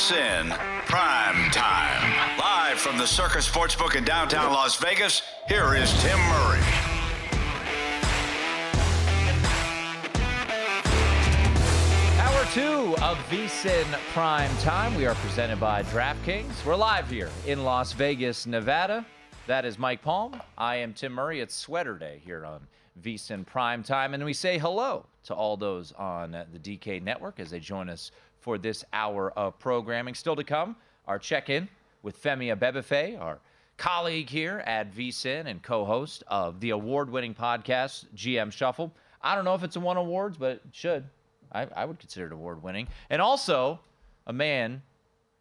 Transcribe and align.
VSIN 0.00 0.48
Prime 0.86 1.50
Time. 1.50 2.38
Live 2.38 2.78
from 2.78 2.96
the 2.96 3.06
Circus 3.06 3.46
Sportsbook 3.46 3.96
in 3.96 4.02
downtown 4.02 4.50
Las 4.50 4.76
Vegas, 4.76 5.20
here 5.46 5.74
is 5.74 5.92
Tim 6.02 6.18
Murray. 6.18 6.60
Hour 12.18 12.44
two 12.54 12.96
of 13.02 13.18
VSIN 13.28 13.84
Prime 14.14 14.50
Time. 14.56 14.94
We 14.94 15.04
are 15.04 15.14
presented 15.16 15.60
by 15.60 15.82
DraftKings. 15.82 16.64
We're 16.64 16.76
live 16.76 17.10
here 17.10 17.28
in 17.46 17.62
Las 17.62 17.92
Vegas, 17.92 18.46
Nevada. 18.46 19.04
That 19.46 19.66
is 19.66 19.78
Mike 19.78 20.00
Palm. 20.00 20.40
I 20.56 20.76
am 20.76 20.94
Tim 20.94 21.12
Murray. 21.12 21.40
It's 21.40 21.54
Sweater 21.54 21.98
Day 21.98 22.22
here 22.24 22.46
on 22.46 22.66
VSIN 23.02 23.44
Prime 23.44 23.82
Time. 23.82 24.14
And 24.14 24.24
we 24.24 24.32
say 24.32 24.56
hello 24.56 25.04
to 25.24 25.34
all 25.34 25.58
those 25.58 25.92
on 25.92 26.30
the 26.30 26.58
DK 26.58 27.02
network 27.02 27.38
as 27.38 27.50
they 27.50 27.60
join 27.60 27.90
us 27.90 28.10
for 28.40 28.58
this 28.58 28.84
hour 28.92 29.30
of 29.32 29.58
programming. 29.58 30.14
Still 30.14 30.36
to 30.36 30.44
come, 30.44 30.76
our 31.06 31.18
check 31.18 31.50
in 31.50 31.68
with 32.02 32.20
Femi 32.22 32.54
Abebefe, 32.56 33.20
our 33.20 33.38
colleague 33.76 34.28
here 34.28 34.62
at 34.66 34.92
VSIN 34.92 35.46
and 35.46 35.62
co 35.62 35.84
host 35.84 36.22
of 36.26 36.60
the 36.60 36.70
award 36.70 37.10
winning 37.10 37.34
podcast, 37.34 38.06
GM 38.14 38.52
Shuffle. 38.52 38.92
I 39.22 39.34
don't 39.34 39.44
know 39.44 39.54
if 39.54 39.62
it's 39.62 39.76
a 39.76 39.80
one 39.80 39.96
awards, 39.96 40.36
but 40.36 40.52
it 40.52 40.62
should. 40.72 41.04
I, 41.52 41.66
I 41.74 41.84
would 41.84 41.98
consider 41.98 42.26
it 42.26 42.32
award 42.32 42.62
winning. 42.62 42.88
And 43.10 43.20
also 43.20 43.80
a 44.26 44.32
man 44.32 44.82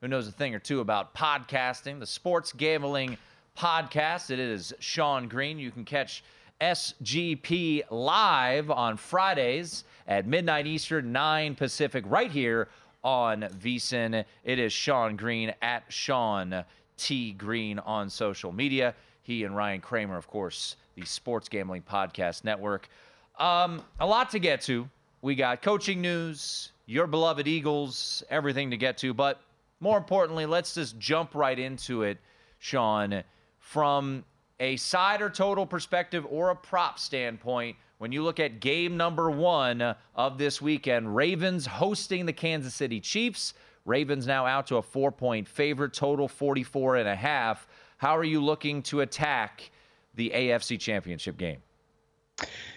who 0.01 0.07
knows 0.07 0.27
a 0.27 0.31
thing 0.31 0.55
or 0.55 0.59
two 0.59 0.79
about 0.79 1.13
podcasting, 1.13 1.99
the 1.99 2.05
sports 2.05 2.51
gambling 2.51 3.17
podcast. 3.57 4.31
It 4.31 4.39
is 4.39 4.73
Sean 4.79 5.27
Green. 5.27 5.59
You 5.59 5.71
can 5.71 5.85
catch 5.85 6.23
SGP 6.61 7.83
live 7.89 8.69
on 8.71 8.97
Fridays 8.97 9.83
at 10.07 10.25
midnight 10.25 10.67
Eastern, 10.67 11.11
9 11.11 11.55
Pacific, 11.55 12.03
right 12.07 12.31
here 12.31 12.69
on 13.03 13.41
VSIN. 13.41 14.25
It 14.43 14.59
is 14.59 14.73
Sean 14.73 15.15
Green 15.15 15.53
at 15.61 15.83
Sean 15.89 16.63
T. 16.97 17.31
Green 17.33 17.79
on 17.79 18.09
social 18.09 18.51
media. 18.51 18.93
He 19.21 19.43
and 19.43 19.55
Ryan 19.55 19.81
Kramer, 19.81 20.17
of 20.17 20.27
course, 20.27 20.75
the 20.95 21.05
Sports 21.05 21.49
Gambling 21.49 21.83
Podcast 21.83 22.43
Network. 22.43 22.89
Um, 23.37 23.83
a 23.99 24.05
lot 24.05 24.31
to 24.31 24.39
get 24.39 24.61
to. 24.61 24.89
We 25.21 25.35
got 25.35 25.61
coaching 25.61 26.01
news, 26.01 26.71
your 26.85 27.07
beloved 27.07 27.47
Eagles, 27.47 28.23
everything 28.29 28.71
to 28.71 28.77
get 28.77 28.97
to. 28.99 29.13
But 29.13 29.39
more 29.79 29.97
importantly, 29.97 30.45
let's 30.45 30.73
just 30.73 30.97
jump 30.99 31.35
right 31.35 31.57
into 31.57 32.03
it, 32.03 32.17
Sean, 32.57 33.23
from 33.59 34.25
a 34.59 34.75
side 34.77 35.21
or 35.21 35.29
total 35.29 35.65
perspective 35.65 36.25
or 36.29 36.49
a 36.49 36.55
prop 36.55 36.99
standpoint. 36.99 37.77
When 37.99 38.13
you 38.13 38.23
look 38.23 38.39
at 38.39 38.61
game 38.61 38.95
number 38.95 39.29
one 39.29 39.93
of 40.15 40.37
this 40.37 40.61
weekend, 40.61 41.13
Ravens 41.13 41.65
hosting 41.65 42.25
the 42.25 42.31
Kansas 42.31 42.73
City 42.73 43.01
Chiefs. 43.01 43.53
Ravens 43.83 44.25
now 44.25 44.45
out 44.45 44.67
to 44.67 44.77
a 44.77 44.81
four 44.81 45.11
point 45.11 45.49
favorite, 45.49 45.91
total 45.91 46.29
44 46.29 46.95
and 46.95 47.09
a 47.09 47.15
half. 47.15 47.67
How 47.97 48.15
are 48.15 48.23
you 48.23 48.41
looking 48.41 48.81
to 48.83 49.01
attack 49.01 49.69
the 50.15 50.31
AFC 50.33 50.79
Championship 50.79 51.37
game? 51.37 51.57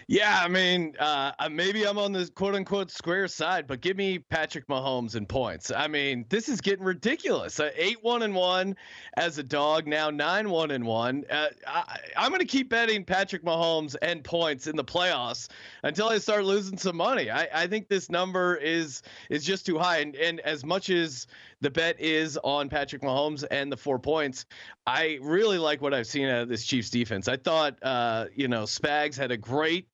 Yeah, 0.07 0.41
I 0.43 0.47
mean, 0.47 0.95
uh, 0.99 1.31
maybe 1.49 1.85
I'm 1.85 1.97
on 1.97 2.11
the 2.11 2.29
quote 2.35 2.55
unquote 2.55 2.91
square 2.91 3.27
side, 3.27 3.67
but 3.67 3.81
give 3.81 3.95
me 3.95 4.19
Patrick 4.19 4.67
Mahomes 4.67 5.15
and 5.15 5.27
points. 5.27 5.71
I 5.71 5.87
mean, 5.87 6.25
this 6.29 6.49
is 6.49 6.61
getting 6.61 6.83
ridiculous. 6.83 7.59
Uh, 7.59 7.69
eight 7.75 8.03
one 8.03 8.23
and 8.23 8.35
one 8.35 8.75
as 9.15 9.37
a 9.37 9.43
dog, 9.43 9.87
now 9.87 10.09
nine 10.09 10.49
one 10.49 10.71
and 10.71 10.85
one. 10.85 11.23
Uh, 11.29 11.47
I, 11.65 11.99
I'm 12.17 12.29
going 12.29 12.41
to 12.41 12.45
keep 12.45 12.69
betting 12.69 13.05
Patrick 13.05 13.43
Mahomes 13.43 13.95
and 14.01 14.23
points 14.23 14.67
in 14.67 14.75
the 14.75 14.83
playoffs 14.83 15.49
until 15.83 16.09
I 16.09 16.17
start 16.17 16.43
losing 16.45 16.77
some 16.77 16.97
money. 16.97 17.29
I, 17.31 17.47
I 17.53 17.67
think 17.67 17.87
this 17.87 18.09
number 18.09 18.55
is 18.55 19.01
is 19.29 19.45
just 19.45 19.65
too 19.65 19.79
high, 19.79 19.99
and 19.99 20.15
and 20.15 20.39
as 20.41 20.65
much 20.65 20.89
as 20.89 21.27
the 21.63 21.69
bet 21.69 21.99
is 21.99 22.37
on 22.43 22.67
Patrick 22.67 23.01
Mahomes 23.01 23.45
and 23.49 23.71
the 23.71 23.77
four 23.77 23.97
points. 23.97 24.45
I 24.85 25.17
really 25.21 25.57
like 25.57 25.81
what 25.81 25.93
I've 25.93 26.07
seen 26.07 26.27
out 26.27 26.41
of 26.41 26.49
this 26.49 26.65
Chiefs 26.65 26.89
defense. 26.89 27.29
I 27.29 27.37
thought, 27.37 27.81
uh, 27.81 28.25
you 28.35 28.49
know, 28.49 28.63
Spags 28.63 29.15
had 29.15 29.31
a 29.31 29.37
great 29.37 29.87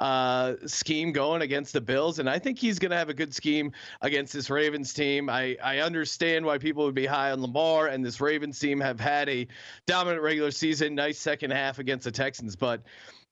uh, 0.00 0.54
scheme 0.66 1.12
going 1.12 1.42
against 1.42 1.72
the 1.72 1.80
Bills, 1.80 2.18
and 2.18 2.28
I 2.28 2.38
think 2.38 2.58
he's 2.58 2.78
going 2.78 2.90
to 2.90 2.96
have 2.96 3.08
a 3.08 3.14
good 3.14 3.34
scheme 3.34 3.72
against 4.02 4.32
this 4.32 4.50
Ravens 4.50 4.92
team. 4.92 5.30
I, 5.30 5.56
I 5.62 5.78
understand 5.78 6.44
why 6.44 6.58
people 6.58 6.84
would 6.84 6.94
be 6.94 7.06
high 7.06 7.30
on 7.30 7.40
Lamar, 7.40 7.88
and 7.88 8.04
this 8.04 8.20
Ravens 8.20 8.58
team 8.58 8.80
have 8.80 9.00
had 9.00 9.28
a 9.28 9.46
dominant 9.86 10.22
regular 10.22 10.50
season, 10.50 10.94
nice 10.94 11.18
second 11.18 11.52
half 11.52 11.78
against 11.78 12.04
the 12.04 12.12
Texans, 12.12 12.56
but 12.56 12.82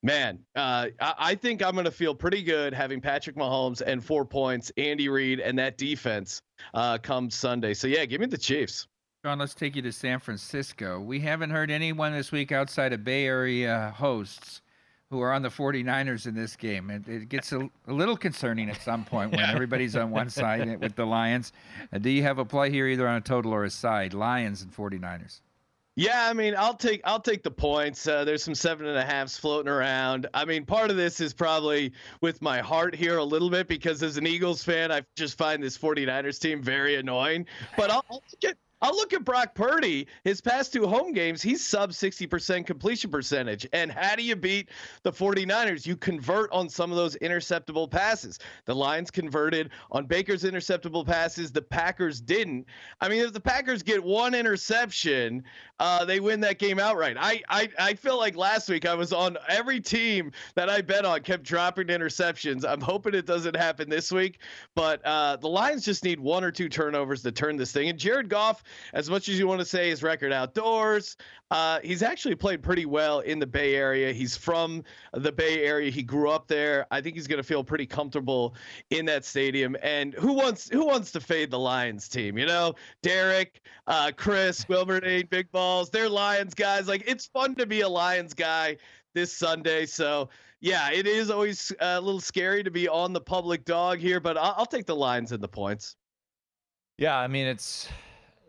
man, 0.05 0.39
uh, 0.55 0.87
I, 0.99 1.35
think 1.35 1.63
I'm 1.63 1.73
going 1.73 1.85
to 1.85 1.91
feel 1.91 2.13
pretty 2.13 2.43
good 2.43 2.73
having 2.73 3.01
Patrick 3.01 3.35
Mahomes 3.35 3.81
and 3.81 4.03
four 4.03 4.23
points, 4.23 4.71
Andy 4.77 5.09
Reid, 5.09 5.39
and 5.39 5.57
that 5.57 5.77
defense 5.77 6.41
uh, 6.73 6.99
come 6.99 7.29
Sunday. 7.29 7.73
So, 7.73 7.87
yeah, 7.87 8.05
give 8.05 8.21
me 8.21 8.27
the 8.27 8.37
Chiefs. 8.37 8.87
John, 9.23 9.39
let's 9.39 9.55
take 9.55 9.75
you 9.75 9.81
to 9.81 9.91
San 9.91 10.19
Francisco. 10.19 10.99
We 10.99 11.19
haven't 11.19 11.49
heard 11.49 11.71
anyone 11.71 12.13
this 12.13 12.31
week 12.31 12.51
outside 12.51 12.93
of 12.93 13.03
Bay 13.03 13.25
Area 13.25 13.91
hosts 13.97 14.61
who 15.11 15.21
are 15.21 15.31
on 15.31 15.41
the 15.41 15.49
49ers 15.49 16.25
in 16.25 16.35
this 16.35 16.55
game. 16.55 16.89
It, 16.89 17.07
it 17.07 17.29
gets 17.29 17.51
a, 17.51 17.69
a, 17.87 17.93
little 17.93 18.17
concerning 18.17 18.69
at 18.69 18.81
some 18.81 19.05
point 19.05 19.31
when 19.31 19.39
everybody's 19.49 19.95
on 19.95 20.11
one 20.11 20.29
side 20.29 20.79
with 20.81 20.95
the 20.95 21.05
Lions. 21.05 21.53
Uh, 21.93 21.99
do 21.99 22.09
you 22.09 22.23
have 22.23 22.39
a 22.39 22.45
play 22.45 22.71
here 22.71 22.87
either 22.87 23.07
on 23.07 23.17
a 23.17 23.21
total 23.21 23.53
or 23.53 23.65
a 23.65 23.69
side? 23.69 24.13
Lions 24.13 24.61
and 24.61 24.75
49ers. 24.75 25.41
Yeah, 25.97 26.27
I 26.27 26.33
mean, 26.33 26.55
I'll 26.57 26.73
take 26.73 26.99
I'll 27.05 27.21
take 27.21 27.41
the 27.41 27.51
points. 27.51 28.05
Uh, 28.05 28.25
there's 28.25 28.43
some 28.43 28.53
seven 28.53 28.85
and 28.85 28.97
a 28.97 29.05
halfs 29.05 29.37
floating 29.37 29.71
around. 29.71 30.27
I 30.33 30.43
mean, 30.43 30.65
part 30.65 30.91
of 30.91 30.97
this 30.97 31.21
is 31.21 31.33
probably 31.33 31.93
with 32.19 32.41
my 32.41 32.59
heart 32.59 32.93
here 32.93 33.17
a 33.17 33.23
little 33.23 33.49
bit 33.49 33.69
because 33.69 34.03
as 34.03 34.17
an 34.17 34.27
Eagles 34.27 34.61
fan, 34.61 34.91
I 34.91 35.03
just 35.15 35.37
find 35.37 35.63
this 35.63 35.77
49ers 35.77 36.37
team 36.37 36.61
very 36.61 36.95
annoying. 36.95 37.45
But 37.77 37.91
I'll, 37.91 38.03
I'll 38.11 38.23
take 38.29 38.51
it. 38.51 38.57
I'll 38.81 38.95
look 38.95 39.13
at 39.13 39.23
Brock 39.23 39.55
Purdy. 39.55 40.07
His 40.23 40.41
past 40.41 40.73
two 40.73 40.85
home 40.85 41.13
games, 41.13 41.41
he's 41.41 41.65
sub 41.65 41.91
60% 41.91 42.65
completion 42.65 43.09
percentage. 43.09 43.65
And 43.71 43.89
how 43.89 44.15
do 44.15 44.23
you 44.23 44.35
beat 44.35 44.69
the 45.03 45.11
49ers? 45.11 45.87
You 45.87 45.95
convert 45.95 46.51
on 46.51 46.67
some 46.67 46.91
of 46.91 46.97
those 46.97 47.15
interceptable 47.17 47.89
passes. 47.89 48.37
The 48.65 48.75
Lions 48.75 49.09
converted 49.11 49.69
on 49.91 50.05
Baker's 50.05 50.43
interceptable 50.43 51.05
passes. 51.05 51.51
The 51.51 51.61
Packers 51.61 52.19
didn't. 52.19 52.65
I 52.99 53.07
mean, 53.07 53.21
if 53.21 53.31
the 53.31 53.39
Packers 53.39 53.81
get 53.81 54.03
one 54.03 54.35
interception, 54.35 55.43
uh, 55.79 56.03
they 56.03 56.19
win 56.19 56.41
that 56.41 56.59
game 56.59 56.77
outright. 56.77 57.15
I, 57.17 57.41
I, 57.49 57.69
I 57.79 57.93
feel 57.93 58.17
like 58.17 58.35
last 58.35 58.67
week 58.67 58.85
I 58.85 58.93
was 58.93 59.13
on 59.13 59.37
every 59.47 59.79
team 59.79 60.31
that 60.55 60.69
I 60.69 60.81
bet 60.81 61.05
on 61.05 61.21
kept 61.21 61.43
dropping 61.43 61.87
interceptions. 61.87 62.67
I'm 62.67 62.81
hoping 62.81 63.13
it 63.13 63.25
doesn't 63.25 63.55
happen 63.55 63.89
this 63.89 64.11
week. 64.11 64.39
But 64.75 65.03
uh, 65.05 65.37
the 65.37 65.47
Lions 65.47 65.85
just 65.85 66.03
need 66.03 66.19
one 66.19 66.43
or 66.43 66.51
two 66.51 66.67
turnovers 66.67 67.21
to 67.23 67.31
turn 67.31 67.55
this 67.55 67.71
thing. 67.71 67.87
And 67.87 67.97
Jared 67.97 68.27
Goff 68.27 68.63
as 68.93 69.09
much 69.09 69.29
as 69.29 69.37
you 69.39 69.47
want 69.47 69.59
to 69.59 69.65
say 69.65 69.89
his 69.89 70.03
record 70.03 70.31
outdoors, 70.31 71.17
uh, 71.51 71.79
he's 71.83 72.01
actually 72.01 72.35
played 72.35 72.63
pretty 72.63 72.85
well 72.85 73.19
in 73.19 73.39
the 73.39 73.47
Bay 73.47 73.75
Area. 73.75 74.11
He's 74.11 74.35
from 74.35 74.83
the 75.13 75.31
Bay 75.31 75.63
Area. 75.63 75.91
He 75.91 76.03
grew 76.03 76.29
up 76.29 76.47
there. 76.47 76.85
I 76.91 77.01
think 77.01 77.15
he's 77.15 77.27
going 77.27 77.41
to 77.41 77.47
feel 77.47 77.63
pretty 77.63 77.85
comfortable 77.85 78.55
in 78.89 79.05
that 79.05 79.25
stadium. 79.25 79.75
And 79.81 80.13
who 80.13 80.33
wants 80.33 80.69
who 80.69 80.85
wants 80.85 81.11
to 81.13 81.19
fade 81.19 81.51
the 81.51 81.59
Lions 81.59 82.09
team? 82.09 82.37
You 82.37 82.45
know, 82.45 82.73
Derek, 83.03 83.61
uh, 83.87 84.11
Chris, 84.15 84.65
Wilberding, 84.65 85.29
Big 85.29 85.51
Balls. 85.51 85.89
They're 85.89 86.09
Lions 86.09 86.53
guys. 86.53 86.87
Like 86.87 87.03
it's 87.05 87.27
fun 87.27 87.55
to 87.55 87.65
be 87.65 87.81
a 87.81 87.89
Lions 87.89 88.33
guy 88.33 88.77
this 89.13 89.31
Sunday. 89.33 89.85
So 89.85 90.29
yeah, 90.61 90.91
it 90.91 91.05
is 91.05 91.29
always 91.29 91.71
a 91.79 92.01
little 92.01 92.19
scary 92.19 92.63
to 92.63 92.71
be 92.71 92.87
on 92.87 93.13
the 93.13 93.21
public 93.21 93.65
dog 93.65 93.99
here, 93.99 94.19
but 94.19 94.37
I'll, 94.37 94.55
I'll 94.57 94.65
take 94.65 94.85
the 94.85 94.95
Lions 94.95 95.31
and 95.31 95.41
the 95.41 95.47
points. 95.47 95.95
Yeah, 96.97 97.17
I 97.17 97.27
mean 97.27 97.45
it's 97.45 97.89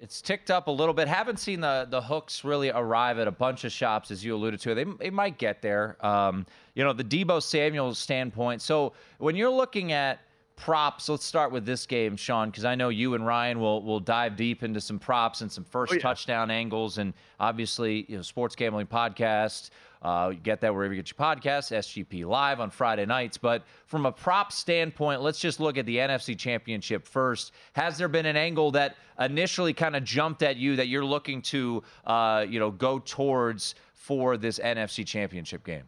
it's 0.01 0.21
ticked 0.21 0.51
up 0.51 0.67
a 0.67 0.71
little 0.71 0.95
bit. 0.95 1.09
Haven't 1.09 1.39
seen 1.39 1.61
the 1.61 1.87
the 1.89 2.01
hooks 2.01 2.45
really 2.45 2.71
arrive 2.71 3.19
at 3.19 3.29
a 3.29 3.33
bunch 3.33 3.65
of 3.65 3.73
shops 3.73 4.11
as 4.11 4.25
you 4.25 4.35
alluded 4.35 4.61
to. 4.61 4.75
They 4.75 4.85
they 4.85 5.11
might 5.11 5.39
get 5.39 5.63
there. 5.63 5.97
Um, 6.05 6.47
you 6.75 6.85
know, 6.85 6.93
the 6.93 7.05
Deebo 7.05 7.43
Samuel 7.43 7.95
standpoint. 7.95 8.63
So 8.63 8.93
when 9.19 9.37
you're 9.37 9.51
looking 9.51 9.93
at 9.93 10.21
props, 10.57 11.09
let's 11.09 11.25
start 11.25 11.53
with 11.53 11.67
this 11.67 11.87
game, 11.87 12.17
Sean, 12.17 12.51
because 12.51 12.65
I 12.65 12.75
know 12.75 12.89
you 12.89 13.15
and 13.15 13.27
Ryan 13.27 13.61
will 13.61 13.83
will 13.83 14.01
dive 14.01 14.37
deep 14.37 14.63
into 14.63 14.81
some 14.81 14.99
props 14.99 15.41
and 15.41 15.51
some 15.51 15.65
first 15.65 15.93
oh, 15.93 15.97
yeah. 15.97 16.03
touchdown 16.03 16.51
angles, 16.51 16.99
and 16.99 17.15
obviously, 17.41 18.07
you 18.09 18.17
know, 18.17 18.23
sports 18.23 18.57
gambling 18.57 18.87
podcast. 18.87 19.71
Uh, 20.07 20.29
you 20.29 20.39
get 20.39 20.61
that 20.61 20.73
wherever 20.73 20.95
you 20.95 21.03
get 21.03 21.11
your 21.11 21.19
podcasts, 21.19 21.77
SGP 21.77 22.25
Live 22.25 22.61
on 22.61 22.71
Friday 22.71 23.05
nights. 23.07 23.37
But 23.37 23.65
from 23.87 24.07
a 24.07 24.13
prop 24.13 24.53
standpoint, 24.53 25.21
let's 25.21 25.41
just 25.41 25.59
look 25.59 25.77
at 25.79 25.85
the 25.85 25.97
NFC 25.97 26.39
Championship 26.39 27.05
first. 27.05 27.51
Has 27.73 27.99
there 27.99 28.07
been 28.07 28.25
an 28.25 28.37
angle 28.37 28.71
that 28.71 28.95
initially 29.19 29.73
kind 29.73 29.97
of 29.97 30.05
jumped 30.05 30.45
at 30.45 30.57
you 30.57 30.77
that 30.77 30.87
you're 30.87 31.05
looking 31.05 31.43
to, 31.43 31.83
uh, 32.05 32.47
you 32.49 32.61
know, 32.61 32.71
go 32.71 33.01
towards 33.01 33.75
for 33.95 34.37
this 34.37 34.61
NFC 34.61 35.05
Championship 35.05 35.65
game? 35.65 35.83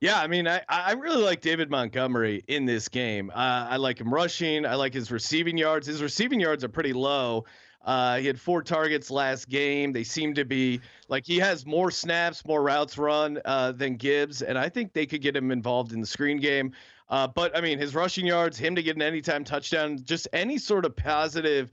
Yeah, 0.00 0.20
I 0.20 0.28
mean, 0.28 0.46
I, 0.46 0.62
I 0.68 0.92
really 0.92 1.20
like 1.20 1.40
David 1.40 1.70
Montgomery 1.70 2.44
in 2.46 2.66
this 2.66 2.86
game. 2.86 3.30
Uh, 3.30 3.66
I 3.68 3.78
like 3.78 4.00
him 4.00 4.14
rushing. 4.14 4.64
I 4.64 4.76
like 4.76 4.94
his 4.94 5.10
receiving 5.10 5.58
yards. 5.58 5.88
His 5.88 6.00
receiving 6.00 6.38
yards 6.38 6.62
are 6.62 6.68
pretty 6.68 6.92
low. 6.92 7.46
Uh, 7.88 8.18
he 8.18 8.26
had 8.26 8.38
four 8.38 8.62
targets 8.62 9.10
last 9.10 9.48
game. 9.48 9.94
They 9.94 10.04
seem 10.04 10.34
to 10.34 10.44
be 10.44 10.78
like 11.08 11.24
he 11.24 11.38
has 11.38 11.64
more 11.64 11.90
snaps, 11.90 12.44
more 12.44 12.62
routes 12.62 12.98
run 12.98 13.40
uh, 13.46 13.72
than 13.72 13.96
Gibbs, 13.96 14.42
and 14.42 14.58
I 14.58 14.68
think 14.68 14.92
they 14.92 15.06
could 15.06 15.22
get 15.22 15.34
him 15.34 15.50
involved 15.50 15.94
in 15.94 16.00
the 16.02 16.06
screen 16.06 16.36
game. 16.36 16.72
Uh, 17.08 17.26
but 17.26 17.56
I 17.56 17.62
mean, 17.62 17.78
his 17.78 17.94
rushing 17.94 18.26
yards, 18.26 18.58
him 18.58 18.74
to 18.74 18.82
get 18.82 18.96
an 18.96 19.00
anytime 19.00 19.42
touchdown, 19.42 19.98
just 20.04 20.28
any 20.34 20.58
sort 20.58 20.84
of 20.84 20.96
positive 20.96 21.70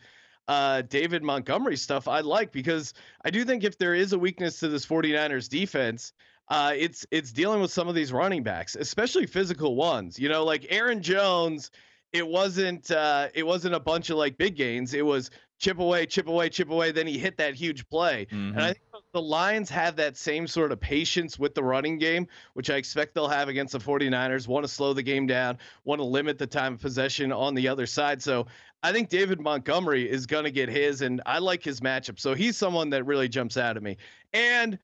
uh, 0.48 0.84
David 0.84 1.22
Montgomery 1.22 1.76
stuff 1.76 2.08
I 2.08 2.22
like 2.22 2.54
because 2.54 2.94
I 3.26 3.30
do 3.30 3.44
think 3.44 3.66
if 3.66 3.78
there 3.78 3.94
is 3.94 4.14
a 4.14 4.20
weakness 4.20 4.62
to 4.62 4.70
this 4.70 4.86
49ers 4.86 5.50
defense, 5.50 6.14
uh, 6.48 6.72
it's 6.78 7.06
it's 7.12 7.34
dealing 7.34 7.60
with 7.60 7.72
some 7.72 7.90
of 7.90 7.96
these 7.96 8.14
running 8.14 8.42
backs, 8.42 8.78
especially 8.78 9.26
physical 9.26 9.76
ones. 9.76 10.18
You 10.18 10.30
know, 10.30 10.46
like 10.46 10.66
Aaron 10.70 11.02
Jones. 11.02 11.72
It 12.14 12.26
wasn't 12.26 12.92
uh, 12.92 13.28
it 13.34 13.46
wasn't 13.46 13.76
a 13.76 13.80
bunch 13.80 14.10
of 14.10 14.16
like 14.16 14.38
big 14.38 14.56
gains. 14.56 14.94
It 14.94 15.06
was 15.06 15.32
chip 15.60 15.80
away, 15.80 16.06
chip 16.06 16.28
away, 16.28 16.50
chip 16.50 16.70
away. 16.70 16.92
Then 16.92 17.08
he 17.08 17.18
hit 17.18 17.38
that 17.38 17.56
huge 17.56 17.88
play. 17.88 18.26
Mm-hmm. 18.26 18.58
And 18.58 18.62
I 18.62 18.74
think 18.74 19.04
the 19.14 19.22
Lions 19.22 19.70
have 19.70 19.96
that 19.96 20.18
same 20.18 20.48
sort 20.48 20.72
of 20.72 20.80
patience 20.80 21.40
with 21.40 21.56
the 21.56 21.64
running 21.64 21.98
game, 21.98 22.28
which 22.54 22.70
I 22.70 22.76
expect 22.76 23.14
they'll 23.14 23.28
have 23.28 23.50
against 23.50 23.74
the 23.74 23.80
49ers. 23.80 24.48
Want 24.48 24.64
to 24.64 24.68
slow 24.68 24.94
the 24.94 25.04
game 25.04 25.28
down, 25.28 25.58
want 25.84 26.00
to 26.00 26.06
limit 26.06 26.38
the 26.38 26.48
time 26.48 26.74
of 26.74 26.82
possession 26.82 27.32
on 27.32 27.56
the 27.56 27.68
other 27.68 27.86
side. 27.86 28.22
So 28.22 28.48
I 28.84 28.92
think 28.92 29.10
David 29.10 29.40
Montgomery 29.42 30.10
is 30.10 30.26
going 30.26 30.44
to 30.44 30.52
get 30.52 30.70
his, 30.70 31.02
and 31.02 31.22
I 31.26 31.40
like 31.40 31.64
his 31.64 31.80
matchup. 31.80 32.20
So 32.20 32.34
he's 32.36 32.58
someone 32.58 32.90
that 32.92 33.06
really 33.06 33.28
jumps 33.28 33.58
out 33.58 33.78
at 33.78 33.84
me. 33.84 33.98
And 34.34 34.78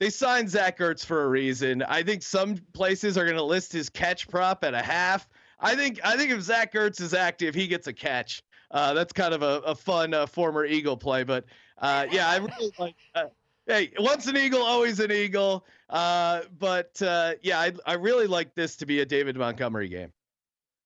they 0.00 0.10
signed 0.10 0.50
Zach 0.50 0.78
Ertz 0.78 1.04
for 1.04 1.24
a 1.24 1.28
reason. 1.28 1.82
I 1.82 2.02
think 2.02 2.22
some 2.22 2.56
places 2.72 3.16
are 3.16 3.24
going 3.24 3.36
to 3.36 3.44
list 3.44 3.72
his 3.72 3.88
catch 3.88 4.28
prop 4.28 4.64
at 4.64 4.74
a 4.74 4.82
half. 4.82 5.28
I 5.60 5.76
think 5.76 6.00
I 6.04 6.16
think 6.16 6.32
if 6.32 6.40
Zach 6.42 6.74
Ertz 6.74 7.00
is 7.00 7.14
active, 7.14 7.54
he 7.54 7.68
gets 7.68 7.86
a 7.86 7.92
catch. 7.92 8.42
Uh, 8.70 8.94
that's 8.94 9.12
kind 9.12 9.34
of 9.34 9.42
a, 9.42 9.60
a 9.66 9.74
fun 9.74 10.14
uh, 10.14 10.26
former 10.26 10.64
Eagle 10.64 10.96
play. 10.96 11.22
But 11.24 11.44
uh, 11.78 12.06
yeah, 12.10 12.28
I 12.28 12.36
really 12.36 12.72
like. 12.78 12.96
Uh, 13.14 13.26
hey, 13.66 13.92
once 13.98 14.26
an 14.26 14.36
Eagle, 14.36 14.62
always 14.62 15.00
an 15.00 15.12
Eagle. 15.12 15.64
Uh, 15.90 16.42
but 16.58 17.00
uh, 17.02 17.34
yeah, 17.42 17.60
I, 17.60 17.72
I 17.86 17.94
really 17.94 18.26
like 18.26 18.54
this 18.54 18.76
to 18.76 18.86
be 18.86 19.00
a 19.00 19.06
David 19.06 19.36
Montgomery 19.36 19.88
game. 19.88 20.12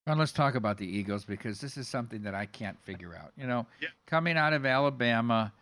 Well, 0.07 0.17
let's 0.17 0.33
talk 0.33 0.55
about 0.55 0.79
the 0.79 0.87
Eagles 0.87 1.27
because 1.27 1.61
this 1.61 1.77
is 1.77 1.87
something 1.87 2.23
that 2.23 2.35
I 2.35 2.47
can't 2.47 2.81
figure 2.83 3.15
out. 3.15 3.33
You 3.37 3.47
know, 3.47 3.67
yeah. 3.81 3.89
coming 4.07 4.39
out 4.39 4.55
of 4.55 4.65
Alabama, 4.65 5.53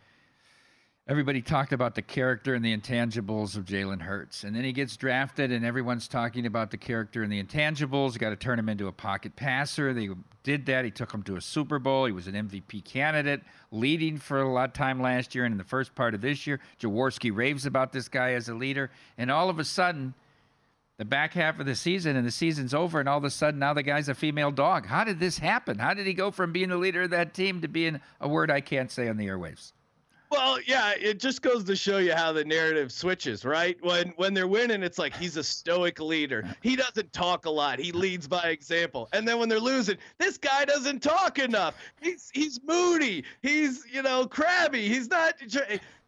everybody 1.07 1.41
talked 1.41 1.71
about 1.71 1.95
the 1.95 2.01
character 2.01 2.53
and 2.53 2.63
the 2.63 2.75
intangibles 2.75 3.55
of 3.55 3.63
Jalen 3.63 4.01
Hurts. 4.01 4.43
And 4.43 4.53
then 4.53 4.65
he 4.65 4.73
gets 4.73 4.97
drafted, 4.97 5.53
and 5.53 5.65
everyone's 5.65 6.07
talking 6.07 6.45
about 6.45 6.69
the 6.69 6.77
character 6.77 7.23
and 7.23 7.31
the 7.31 7.41
intangibles. 7.41 8.17
Got 8.17 8.31
to 8.31 8.35
turn 8.35 8.59
him 8.59 8.67
into 8.67 8.87
a 8.87 8.91
pocket 8.91 9.35
passer. 9.35 9.93
They 9.93 10.09
did 10.43 10.65
that. 10.65 10.83
He 10.83 10.91
took 10.91 11.13
him 11.13 11.23
to 11.23 11.37
a 11.37 11.41
Super 11.41 11.79
Bowl. 11.79 12.05
He 12.05 12.11
was 12.11 12.27
an 12.27 12.33
MVP 12.33 12.83
candidate, 12.83 13.41
leading 13.71 14.17
for 14.17 14.41
a 14.41 14.51
lot 14.51 14.69
of 14.69 14.73
time 14.73 15.01
last 15.01 15.33
year 15.33 15.45
and 15.45 15.53
in 15.53 15.57
the 15.57 15.63
first 15.63 15.95
part 15.95 16.13
of 16.13 16.19
this 16.19 16.45
year. 16.45 16.59
Jaworski 16.79 17.33
raves 17.33 17.65
about 17.65 17.93
this 17.93 18.09
guy 18.09 18.33
as 18.33 18.49
a 18.49 18.53
leader. 18.53 18.91
And 19.17 19.31
all 19.31 19.49
of 19.49 19.59
a 19.59 19.63
sudden, 19.63 20.13
the 20.97 21.05
back 21.05 21.33
half 21.33 21.57
of 21.59 21.65
the 21.65 21.75
season 21.75 22.17
and 22.17 22.27
the 22.27 22.31
season's 22.31 22.73
over, 22.73 22.99
and 22.99 23.07
all 23.07 23.19
of 23.19 23.23
a 23.23 23.29
sudden 23.29 23.59
now 23.61 23.73
the 23.73 23.83
guy's 23.83 24.09
a 24.09 24.15
female 24.15 24.51
dog. 24.51 24.85
How 24.87 25.05
did 25.05 25.21
this 25.21 25.37
happen? 25.37 25.79
How 25.79 25.93
did 25.93 26.05
he 26.05 26.13
go 26.13 26.31
from 26.31 26.51
being 26.51 26.69
the 26.69 26.77
leader 26.77 27.03
of 27.03 27.11
that 27.11 27.33
team 27.33 27.61
to 27.61 27.69
being 27.69 28.01
a 28.19 28.27
word 28.27 28.51
I 28.51 28.59
can't 28.59 28.91
say 28.91 29.07
on 29.07 29.15
the 29.15 29.27
airwaves? 29.27 29.71
Well, 30.29 30.59
yeah, 30.65 30.93
it 30.99 31.19
just 31.19 31.41
goes 31.41 31.63
to 31.65 31.75
show 31.75 31.99
you 31.99 32.13
how 32.13 32.33
the 32.33 32.43
narrative 32.43 32.91
switches, 32.91 33.45
right? 33.45 33.77
When 33.81 34.09
when 34.17 34.33
they're 34.33 34.47
winning, 34.47 34.83
it's 34.83 34.97
like 34.97 35.15
he's 35.15 35.37
a 35.37 35.43
stoic 35.43 35.99
leader. 35.99 36.43
He 36.61 36.75
doesn't 36.75 37.13
talk 37.13 37.45
a 37.45 37.49
lot. 37.49 37.79
He 37.79 37.91
leads 37.91 38.27
by 38.27 38.49
example. 38.49 39.07
And 39.13 39.27
then 39.27 39.39
when 39.39 39.47
they're 39.47 39.59
losing, 39.59 39.97
this 40.17 40.37
guy 40.37 40.65
doesn't 40.65 41.01
talk 41.01 41.39
enough. 41.39 41.75
He's 42.01 42.29
he's 42.33 42.59
moody. 42.63 43.23
He's 43.41 43.85
you 43.91 44.01
know 44.01 44.27
crabby. 44.27 44.87
He's 44.87 45.09
not. 45.09 45.35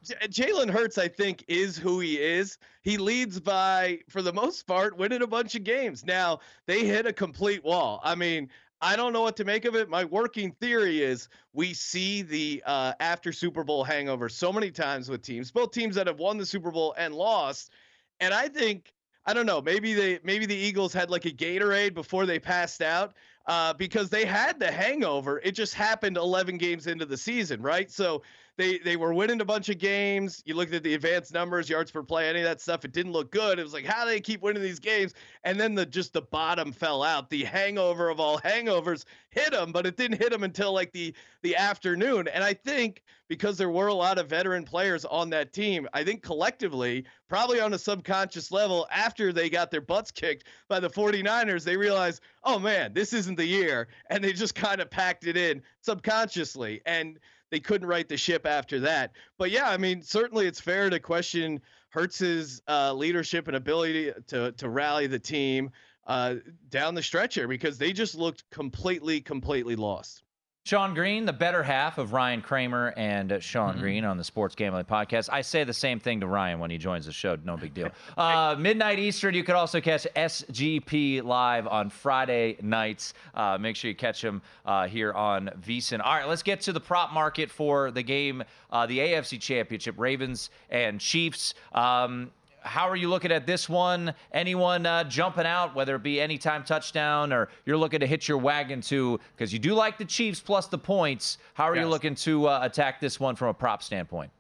Jalen 0.06 0.70
Hurts, 0.70 0.98
I 0.98 1.08
think, 1.10 1.44
is 1.48 1.78
who 1.78 2.00
he 2.00 2.18
is. 2.18 2.58
He 2.84 2.98
leads 2.98 3.40
by, 3.40 4.00
for 4.08 4.22
the 4.22 4.32
most 4.32 4.66
part, 4.66 4.98
winning 4.98 5.22
a 5.22 5.28
bunch 5.28 5.56
of 5.56 5.66
games. 5.66 6.06
Now 6.06 6.40
they 6.68 6.86
hit 6.86 7.06
a 7.06 7.12
complete 7.12 7.64
wall. 7.66 8.00
I 8.04 8.16
mean, 8.16 8.50
I 8.82 8.96
don't 8.96 9.12
know 9.12 9.22
what 9.22 9.36
to 9.38 9.46
make 9.46 9.66
of 9.66 9.76
it. 9.76 9.90
My 9.90 10.06
working 10.06 10.52
theory 10.54 11.02
is 11.02 11.28
we 11.54 11.74
see 11.74 12.22
the 12.22 12.64
uh, 12.66 12.94
after 13.00 13.34
Super 13.34 13.64
Bowl 13.64 13.84
hangover 13.84 14.30
so 14.30 14.54
many 14.54 14.72
times 14.72 15.10
with 15.10 15.22
teams, 15.22 15.52
both 15.52 15.72
teams 15.72 15.96
that 15.96 16.08
have 16.08 16.20
won 16.20 16.38
the 16.38 16.46
Super 16.46 16.72
Bowl 16.72 16.96
and 16.98 17.14
lost. 17.14 17.72
And 18.20 18.34
I 18.34 18.48
think 18.48 18.94
I 19.26 19.34
don't 19.34 19.46
know, 19.46 19.62
maybe 19.62 19.94
they 19.94 20.20
maybe 20.24 20.46
the 20.46 20.56
Eagles 20.56 20.94
had 20.94 21.10
like 21.10 21.26
a 21.26 21.32
Gatorade 21.32 21.94
before 21.94 22.26
they 22.26 22.40
passed 22.40 22.82
out 22.82 23.14
uh, 23.48 23.74
because 23.74 24.10
they 24.10 24.26
had 24.26 24.60
the 24.60 24.72
hangover. 24.72 25.40
It 25.44 25.52
just 25.52 25.74
happened 25.74 26.18
11 26.18 26.58
games 26.58 26.88
into 26.88 27.06
the 27.06 27.18
season, 27.18 27.62
right? 27.62 27.92
So 27.92 28.22
they 28.60 28.78
they 28.78 28.98
were 28.98 29.14
winning 29.14 29.40
a 29.40 29.46
bunch 29.46 29.70
of 29.70 29.78
games. 29.78 30.44
You 30.46 30.54
looked 30.54 30.74
at 30.74 30.84
the 30.84 30.94
advanced 30.94 31.34
numbers, 31.34 31.70
yards 31.70 31.92
per 31.92 32.04
play, 32.04 32.28
any 32.28 32.40
of 32.40 32.46
that 32.46 32.60
stuff. 32.60 32.84
It 32.84 32.92
didn't 32.92 33.14
look 33.14 33.32
good. 33.32 33.58
It 33.58 33.64
was 33.64 33.74
like, 33.74 33.86
how 33.86 34.04
do 34.04 34.12
they 34.12 34.20
keep 34.20 34.42
winning 34.42 34.62
these 34.62 34.80
games? 34.80 35.14
And 35.46 35.58
then 35.58 35.76
the 35.76 35.86
just 35.86 36.12
the 36.12 36.24
bottom 36.24 36.74
fell 36.74 37.02
out. 37.02 37.30
The 37.30 37.46
hangover 37.46 38.10
of 38.10 38.20
all 38.20 38.38
hangovers 38.44 39.06
hit 39.30 39.52
them, 39.52 39.72
but 39.72 39.86
it 39.86 39.96
didn't 39.96 40.18
hit 40.18 40.32
them 40.32 40.44
until 40.44 40.74
like 40.74 40.92
the 40.92 41.16
the 41.42 41.56
afternoon. 41.56 42.28
And 42.28 42.44
I 42.44 42.54
think 42.54 43.02
because 43.30 43.58
there 43.58 43.70
were 43.70 43.88
a 43.88 43.94
lot 43.94 44.18
of 44.18 44.28
veteran 44.28 44.66
players 44.66 45.06
on 45.06 45.30
that 45.30 45.54
team, 45.54 45.88
I 45.94 46.04
think 46.04 46.22
collectively, 46.22 47.06
probably 47.30 47.62
on 47.62 47.74
a 47.74 47.80
subconscious 47.80 48.52
level, 48.52 48.88
after 48.92 49.32
they 49.32 49.50
got 49.50 49.72
their 49.72 49.80
butts 49.80 50.12
kicked 50.12 50.46
by 50.68 50.82
the 50.82 50.90
49ers, 50.90 51.64
they 51.64 51.78
realized, 51.78 52.22
oh 52.44 52.60
man, 52.60 52.92
this 52.92 53.14
isn't 53.14 53.36
the 53.36 53.46
year, 53.46 53.88
and 54.10 54.22
they 54.22 54.34
just 54.34 54.56
kind 54.70 54.82
of 54.82 54.90
packed 54.90 55.26
it 55.26 55.38
in 55.38 55.62
subconsciously 55.82 56.82
and 56.86 57.20
they 57.52 57.60
couldn't 57.60 57.88
right 57.88 58.08
the 58.08 58.18
ship 58.18 58.46
after 58.46 58.80
that. 58.82 59.12
But 59.38 59.52
yeah, 59.52 59.70
I 59.70 59.78
mean, 59.78 60.02
certainly 60.02 60.48
it's 60.48 60.60
fair 60.60 60.90
to 60.90 61.00
question 61.00 61.62
Hurts's 61.90 62.62
uh, 62.68 62.94
leadership 62.94 63.48
and 63.48 63.56
ability 63.56 64.12
to 64.28 64.52
to 64.52 64.70
rally 64.70 65.08
the 65.08 65.20
team 65.20 65.72
uh, 66.08 66.36
down 66.70 66.96
the 66.96 67.04
stretch 67.04 67.36
here 67.36 67.48
because 67.48 67.78
they 67.78 67.94
just 67.94 68.16
looked 68.16 68.44
completely, 68.50 69.22
completely 69.22 69.76
lost. 69.76 70.24
Sean 70.66 70.94
Green, 70.94 71.26
the 71.26 71.34
better 71.34 71.64
half 71.64 71.98
of 71.98 72.14
Ryan 72.14 72.42
Kramer 72.42 72.94
and 72.96 73.32
uh, 73.32 73.40
Sean 73.40 73.72
mm-hmm. 73.72 73.80
Green 73.80 74.06
on 74.06 74.18
the 74.18 74.24
Sports 74.24 74.56
Gambling 74.56 74.86
Podcast. 74.86 75.30
I 75.32 75.42
say 75.42 75.64
the 75.64 75.74
same 75.74 76.00
thing 76.00 76.20
to 76.20 76.28
Ryan 76.28 76.60
when 76.60 76.70
he 76.70 76.78
joins 76.78 77.06
the 77.06 77.12
show. 77.12 77.38
No 77.44 77.58
big 77.58 77.74
deal. 77.74 77.90
Uh, 78.18 78.56
midnight 78.60 79.00
Eastern, 79.00 79.34
you 79.34 79.44
could 79.44 79.56
also 79.56 79.80
catch 79.80 80.06
SGP 80.16 81.24
live 81.24 81.68
on 81.68 81.90
Friday 81.90 82.58
nights. 82.62 83.14
Uh, 83.34 83.58
make 83.58 83.76
sure 83.76 83.90
you 83.90 83.96
catch 83.96 84.22
him 84.22 84.42
uh, 84.66 84.88
here 84.88 85.14
on 85.14 85.50
VSIN. 85.62 86.02
All 86.04 86.16
right, 86.16 86.28
let's 86.28 86.44
get 86.44 86.62
to 86.62 86.74
the 86.74 86.82
prop 86.82 87.14
market 87.14 87.50
for 87.50 87.92
the 87.92 88.04
game, 88.04 88.44
uh, 88.72 88.86
the 88.88 89.00
AFC 89.00 89.40
Championship, 89.40 89.96
Ravens 89.98 90.50
and 90.70 91.00
Chiefs. 91.00 91.54
Um, 91.72 92.32
how 92.62 92.88
are 92.88 92.96
you 92.96 93.10
looking 93.10 93.32
at 93.32 93.46
this 93.46 93.70
one? 93.70 94.14
Anyone 94.32 94.86
uh, 94.86 95.04
jumping 95.06 95.46
out, 95.46 95.76
whether 95.76 95.96
it 95.96 96.04
be 96.04 96.20
anytime 96.20 96.64
touchdown 96.64 97.32
or 97.34 97.50
you're 97.66 97.78
looking 97.78 98.00
to 98.00 98.08
hit 98.08 98.28
your 98.28 98.38
wagon 98.38 98.82
to, 98.82 99.20
because 99.36 99.52
you 99.54 99.60
do 99.60 99.74
like 99.74 99.98
the 99.98 100.06
Chiefs 100.06 100.40
plus 100.40 100.68
the 100.68 100.78
points. 100.78 101.38
How 101.54 101.66
are 101.66 101.76
yes. 101.76 101.84
you 101.84 101.90
looking 101.90 102.16
to 102.16 102.48
uh, 102.48 102.60
attack 102.64 103.00
this 103.00 103.20
one 103.20 103.36
from 103.36 103.50
a 103.50 103.54
prop 103.54 103.84
standpoint? 103.84 104.32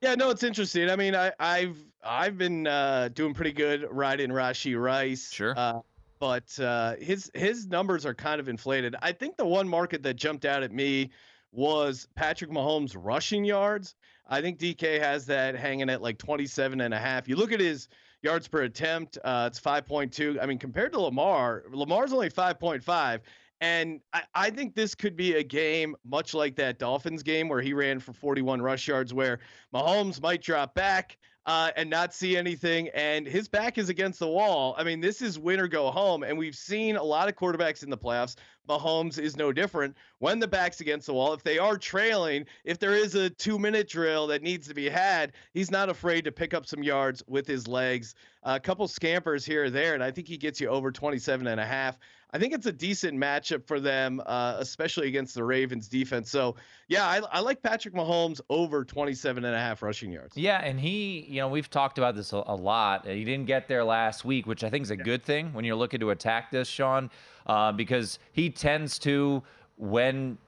Yeah, 0.00 0.14
no, 0.16 0.30
it's 0.30 0.42
interesting. 0.42 0.90
I 0.90 0.96
mean, 0.96 1.14
I, 1.14 1.32
have 1.38 1.76
I've 2.02 2.36
been 2.36 2.66
uh, 2.66 3.10
doing 3.14 3.34
pretty 3.34 3.52
good 3.52 3.86
riding 3.90 4.30
Rashee 4.30 4.80
Rice. 4.80 5.30
Sure. 5.32 5.54
Uh, 5.56 5.80
but 6.18 6.58
uh, 6.60 6.94
his 7.00 7.30
his 7.34 7.66
numbers 7.66 8.06
are 8.06 8.14
kind 8.14 8.40
of 8.40 8.48
inflated. 8.48 8.94
I 9.02 9.10
think 9.12 9.36
the 9.36 9.46
one 9.46 9.68
market 9.68 10.02
that 10.04 10.14
jumped 10.14 10.44
out 10.44 10.62
at 10.62 10.72
me 10.72 11.10
was 11.52 12.08
Patrick 12.14 12.50
Mahomes' 12.50 12.96
rushing 12.96 13.44
yards. 13.44 13.94
I 14.28 14.40
think 14.40 14.58
DK 14.58 15.00
has 15.00 15.26
that 15.26 15.54
hanging 15.56 15.90
at 15.90 16.02
like 16.02 16.18
27 16.18 16.80
and 16.80 16.94
a 16.94 16.98
half. 16.98 17.28
You 17.28 17.36
look 17.36 17.52
at 17.52 17.60
his 17.60 17.88
yards 18.22 18.48
per 18.48 18.62
attempt, 18.62 19.18
uh, 19.24 19.48
it's 19.50 19.60
5.2. 19.60 20.42
I 20.42 20.46
mean, 20.46 20.58
compared 20.58 20.92
to 20.92 21.00
Lamar, 21.00 21.64
Lamar's 21.70 22.12
only 22.12 22.30
5.5. 22.30 23.20
And 23.60 24.00
I, 24.12 24.22
I, 24.34 24.50
think 24.50 24.74
this 24.74 24.94
could 24.94 25.16
be 25.16 25.34
a 25.34 25.42
game 25.42 25.94
much 26.04 26.34
like 26.34 26.56
that 26.56 26.80
Dolphins 26.80 27.22
game 27.22 27.48
where 27.48 27.60
he 27.60 27.72
ran 27.72 28.00
for 28.00 28.12
41 28.12 28.60
rush 28.60 28.88
yards, 28.88 29.14
where 29.14 29.38
Mahomes 29.72 30.20
might 30.20 30.42
drop 30.42 30.74
back 30.74 31.16
uh, 31.46 31.70
and 31.76 31.90
not 31.90 32.14
see 32.14 32.36
anything. 32.36 32.88
And 32.94 33.26
his 33.26 33.48
back 33.48 33.78
is 33.78 33.88
against 33.88 34.18
the 34.18 34.28
wall. 34.28 34.74
I 34.78 34.84
mean, 34.84 35.00
this 35.00 35.22
is 35.22 35.38
win 35.38 35.60
or 35.60 35.68
go 35.68 35.90
home. 35.90 36.22
And 36.22 36.38
we've 36.38 36.54
seen 36.54 36.96
a 36.96 37.02
lot 37.02 37.28
of 37.28 37.36
quarterbacks 37.36 37.82
in 37.82 37.90
the 37.90 37.98
playoffs. 37.98 38.36
Mahomes 38.68 39.18
is 39.18 39.36
no 39.36 39.52
different. 39.52 39.96
When 40.18 40.38
the 40.38 40.46
back's 40.46 40.80
against 40.80 41.06
the 41.06 41.14
wall, 41.14 41.32
if 41.32 41.42
they 41.42 41.58
are 41.58 41.76
trailing, 41.76 42.46
if 42.64 42.78
there 42.78 42.94
is 42.94 43.14
a 43.16 43.28
two 43.28 43.58
minute 43.58 43.88
drill 43.88 44.28
that 44.28 44.42
needs 44.42 44.68
to 44.68 44.74
be 44.74 44.88
had, 44.88 45.32
he's 45.52 45.70
not 45.70 45.88
afraid 45.88 46.24
to 46.24 46.32
pick 46.32 46.54
up 46.54 46.66
some 46.66 46.82
yards 46.82 47.22
with 47.26 47.46
his 47.46 47.66
legs. 47.66 48.14
A 48.44 48.60
couple 48.60 48.86
scampers 48.86 49.44
here 49.44 49.64
or 49.64 49.70
there, 49.70 49.94
and 49.94 50.02
I 50.02 50.12
think 50.12 50.28
he 50.28 50.36
gets 50.36 50.60
you 50.60 50.68
over 50.68 50.92
27 50.92 51.46
and 51.46 51.60
a 51.60 51.66
half. 51.66 51.98
I 52.34 52.38
think 52.38 52.54
it's 52.54 52.66
a 52.66 52.72
decent 52.72 53.18
matchup 53.18 53.66
for 53.66 53.78
them, 53.78 54.22
uh, 54.24 54.56
especially 54.58 55.06
against 55.08 55.34
the 55.34 55.44
Ravens 55.44 55.86
defense. 55.86 56.30
So, 56.30 56.56
yeah, 56.88 57.06
I, 57.06 57.20
I, 57.30 57.40
like 57.40 57.62
Patrick 57.62 57.94
Mahomes 57.94 58.40
over 58.48 58.84
27 58.84 59.44
and 59.44 59.54
a 59.54 59.58
half 59.58 59.82
rushing 59.82 60.10
yards. 60.10 60.34
Yeah, 60.34 60.58
and 60.58 60.80
he, 60.80 61.26
you 61.28 61.40
know, 61.40 61.48
we've 61.48 61.68
talked 61.68 61.98
about 61.98 62.16
this 62.16 62.32
a, 62.32 62.42
a 62.46 62.56
lot. 62.56 63.06
He 63.06 63.24
didn't 63.24 63.46
get 63.46 63.68
there 63.68 63.84
last 63.84 64.24
week, 64.24 64.46
which 64.46 64.64
I 64.64 64.70
think 64.70 64.84
is 64.84 64.90
a 64.90 64.96
yeah. 64.96 65.02
good 65.02 65.22
thing 65.22 65.52
when 65.52 65.66
you're 65.66 65.76
looking 65.76 66.00
to 66.00 66.10
attack 66.10 66.50
this, 66.50 66.68
Sean, 66.68 67.10
uh, 67.46 67.70
because 67.70 68.18
he 68.32 68.48
tends 68.48 68.98
to, 69.00 69.42
when 69.76 70.38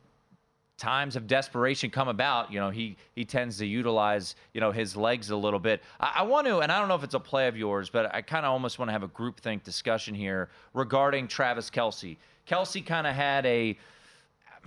times 0.77 1.15
of 1.17 1.27
desperation 1.27 1.91
come 1.91 2.09
about, 2.09 2.53
you 2.53 2.59
know, 2.59 2.71
he 2.71 2.97
he 3.15 3.25
tends 3.25 3.59
to 3.59 3.67
utilize, 3.67 4.35
you 4.53 4.61
know, 4.61 4.73
his 4.73 4.97
legs 4.97 5.31
a 5.31 5.37
little 5.37 5.61
bit. 5.61 5.83
I, 6.01 6.13
I 6.17 6.23
want 6.23 6.47
to, 6.47 6.59
and 6.59 6.73
I 6.73 6.79
don't 6.79 6.89
know 6.89 6.95
if 6.95 7.05
it's 7.05 7.15
a 7.15 7.21
play 7.21 7.49
of 7.49 7.57
yours, 7.57 7.91
but 7.91 8.15
I 8.15 8.23
kind 8.23 8.45
of 8.45 8.53
almost 8.53 8.79
want 8.79 8.89
to 8.89 8.93
have 8.93 9.03
a 9.03 9.09
group 9.09 9.41
think 9.41 9.63
discussion 9.63 10.15
here 10.15 10.51
regarding 10.73 11.29
Travis 11.29 11.71
Kelce. 11.71 12.17
Kelce 12.49 12.85
kind 12.85 13.07
of 13.07 13.15
had 13.15 13.47
a 13.47 13.79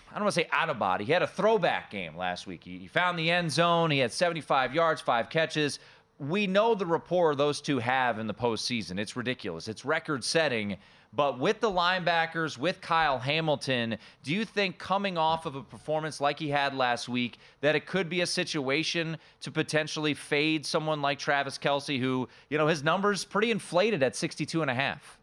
I 0.10 0.14
don't 0.14 0.24
want 0.24 0.34
to 0.36 0.42
say 0.42 0.50
out 0.52 0.70
of 0.70 0.80
body. 0.80 1.06
He 1.06 1.12
had 1.12 1.22
a 1.22 1.28
throwback 1.28 1.92
game 1.92 2.16
last 2.16 2.48
week. 2.48 2.64
He, 2.64 2.80
he 2.80 2.88
found 2.88 3.20
the 3.20 3.30
end 3.30 3.52
zone. 3.52 3.92
He 3.92 4.00
had 4.00 4.12
75 4.12 4.74
yards, 4.74 5.02
five 5.02 5.30
catches. 5.30 5.80
We 6.18 6.48
know 6.48 6.74
the 6.74 6.86
rapport 6.86 7.36
those 7.36 7.62
two 7.62 7.78
have 7.80 8.18
in 8.18 8.26
the 8.26 8.34
postseason. 8.34 8.98
It's 8.98 9.16
ridiculous. 9.16 9.68
It's 9.68 9.86
record 9.86 10.24
setting. 10.24 10.78
But 11.14 11.40
with 11.40 11.60
the 11.60 11.70
linebackers, 11.70 12.58
with 12.58 12.82
Kyle 12.82 13.18
Hamilton, 13.18 13.98
do 14.24 14.34
you 14.34 14.46
think 14.46 14.78
coming 14.78 15.18
off 15.18 15.46
of 15.46 15.56
a 15.56 15.64
performance 15.64 16.22
like 16.22 16.40
he 16.40 16.50
had 16.50 16.76
last 16.76 17.10
week, 17.10 17.40
that 17.62 17.76
it 17.76 17.86
could 17.86 18.10
be 18.10 18.22
a 18.22 18.26
situation 18.26 19.18
to 19.42 19.52
potentially 19.52 20.14
fade 20.14 20.66
someone 20.66 21.02
like 21.02 21.20
Travis 21.20 21.58
Kelce, 21.58 22.00
who, 22.00 22.28
you 22.50 22.58
know, 22.58 22.68
his 22.68 22.84
numbers 22.84 23.24
pretty 23.24 23.52
inflated 23.52 24.04
at 24.04 24.16
62 24.16 24.62
and 24.62 24.70
a 24.70 24.76
half? 24.76 25.18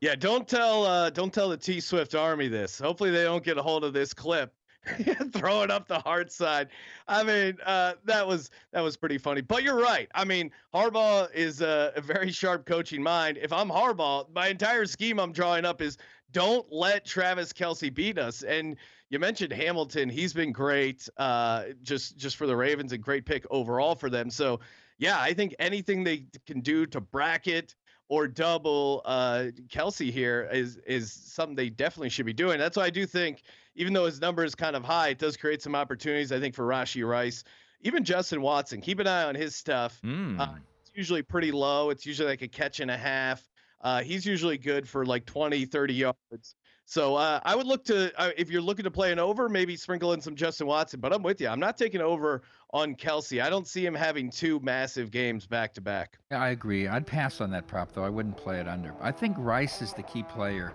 Yeah, 0.00 0.14
don't 0.14 0.48
tell 0.48 0.84
uh, 0.86 1.10
don't 1.10 1.32
tell 1.32 1.50
the 1.50 1.58
T 1.58 1.78
Swift 1.78 2.14
Army 2.14 2.48
this. 2.48 2.78
Hopefully 2.78 3.10
they 3.10 3.22
don't 3.22 3.44
get 3.44 3.58
a 3.58 3.62
hold 3.62 3.84
of 3.84 3.92
this 3.92 4.14
clip. 4.14 4.50
Throw 5.32 5.62
it 5.62 5.70
up 5.70 5.88
the 5.88 5.98
hard 5.98 6.32
side. 6.32 6.68
I 7.06 7.22
mean, 7.22 7.58
uh, 7.66 7.94
that 8.04 8.26
was 8.26 8.50
that 8.72 8.80
was 8.80 8.96
pretty 8.96 9.18
funny. 9.18 9.42
But 9.42 9.62
you're 9.62 9.80
right. 9.80 10.08
I 10.14 10.24
mean, 10.24 10.50
Harbaugh 10.74 11.32
is 11.34 11.60
a, 11.60 11.92
a, 11.96 12.00
very 12.00 12.32
sharp 12.32 12.64
coaching 12.64 13.02
mind. 13.02 13.38
If 13.42 13.52
I'm 13.52 13.68
Harbaugh, 13.68 14.32
my 14.34 14.48
entire 14.48 14.86
scheme 14.86 15.20
I'm 15.20 15.32
drawing 15.32 15.64
up 15.66 15.82
is 15.82 15.98
don't 16.32 16.66
let 16.72 17.04
Travis 17.04 17.52
Kelce 17.52 17.92
beat 17.92 18.18
us. 18.18 18.42
And 18.42 18.76
you 19.10 19.18
mentioned 19.18 19.52
Hamilton. 19.52 20.08
He's 20.08 20.32
been 20.32 20.52
great, 20.52 21.08
uh, 21.18 21.64
just 21.82 22.16
just 22.16 22.36
for 22.36 22.46
the 22.46 22.56
Ravens, 22.56 22.92
a 22.92 22.98
great 22.98 23.26
pick 23.26 23.44
overall 23.50 23.94
for 23.94 24.08
them. 24.08 24.30
So 24.30 24.60
yeah, 24.98 25.20
I 25.20 25.34
think 25.34 25.54
anything 25.58 26.04
they 26.04 26.24
can 26.46 26.60
do 26.60 26.86
to 26.86 27.00
bracket 27.00 27.74
or 28.08 28.26
double 28.26 29.02
uh, 29.04 29.46
Kelce 29.68 30.10
here 30.10 30.48
is 30.52 30.78
is 30.86 31.12
something 31.12 31.56
they 31.56 31.70
definitely 31.70 32.08
should 32.08 32.26
be 32.26 32.32
doing. 32.32 32.58
That's 32.58 32.76
why 32.76 32.84
I 32.84 32.90
do 32.90 33.04
think 33.04 33.42
even 33.74 33.92
though 33.92 34.06
his 34.06 34.20
number 34.20 34.44
is 34.44 34.54
kind 34.54 34.76
of 34.76 34.84
high, 34.84 35.08
it 35.08 35.18
does 35.18 35.36
create 35.36 35.62
some 35.62 35.74
opportunities, 35.74 36.32
I 36.32 36.40
think, 36.40 36.54
for 36.54 36.66
Rashee 36.66 37.06
Rice. 37.08 37.44
Even 37.82 38.04
Justin 38.04 38.42
Watson, 38.42 38.80
keep 38.80 38.98
an 38.98 39.06
eye 39.06 39.24
on 39.24 39.34
his 39.34 39.56
stuff. 39.56 40.00
Mm. 40.04 40.38
Uh, 40.38 40.54
it's 40.82 40.92
usually 40.94 41.22
pretty 41.22 41.50
low. 41.50 41.90
It's 41.90 42.04
usually 42.04 42.28
like 42.28 42.42
a 42.42 42.48
catch 42.48 42.80
and 42.80 42.90
a 42.90 42.96
half. 42.96 43.48
Uh, 43.80 44.02
he's 44.02 44.26
usually 44.26 44.58
good 44.58 44.88
for 44.88 45.06
like 45.06 45.24
20, 45.24 45.64
30 45.64 45.94
yards. 45.94 46.56
So 46.84 47.14
uh, 47.14 47.38
I 47.44 47.54
would 47.54 47.68
look 47.68 47.84
to, 47.84 48.12
uh, 48.20 48.32
if 48.36 48.50
you're 48.50 48.60
looking 48.60 48.82
to 48.82 48.90
play 48.90 49.12
an 49.12 49.20
over, 49.20 49.48
maybe 49.48 49.76
sprinkle 49.76 50.12
in 50.12 50.20
some 50.20 50.34
Justin 50.34 50.66
Watson. 50.66 50.98
But 50.98 51.12
I'm 51.12 51.22
with 51.22 51.40
you. 51.40 51.46
I'm 51.46 51.60
not 51.60 51.78
taking 51.78 52.00
over 52.00 52.42
on 52.72 52.96
Kelce. 52.96 53.40
I 53.40 53.48
don't 53.48 53.66
see 53.66 53.86
him 53.86 53.94
having 53.94 54.28
two 54.28 54.58
massive 54.60 55.12
games 55.12 55.46
back 55.46 55.72
to 55.74 55.80
back. 55.80 56.18
Yeah, 56.32 56.42
I 56.42 56.48
agree. 56.48 56.88
I'd 56.88 57.06
pass 57.06 57.40
on 57.40 57.52
that 57.52 57.68
prop, 57.68 57.92
though. 57.92 58.02
I 58.02 58.08
wouldn't 58.08 58.36
play 58.36 58.58
it 58.58 58.66
under. 58.66 58.92
I 59.00 59.12
think 59.12 59.36
Rice 59.38 59.80
is 59.82 59.92
the 59.92 60.02
key 60.02 60.24
player 60.24 60.74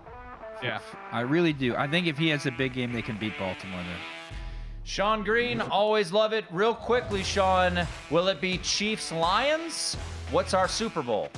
yeah. 0.63 0.79
I 1.11 1.21
really 1.21 1.53
do. 1.53 1.75
I 1.75 1.87
think 1.87 2.07
if 2.07 2.17
he 2.17 2.29
has 2.29 2.45
a 2.45 2.51
big 2.51 2.73
game, 2.73 2.93
they 2.93 3.01
can 3.01 3.17
beat 3.17 3.37
Baltimore 3.37 3.81
there. 3.83 3.97
Sean 4.83 5.23
Green, 5.23 5.61
always 5.61 6.11
love 6.11 6.31
it. 6.31 6.45
Real 6.51 6.75
quickly, 6.75 7.23
Sean, 7.23 7.87
will 8.11 8.27
it 8.27 8.39
be 8.39 8.59
Chiefs 8.59 9.11
Lions? 9.11 9.95
What's 10.29 10.53
our 10.53 10.67
Super 10.67 11.01
Bowl? 11.01 11.29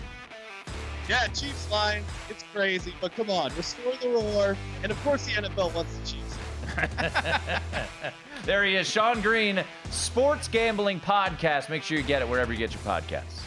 Yeah, 1.08 1.28
Chiefs 1.28 1.72
Lions. 1.72 2.06
It's 2.30 2.44
crazy, 2.54 2.94
but 3.00 3.16
come 3.16 3.30
on, 3.30 3.56
restore 3.56 3.94
the 4.02 4.10
roar. 4.10 4.58
And 4.84 4.92
of 4.92 5.02
course, 5.02 5.26
the 5.26 5.32
NFL 5.32 5.74
wants 5.74 5.98
the 5.98 6.06
Chiefs. 6.06 6.38
there 8.46 8.66
he 8.66 8.76
is, 8.76 8.90
Sean 8.90 9.22
Green, 9.22 9.64
Sports 9.90 10.50
Gambling 10.50 11.00
Podcast. 11.00 11.70
Make 11.70 11.84
sure 11.84 11.98
you 11.98 12.04
get 12.04 12.22
it 12.22 12.28
wherever 12.28 12.52
you 12.52 12.60
get 12.60 12.74
your 12.74 12.82
podcasts. 12.82 13.47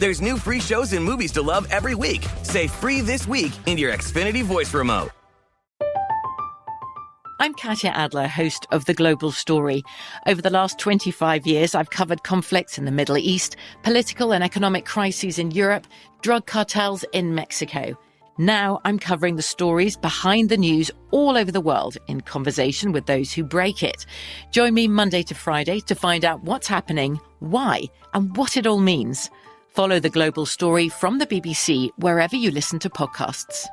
There's 0.00 0.22
new 0.22 0.38
free 0.38 0.60
shows 0.60 0.94
and 0.94 1.04
movies 1.04 1.30
to 1.32 1.42
love 1.42 1.68
every 1.70 1.94
week. 1.94 2.26
Say 2.42 2.68
free 2.68 3.02
this 3.02 3.28
week 3.28 3.52
in 3.66 3.76
your 3.76 3.92
Xfinity 3.92 4.42
voice 4.42 4.72
remote. 4.72 5.10
I'm 7.38 7.52
Katya 7.52 7.90
Adler, 7.90 8.26
host 8.26 8.66
of 8.70 8.86
The 8.86 8.94
Global 8.94 9.30
Story. 9.30 9.82
Over 10.26 10.40
the 10.40 10.48
last 10.48 10.78
25 10.78 11.46
years, 11.46 11.74
I've 11.74 11.90
covered 11.90 12.22
conflicts 12.22 12.78
in 12.78 12.86
the 12.86 12.90
Middle 12.90 13.18
East, 13.18 13.56
political 13.82 14.32
and 14.32 14.42
economic 14.42 14.86
crises 14.86 15.38
in 15.38 15.50
Europe, 15.50 15.86
drug 16.22 16.46
cartels 16.46 17.04
in 17.12 17.34
Mexico. 17.34 17.94
Now 18.38 18.80
I'm 18.86 18.98
covering 18.98 19.36
the 19.36 19.42
stories 19.42 19.98
behind 19.98 20.48
the 20.48 20.56
news 20.56 20.90
all 21.10 21.36
over 21.36 21.52
the 21.52 21.60
world 21.60 21.98
in 22.06 22.22
conversation 22.22 22.92
with 22.92 23.04
those 23.04 23.32
who 23.32 23.44
break 23.44 23.82
it. 23.82 24.06
Join 24.50 24.72
me 24.72 24.88
Monday 24.88 25.22
to 25.24 25.34
Friday 25.34 25.80
to 25.80 25.94
find 25.94 26.24
out 26.24 26.42
what's 26.42 26.68
happening, 26.68 27.20
why, 27.40 27.84
and 28.14 28.34
what 28.34 28.56
it 28.56 28.66
all 28.66 28.80
means. 28.80 29.30
Follow 29.70 30.00
the 30.00 30.10
global 30.10 30.46
story 30.46 30.88
from 30.88 31.18
the 31.18 31.26
BBC 31.26 31.90
wherever 31.96 32.34
you 32.34 32.50
listen 32.50 32.78
to 32.80 32.90
podcasts. 32.90 33.66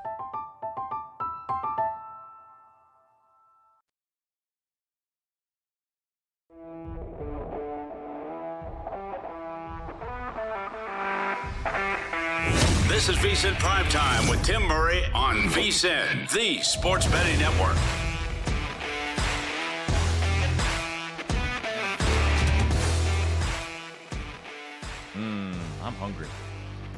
This 12.88 13.10
is 13.10 13.18
VSIN 13.18 13.54
Primetime 13.56 14.30
with 14.30 14.44
Tim 14.44 14.64
Murray 14.64 15.04
on 15.16 15.38
VSIN, 15.50 16.32
the 16.32 16.62
sports 16.62 17.08
betting 17.08 17.40
network. 17.40 18.07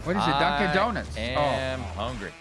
What 0.09 0.17
is 0.17 0.23
it, 0.23 0.31
Dunkin' 0.39 0.67
I 0.69 0.73
Donuts? 0.73 1.15
Oh. 1.15 1.19
am 1.19 1.81
Oh, 1.81 1.83
hungry. 1.83 2.31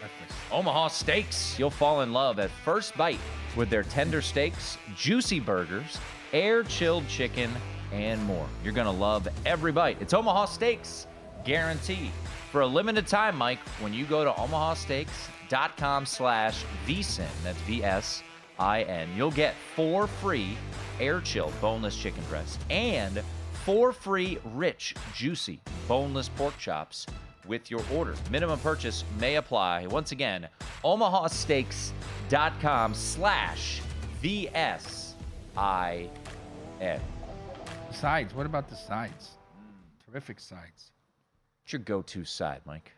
breakfast. 0.00 0.36
Omaha 0.50 0.88
Steaks. 0.88 1.56
You'll 1.56 1.70
fall 1.70 2.00
in 2.00 2.12
love 2.12 2.40
at 2.40 2.50
first 2.50 2.96
bite 2.96 3.20
with 3.54 3.70
their 3.70 3.84
tender 3.84 4.20
steaks, 4.20 4.76
juicy 4.96 5.38
burgers, 5.38 5.98
air 6.32 6.64
chilled 6.64 7.06
chicken, 7.06 7.52
and 7.92 8.20
more. 8.24 8.44
You're 8.64 8.72
going 8.72 8.86
to 8.86 8.90
love 8.90 9.28
every 9.46 9.70
bite. 9.70 9.98
It's 10.00 10.12
Omaha 10.12 10.46
Steaks, 10.46 11.06
guaranteed. 11.44 12.10
For 12.50 12.62
a 12.62 12.66
limited 12.66 13.06
time, 13.06 13.36
Mike, 13.36 13.60
when 13.78 13.94
you 13.94 14.04
go 14.04 14.24
to 14.24 14.32
omahasteaks.com 14.32 16.06
slash 16.06 16.64
VSIN, 16.88 17.28
that's 17.44 17.60
V-S-I-N, 17.60 19.10
you'll 19.16 19.30
get 19.30 19.54
four 19.76 20.08
free 20.08 20.58
air 20.98 21.20
chilled 21.20 21.52
boneless 21.60 21.96
chicken 21.96 22.24
breasts 22.28 22.58
and 22.68 23.22
four 23.64 23.92
free 23.92 24.38
rich, 24.54 24.94
juicy, 25.14 25.60
boneless 25.88 26.28
pork 26.30 26.56
chops 26.58 27.06
with 27.46 27.70
your 27.70 27.82
order. 27.92 28.14
Minimum 28.30 28.58
purchase 28.60 29.04
may 29.18 29.36
apply. 29.36 29.86
Once 29.86 30.12
again, 30.12 30.48
omahasteaks.com 30.84 32.94
slash 32.94 33.80
V-S-I-N. 34.20 35.10
Sides. 37.92 38.34
What 38.34 38.46
about 38.46 38.68
the 38.68 38.76
sides? 38.76 39.30
Terrific 40.06 40.38
sides. 40.38 40.92
What's 41.62 41.72
your 41.72 41.80
go-to 41.80 42.24
side, 42.24 42.60
Mike? 42.66 42.92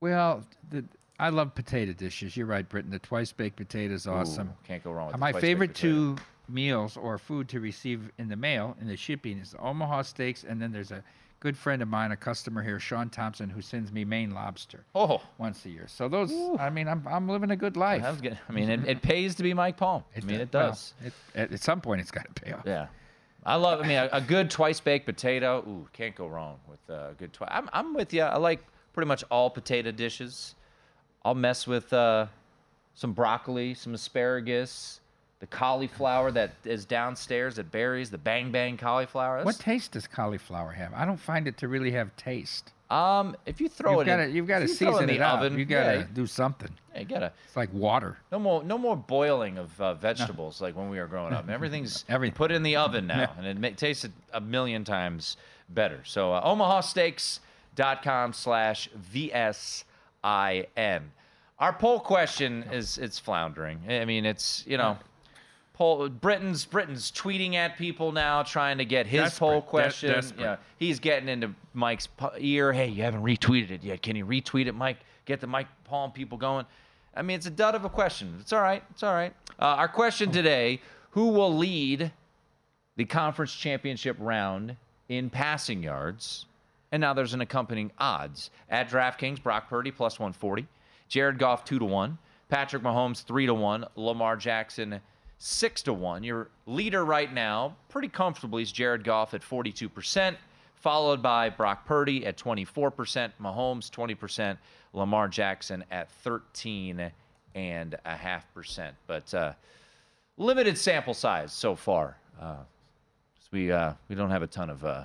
Well, 0.00 0.42
the, 0.70 0.84
I 1.18 1.28
love 1.28 1.54
potato 1.54 1.92
dishes. 1.92 2.36
You're 2.36 2.46
right, 2.46 2.68
Britton. 2.68 2.90
The 2.90 2.98
twice 2.98 3.32
baked 3.32 3.56
potato 3.56 3.94
is 3.94 4.06
awesome. 4.06 4.48
Ooh, 4.48 4.66
can't 4.66 4.82
go 4.82 4.92
wrong 4.92 5.08
with 5.08 5.18
My 5.18 5.32
favorite 5.32 5.74
two 5.74 6.16
meals 6.48 6.96
or 6.96 7.18
food 7.18 7.48
to 7.50 7.60
receive 7.60 8.10
in 8.18 8.28
the 8.28 8.36
mail 8.36 8.76
in 8.80 8.86
the 8.88 8.96
shipping 8.96 9.38
is 9.38 9.52
the 9.52 9.58
Omaha 9.60 10.02
steaks, 10.02 10.44
and 10.44 10.60
then 10.60 10.72
there's 10.72 10.90
a 10.92 11.02
good 11.40 11.56
friend 11.56 11.82
of 11.82 11.88
mine, 11.88 12.12
a 12.12 12.16
customer 12.16 12.62
here, 12.62 12.78
Sean 12.78 13.08
Thompson, 13.10 13.50
who 13.50 13.60
sends 13.60 13.90
me 13.90 14.04
Maine 14.04 14.30
lobster 14.30 14.84
Oh, 14.94 15.20
once 15.38 15.64
a 15.64 15.70
year. 15.70 15.86
So 15.88 16.08
those, 16.08 16.32
I 16.58 16.70
mean, 16.70 16.86
I'm 16.88 17.06
I'm 17.08 17.28
living 17.28 17.50
a 17.50 17.56
good 17.56 17.76
life. 17.76 18.02
that 18.02 18.10
was 18.10 18.20
good. 18.20 18.38
I 18.48 18.52
mean, 18.52 18.68
it, 18.70 18.86
it 18.86 19.02
pays 19.02 19.34
to 19.36 19.42
be 19.42 19.52
Mike 19.54 19.76
Palm. 19.76 20.04
I 20.16 20.20
mean, 20.20 20.40
it 20.40 20.52
well, 20.52 20.68
does. 20.70 20.94
it- 21.04 21.12
at, 21.34 21.52
at 21.52 21.60
some 21.60 21.80
point, 21.80 22.00
it's 22.00 22.10
got 22.12 22.26
to 22.34 22.42
pay 22.42 22.52
off. 22.52 22.62
Yeah. 22.66 22.86
I 23.44 23.56
love. 23.56 23.80
I 23.80 23.88
mean, 23.88 23.96
a, 23.98 24.08
a 24.12 24.20
good 24.20 24.50
twice 24.50 24.78
baked 24.78 25.04
potato. 25.06 25.64
Ooh, 25.66 25.88
can't 25.92 26.14
go 26.14 26.28
wrong 26.28 26.60
with 26.68 26.78
a 26.88 27.14
good 27.18 27.32
twice. 27.32 27.50
I'm, 27.52 27.68
I'm 27.72 27.92
with 27.92 28.12
you. 28.14 28.22
I 28.22 28.36
like 28.36 28.60
pretty 28.92 29.08
much 29.08 29.24
all 29.32 29.50
potato 29.50 29.90
dishes. 29.90 30.54
I'll 31.24 31.34
mess 31.34 31.66
with 31.66 31.92
uh, 31.92 32.26
some 32.94 33.12
broccoli, 33.14 33.74
some 33.74 33.94
asparagus, 33.94 35.00
the 35.42 35.46
cauliflower 35.48 36.30
that 36.30 36.52
is 36.64 36.84
downstairs 36.84 37.56
that 37.56 37.68
berries, 37.72 38.10
the 38.12 38.16
bang 38.18 38.52
bang 38.52 38.76
cauliflower. 38.76 39.42
What 39.42 39.58
taste 39.58 39.90
does 39.90 40.06
cauliflower 40.06 40.70
have? 40.70 40.94
I 40.94 41.04
don't 41.04 41.16
find 41.18 41.48
it 41.48 41.56
to 41.58 41.66
really 41.66 41.90
have 41.90 42.14
taste. 42.16 42.70
um, 42.92 43.34
if 43.44 43.60
you 43.60 43.68
throw 43.68 43.94
You've 43.98 44.02
it 44.02 44.06
got 44.06 44.16
to 44.18 44.22
in, 44.28 44.34
you've 44.36 44.46
got 44.46 44.60
to 44.60 44.68
season 44.68 45.10
it 45.10 45.18
the 45.18 45.20
out. 45.20 45.38
oven, 45.44 45.58
You 45.58 45.64
got 45.64 45.84
to 45.90 45.96
yeah, 45.98 46.04
do 46.14 46.28
something. 46.28 46.70
yeah, 46.94 47.00
you 47.00 47.06
gotta. 47.06 47.32
It's 47.46 47.56
like 47.56 47.72
water. 47.74 48.18
No 48.30 48.38
more, 48.38 48.62
no 48.62 48.78
more 48.78 48.96
boiling 48.96 49.58
of 49.58 49.80
uh, 49.80 49.94
vegetables 49.94 50.60
like 50.60 50.76
when 50.76 50.88
we 50.90 51.00
were 51.00 51.08
growing 51.08 51.32
up. 51.34 51.48
Everything's 51.58 52.04
Everything. 52.08 52.36
put 52.36 52.52
in 52.52 52.62
the 52.62 52.76
oven 52.76 53.08
now, 53.08 53.32
and 53.36 53.44
it 53.44 53.58
ma- 53.58 53.70
tastes 53.76 54.06
a 54.32 54.40
million 54.40 54.84
times 54.84 55.36
better. 55.70 56.02
So, 56.04 56.32
uh, 56.34 56.46
omahasteaks.com 56.54 58.32
slash 58.32 58.88
VSIN. 59.12 61.00
Our 61.58 61.72
poll 61.72 61.98
question 62.00 62.64
is 62.72 62.98
it's 62.98 63.18
floundering. 63.18 63.80
I 63.88 64.04
mean, 64.04 64.24
it's, 64.24 64.64
you 64.66 64.76
know, 64.76 64.98
poll 65.72 66.08
Britain's 66.08 66.64
Britain's 66.64 67.10
tweeting 67.10 67.54
at 67.54 67.76
people 67.76 68.12
now 68.12 68.42
trying 68.42 68.78
to 68.78 68.84
get 68.84 69.06
his 69.06 69.22
Desperate. 69.22 69.38
poll 69.46 69.62
question. 69.62 70.10
desperate. 70.12 70.40
Yeah, 70.40 70.56
he's 70.78 71.00
getting 71.00 71.28
into 71.28 71.54
Mike's 71.74 72.08
ear. 72.38 72.72
Hey, 72.72 72.88
you 72.88 73.02
haven't 73.02 73.22
retweeted 73.22 73.70
it 73.70 73.82
yet. 73.82 74.02
Can 74.02 74.16
you 74.16 74.26
retweet 74.26 74.66
it, 74.66 74.74
Mike? 74.74 74.98
Get 75.24 75.40
the 75.40 75.46
Mike 75.46 75.68
Palm 75.84 76.12
people 76.12 76.38
going. 76.38 76.66
I 77.14 77.22
mean, 77.22 77.36
it's 77.36 77.46
a 77.46 77.50
dud 77.50 77.74
of 77.74 77.84
a 77.84 77.88
question. 77.88 78.36
It's 78.40 78.52
all 78.52 78.62
right. 78.62 78.82
It's 78.90 79.02
all 79.02 79.12
right. 79.14 79.34
Uh, 79.58 79.64
our 79.66 79.88
question 79.88 80.30
today: 80.30 80.80
Who 81.10 81.28
will 81.28 81.54
lead 81.56 82.12
the 82.96 83.04
conference 83.04 83.52
championship 83.54 84.16
round 84.18 84.76
in 85.08 85.30
passing 85.30 85.82
yards? 85.82 86.46
And 86.90 87.00
now 87.00 87.14
there's 87.14 87.32
an 87.32 87.40
accompanying 87.40 87.90
odds 87.98 88.50
at 88.68 88.90
DraftKings: 88.90 89.42
Brock 89.42 89.68
Purdy 89.70 89.90
plus 89.90 90.18
140, 90.18 90.66
Jared 91.08 91.38
Goff 91.38 91.64
two 91.64 91.78
to 91.78 91.84
one, 91.84 92.18
Patrick 92.50 92.82
Mahomes 92.82 93.24
three 93.24 93.46
to 93.46 93.54
one, 93.54 93.86
Lamar 93.96 94.36
Jackson 94.36 95.00
six 95.42 95.82
to 95.82 95.92
one. 95.92 96.22
Your 96.22 96.48
leader 96.66 97.04
right 97.04 97.32
now, 97.32 97.76
pretty 97.88 98.08
comfortably, 98.08 98.62
is 98.62 98.72
Jared 98.72 99.04
Goff 99.04 99.34
at 99.34 99.42
42 99.42 99.88
percent 99.88 100.36
followed 100.82 101.22
by 101.22 101.48
Brock 101.48 101.86
Purdy 101.86 102.26
at 102.26 102.36
24%, 102.36 103.30
Mahomes 103.40 103.88
20%, 103.88 104.58
Lamar 104.92 105.28
Jackson 105.28 105.84
at 105.92 106.10
13 106.10 107.12
and 107.54 107.94
a 108.04 108.16
half 108.16 108.52
percent. 108.52 108.96
But 109.06 109.32
uh, 109.32 109.52
limited 110.36 110.76
sample 110.76 111.14
size 111.14 111.52
so 111.52 111.76
far. 111.76 112.16
Uh, 112.40 112.56
we 113.52 113.70
uh, 113.70 113.92
we 114.08 114.16
don't 114.16 114.30
have 114.30 114.42
a 114.42 114.46
ton 114.46 114.70
of 114.70 114.84
uh, 114.84 115.04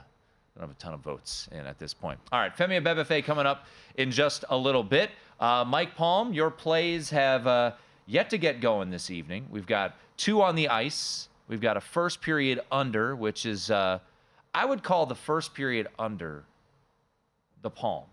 don't 0.55 0.67
have 0.67 0.71
a 0.71 0.79
ton 0.79 0.93
of 0.93 1.01
votes 1.01 1.47
in 1.51 1.65
at 1.65 1.77
this 1.77 1.93
point. 1.93 2.17
All 2.31 2.39
right, 2.39 2.55
Femi 2.55 2.81
Abebefe 2.81 3.23
coming 3.23 3.45
up 3.45 3.67
in 3.95 4.09
just 4.09 4.45
a 4.49 4.57
little 4.57 4.83
bit. 4.83 5.11
Uh, 5.39 5.63
Mike 5.67 5.95
Palm, 5.95 6.33
your 6.33 6.49
plays 6.49 7.09
have 7.11 7.45
uh, 7.45 7.73
yet 8.07 8.29
to 8.31 8.37
get 8.37 8.61
going 8.61 8.89
this 8.89 9.11
evening. 9.11 9.45
We've 9.51 9.67
got 9.67 9.95
two 10.17 10.41
on 10.41 10.55
the 10.55 10.67
ice. 10.69 11.29
We've 11.47 11.61
got 11.61 11.77
a 11.77 11.81
first 11.81 12.21
period 12.21 12.59
under, 12.71 13.15
which 13.15 13.45
is 13.45 13.71
uh, 13.71 13.99
I 14.53 14.65
would 14.65 14.83
call 14.83 15.05
the 15.05 15.15
first 15.15 15.53
period 15.53 15.87
under 15.97 16.43
the 17.61 17.69
Palm, 17.69 18.03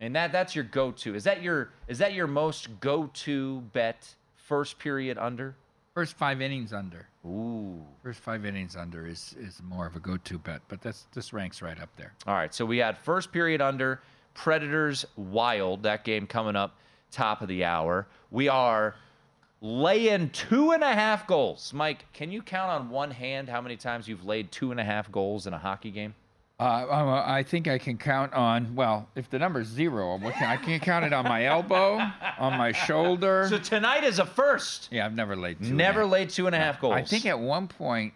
and 0.00 0.16
that 0.16 0.32
that's 0.32 0.54
your 0.54 0.64
go-to. 0.64 1.14
Is 1.14 1.24
that 1.24 1.42
your 1.42 1.70
is 1.88 1.98
that 1.98 2.14
your 2.14 2.26
most 2.26 2.80
go-to 2.80 3.60
bet? 3.72 4.14
First 4.36 4.78
period 4.78 5.16
under. 5.18 5.56
First 5.94 6.16
five 6.16 6.42
innings 6.42 6.72
under. 6.72 7.06
Ooh. 7.24 7.80
First 8.02 8.20
five 8.20 8.44
innings 8.44 8.76
under 8.76 9.06
is 9.06 9.34
is 9.38 9.60
more 9.62 9.86
of 9.86 9.96
a 9.96 10.00
go-to 10.00 10.38
bet, 10.38 10.60
but 10.68 10.80
that's 10.80 11.06
this 11.12 11.32
ranks 11.32 11.62
right 11.62 11.80
up 11.80 11.90
there. 11.96 12.12
All 12.26 12.34
right, 12.34 12.54
so 12.54 12.64
we 12.64 12.78
had 12.78 12.98
first 12.98 13.32
period 13.32 13.60
under 13.60 14.00
Predators 14.34 15.06
Wild, 15.16 15.82
that 15.84 16.04
game 16.04 16.26
coming 16.26 16.56
up 16.56 16.76
top 17.10 17.42
of 17.42 17.48
the 17.48 17.64
hour. 17.64 18.06
We 18.30 18.48
are 18.48 18.96
laying 19.64 20.28
two 20.28 20.72
and 20.72 20.84
a 20.84 20.92
half 20.92 21.26
goals. 21.26 21.72
Mike, 21.72 22.04
can 22.12 22.30
you 22.30 22.42
count 22.42 22.70
on 22.70 22.90
one 22.90 23.10
hand 23.10 23.48
how 23.48 23.62
many 23.62 23.76
times 23.76 24.06
you've 24.06 24.26
laid 24.26 24.52
two 24.52 24.70
and 24.70 24.78
a 24.78 24.84
half 24.84 25.10
goals 25.10 25.46
in 25.46 25.54
a 25.54 25.58
hockey 25.58 25.90
game? 25.90 26.14
Uh, 26.60 27.22
I 27.26 27.42
think 27.42 27.66
I 27.66 27.78
can 27.78 27.96
count 27.96 28.32
on. 28.34 28.76
Well, 28.76 29.08
if 29.16 29.28
the 29.30 29.38
number's 29.38 29.66
zero, 29.66 30.20
I 30.22 30.56
can 30.56 30.78
count 30.80 31.04
it 31.04 31.12
on 31.12 31.24
my 31.24 31.46
elbow, 31.46 31.98
on 32.38 32.56
my 32.58 32.72
shoulder. 32.72 33.46
So 33.48 33.58
tonight 33.58 34.04
is 34.04 34.18
a 34.20 34.26
first. 34.26 34.88
yeah, 34.92 35.04
I've 35.04 35.14
never 35.14 35.34
laid 35.34 35.58
two. 35.60 35.74
Never 35.74 36.04
laid 36.04 36.30
two 36.30 36.46
and 36.46 36.54
a 36.54 36.58
half 36.58 36.80
goals. 36.80 36.94
I 36.94 37.02
think 37.02 37.26
at 37.26 37.40
one 37.40 37.66
point 37.66 38.12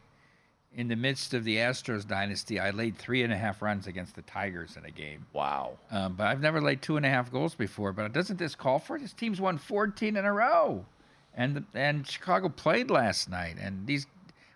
in 0.75 0.87
the 0.87 0.97
midst 0.97 1.35
of 1.35 1.45
the 1.45 1.57
Astros 1.57 2.07
dynasty, 2.07 2.61
I 2.61 2.71
laid 2.71 2.97
three 2.97 3.23
and 3.23 3.33
a 3.33 3.37
half 3.37 3.63
runs 3.63 3.87
against 3.89 4.15
the 4.15 4.23
Tigers 4.23 4.77
in 4.77 4.85
a 4.85 4.91
game. 4.91 5.27
Wow. 5.33 5.79
Um, 5.91 6.15
but 6.15 6.27
I've 6.29 6.41
never 6.41 6.61
laid 6.61 6.83
two 6.83 6.97
and 6.99 7.07
a 7.07 7.09
half 7.09 7.33
goals 7.33 7.55
before. 7.55 7.93
But 7.93 8.13
doesn't 8.13 8.39
this 8.39 8.55
call 8.55 8.79
for 8.79 8.97
it? 8.97 9.01
This 9.03 9.15
team's 9.15 9.41
won 9.41 9.59
14 9.59 10.17
in 10.17 10.25
a 10.25 10.33
row, 10.33 10.85
and 11.39 11.65
and 11.73 12.07
Chicago 12.07 12.51
played 12.51 12.91
last 12.91 13.31
night. 13.31 13.57
And 13.59 13.87
these, 13.87 14.07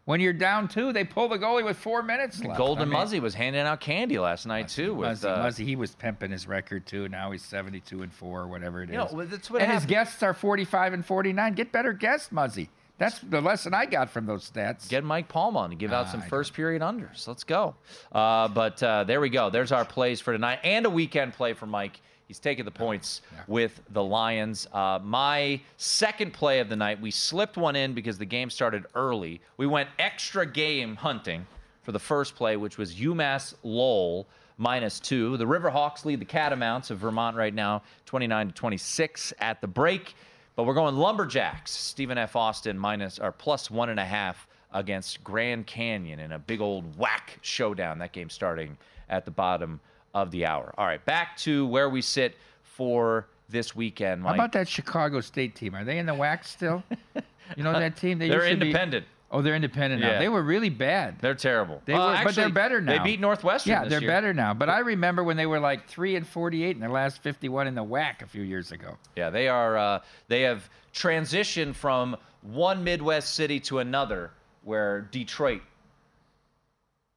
When 0.04 0.20
you're 0.20 0.32
down 0.32 0.66
two, 0.68 0.92
they 0.92 1.04
pull 1.04 1.28
the 1.28 1.38
goalie 1.38 1.64
with 1.64 1.76
four 1.78 2.02
minutes 2.02 2.42
left. 2.44 2.58
Golden 2.58 2.82
I 2.82 2.84
mean, 2.86 2.92
Muzzy 2.94 3.20
was 3.20 3.34
handing 3.34 3.62
out 3.62 3.80
candy 3.80 4.18
last 4.18 4.46
night 4.46 4.68
too. 4.68 4.92
With 4.94 5.08
Muzzy, 5.08 5.28
uh, 5.28 5.42
Muzzy, 5.44 5.64
he 5.64 5.76
was 5.76 5.94
pimping 5.94 6.32
his 6.32 6.46
record 6.48 6.84
too. 6.86 7.08
Now 7.08 7.30
he's 7.30 7.42
72 7.44 8.02
and 8.02 8.12
four, 8.12 8.48
whatever 8.48 8.82
it 8.82 8.90
is. 8.90 8.94
You 8.94 8.98
know, 9.16 9.24
that's 9.24 9.48
what 9.50 9.62
and 9.62 9.70
his 9.72 9.86
guests 9.86 10.22
are 10.24 10.34
45 10.34 10.92
and 10.92 11.06
49. 11.06 11.54
Get 11.54 11.70
better 11.72 11.92
guests, 11.92 12.30
Muzzy. 12.32 12.68
That's 12.98 13.18
the 13.20 13.40
lesson 13.40 13.74
I 13.74 13.86
got 13.86 14.10
from 14.10 14.26
those 14.26 14.48
stats. 14.50 14.88
Get 14.88 15.02
Mike 15.02 15.28
Palm 15.28 15.56
on 15.56 15.70
to 15.70 15.76
give 15.76 15.92
out 15.92 16.06
Ah, 16.06 16.10
some 16.10 16.22
first 16.22 16.52
period 16.52 16.82
unders. 16.82 17.26
Let's 17.26 17.42
go. 17.42 17.74
Uh, 18.12 18.46
but 18.48 18.80
uh, 18.82 19.04
there 19.04 19.20
we 19.20 19.28
go. 19.30 19.50
There's 19.50 19.72
our 19.72 19.84
plays 19.84 20.20
for 20.20 20.32
tonight 20.32 20.60
and 20.62 20.84
a 20.86 20.90
weekend 20.90 21.32
play 21.32 21.52
for 21.52 21.66
Mike. 21.66 22.00
He's 22.28 22.38
taking 22.38 22.64
the 22.64 22.70
points 22.70 23.20
with 23.46 23.80
the 23.90 24.02
Lions. 24.02 24.66
Uh, 24.72 24.98
my 25.02 25.60
second 25.76 26.32
play 26.32 26.60
of 26.60 26.68
the 26.68 26.76
night, 26.76 27.00
we 27.00 27.10
slipped 27.10 27.56
one 27.56 27.76
in 27.76 27.92
because 27.92 28.16
the 28.16 28.24
game 28.24 28.48
started 28.48 28.86
early. 28.94 29.40
We 29.56 29.66
went 29.66 29.88
extra 29.98 30.46
game 30.46 30.96
hunting 30.96 31.46
for 31.82 31.92
the 31.92 31.98
first 31.98 32.34
play, 32.34 32.56
which 32.56 32.78
was 32.78 32.94
UMass 32.94 33.54
Lowell 33.62 34.26
minus 34.56 35.00
two. 35.00 35.36
The 35.36 35.44
Riverhawks 35.44 36.04
lead 36.04 36.20
the 36.20 36.24
Catamounts 36.24 36.90
of 36.90 36.98
Vermont 36.98 37.36
right 37.36 37.52
now, 37.52 37.82
29 38.06 38.48
to 38.48 38.54
26 38.54 39.32
at 39.40 39.60
the 39.60 39.66
break. 39.66 40.14
But 40.54 40.64
we're 40.64 40.74
going 40.74 40.96
Lumberjacks. 40.96 41.70
Stephen 41.70 42.18
F. 42.18 42.36
Austin 42.36 42.78
minus 42.78 43.18
or 43.18 43.32
plus 43.32 43.70
one 43.70 43.88
and 43.88 43.98
a 43.98 44.04
half 44.04 44.46
against 44.72 45.22
Grand 45.24 45.66
Canyon 45.66 46.18
in 46.18 46.32
a 46.32 46.38
big 46.38 46.60
old 46.60 46.96
WAC 46.96 47.36
showdown. 47.40 47.98
That 47.98 48.12
game 48.12 48.30
starting 48.30 48.76
at 49.08 49.24
the 49.24 49.30
bottom 49.30 49.80
of 50.14 50.30
the 50.30 50.46
hour. 50.46 50.74
All 50.78 50.86
right, 50.86 51.04
back 51.04 51.36
to 51.38 51.66
where 51.66 51.88
we 51.88 52.02
sit 52.02 52.36
for 52.62 53.28
this 53.48 53.74
weekend. 53.76 54.22
How 54.22 54.34
about 54.34 54.52
that 54.52 54.68
Chicago 54.68 55.20
State 55.20 55.54
team? 55.54 55.74
Are 55.74 55.84
they 55.84 55.98
in 55.98 56.06
the 56.06 56.12
WAC 56.12 56.44
still? 56.44 56.82
you 57.56 57.62
know 57.62 57.72
that 57.72 57.96
team? 57.96 58.18
They 58.18 58.28
They're 58.28 58.38
used 58.46 58.50
to 58.52 58.56
be- 58.60 58.66
independent. 58.68 59.06
oh, 59.30 59.42
they're 59.42 59.54
independent 59.56 60.00
now. 60.00 60.12
Yeah. 60.12 60.18
They 60.18 60.28
were 60.28 60.42
really 60.42 60.70
bad. 60.70 61.18
They're 61.20 61.34
terrible. 61.34 61.82
They 61.84 61.92
Well, 61.94 62.08
were, 62.16 62.24
but 62.24 62.34
they're 62.34 62.48
better 62.48 62.80
now. 62.80 62.92
They 62.98 63.10
beat 63.10 63.20
Northwestern. 63.20 63.70
Yeah, 63.72 63.84
they're 63.88 64.00
year. 64.00 64.10
better 64.10 64.32
now. 64.32 64.54
But 64.54 64.68
I 64.70 64.78
remember 64.80 65.22
when 65.24 65.36
they 65.36 65.46
were 65.46 65.60
like 65.60 65.86
three 65.86 66.16
and 66.16 66.26
forty-eight 66.26 66.76
in 66.76 66.80
their 66.80 66.90
last 66.90 67.22
fifty-one 67.22 67.66
in 67.66 67.74
the 67.74 67.84
WAC 67.84 68.22
a 68.22 68.26
few 68.26 68.42
years 68.42 68.72
ago. 68.72 68.96
Yeah, 69.16 69.30
they 69.30 69.48
are. 69.48 69.76
Uh, 69.76 69.98
they 70.28 70.42
have 70.42 70.68
transitioned 70.94 71.74
from 71.74 72.16
one 72.42 72.82
Midwest 72.82 73.34
city 73.34 73.60
to 73.60 73.78
another, 73.80 74.30
where 74.64 75.02
Detroit 75.12 75.62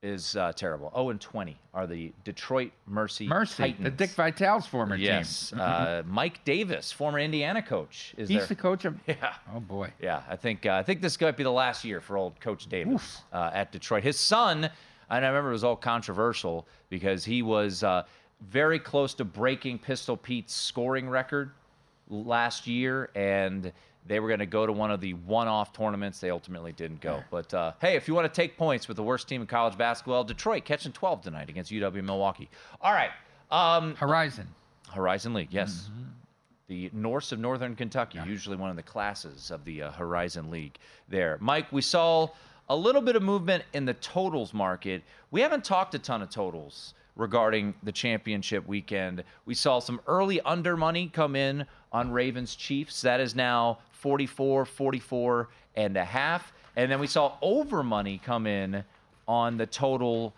is 0.06 0.36
uh, 0.36 0.54
terrible. 0.54 0.92
0 0.96 1.10
and 1.10 1.20
20 1.20 1.58
are 1.74 1.88
the 1.88 2.14
Detroit 2.24 2.72
Mercy 2.86 3.28
Mercy, 3.28 3.64
Titans. 3.64 3.84
the 3.84 3.90
Dick 3.92 4.12
Vitale's 4.12 4.68
former 4.68 4.96
Yes, 4.96 5.50
team. 5.50 5.60
uh, 5.60 6.04
Mike 6.06 6.46
Davis, 6.46 6.92
former 6.92 7.20
Indiana 7.20 7.62
coach, 7.62 8.14
is 8.18 8.30
He's 8.30 8.40
there. 8.40 8.48
the 8.48 8.56
coach 8.56 8.86
of. 8.86 8.96
Yeah. 9.08 9.34
Oh 9.54 9.60
boy. 9.60 9.92
Yeah, 10.00 10.22
I 10.30 10.36
think 10.36 10.66
uh, 10.66 10.74
I 10.74 10.84
think 10.84 11.02
this 11.02 11.20
might 11.20 11.36
be 11.38 11.44
the 11.44 11.52
last 11.52 11.84
year 11.84 12.00
for 12.02 12.18
old 12.18 12.40
Coach 12.40 12.68
Davis 12.68 13.22
uh, 13.34 13.50
at 13.54 13.72
Detroit. 13.72 14.04
His 14.04 14.20
son, 14.20 14.66
and 15.10 15.26
I 15.26 15.28
remember 15.28 15.50
it 15.50 15.54
was 15.54 15.64
all 15.64 15.76
controversial 15.76 16.68
because 16.90 17.26
he 17.26 17.42
was 17.42 17.84
uh, 17.84 18.04
very 18.50 18.80
close 18.80 19.14
to 19.16 19.26
breaking 19.26 19.80
Pistol 19.80 20.16
Pete's 20.16 20.54
scoring 20.54 21.10
record 21.10 21.52
last 22.10 22.68
year, 22.68 23.10
and 23.16 23.72
they 24.08 24.20
were 24.20 24.28
going 24.28 24.40
to 24.40 24.46
go 24.46 24.66
to 24.66 24.72
one 24.72 24.92
of 24.92 25.02
the 25.02 25.14
one-off 25.14 25.74
tournaments. 25.74 26.20
They 26.20 26.30
ultimately 26.30 26.72
didn't 26.72 27.02
go. 27.02 27.24
But 27.32 27.54
uh, 27.54 27.74
hey, 27.82 27.96
if 27.96 28.08
you 28.08 28.14
want 28.14 28.32
to 28.32 28.42
take 28.42 28.58
points 28.58 28.88
with 28.88 28.98
the 28.98 29.04
worst 29.04 29.28
team 29.28 29.42
in 29.42 29.48
college 29.48 29.78
basketball, 29.78 30.24
Detroit 30.24 30.64
catching 30.66 30.92
12 30.92 31.24
tonight 31.24 31.50
against 31.50 31.72
UW 31.72 32.04
Milwaukee. 32.04 32.50
All 32.82 32.94
right. 32.94 33.10
Um, 33.52 33.96
Horizon. 33.96 34.48
Horizon 34.92 35.34
League, 35.34 35.50
yes. 35.52 35.90
The 36.68 36.90
Norse 36.94 37.32
of 37.32 37.40
Northern 37.40 37.76
Kentucky, 37.76 38.20
usually 38.26 38.56
one 38.56 38.70
of 38.70 38.76
the 38.76 38.84
classes 38.84 39.52
of 39.52 39.66
the 39.66 39.84
uh, 39.84 39.92
Horizon 39.92 40.50
League 40.50 40.78
there. 41.10 41.38
Mike, 41.40 41.72
we 41.72 41.82
saw 41.82 42.30
a 42.70 42.76
little 42.76 43.02
bit 43.02 43.16
of 43.16 43.22
movement 43.22 43.64
in 43.74 43.86
the 43.86 43.94
totals 43.96 44.54
market. 44.54 45.04
We 45.32 45.42
haven't 45.42 45.64
talked 45.64 45.94
a 45.96 46.00
ton 46.00 46.22
of 46.22 46.30
totals 46.30 46.94
regarding 47.16 47.74
the 47.84 47.92
championship 47.92 48.68
weekend. 48.68 49.24
We 49.46 49.54
saw 49.54 49.80
some 49.80 50.02
early 50.08 50.42
under 50.42 50.76
money 50.76 51.10
come 51.12 51.36
in 51.36 51.66
on 51.92 52.12
Ravens 52.12 52.56
Chiefs. 52.56 53.02
That 53.02 53.20
is 53.20 53.36
now 53.36 53.80
44, 53.92 54.66
44 54.66 55.50
and 55.76 55.98
a 55.98 56.06
half. 56.06 56.54
And 56.76 56.92
then 56.92 57.00
we 57.00 57.08
saw 57.08 57.34
over 57.42 57.84
money 57.84 58.20
come 58.24 58.48
in 58.48 58.84
on 59.28 59.58
the 59.58 59.66
total 59.66 60.34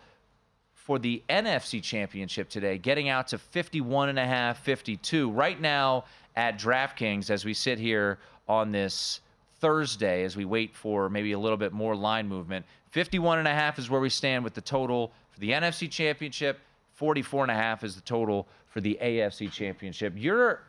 for 0.74 0.98
the 0.98 1.22
NFC 1.28 1.82
Championship 1.82 2.48
today, 2.48 2.78
getting 2.78 3.08
out 3.10 3.28
to 3.28 3.38
51 3.38 4.08
and 4.08 4.18
a 4.18 4.26
half, 4.26 4.60
52. 4.60 5.30
Right 5.30 5.60
now 5.60 6.04
at 6.34 6.58
DraftKings, 6.58 7.28
as 7.28 7.44
we 7.44 7.52
sit 7.52 7.78
here 7.78 8.18
on 8.48 8.72
this 8.72 9.20
Thursday, 9.60 10.24
as 10.24 10.36
we 10.36 10.44
wait 10.44 10.74
for 10.74 11.10
maybe 11.10 11.32
a 11.32 11.38
little 11.38 11.58
bit 11.58 11.72
more 11.72 11.94
line 11.94 12.26
movement, 12.26 12.64
51 12.92 13.40
and 13.40 13.48
a 13.48 13.52
half 13.52 13.78
is 13.78 13.90
where 13.90 14.00
we 14.00 14.08
stand 14.08 14.42
with 14.42 14.54
the 14.54 14.60
total 14.60 15.12
for 15.30 15.40
the 15.40 15.50
NFC 15.50 15.90
Championship. 15.90 16.58
44 16.98 17.44
and 17.44 17.52
a 17.52 17.54
half 17.54 17.84
is 17.84 17.94
the 17.94 18.00
total 18.00 18.48
for 18.66 18.80
the 18.80 18.98
AFC 19.00 19.52
Championship. 19.52 20.14
You're 20.16 20.62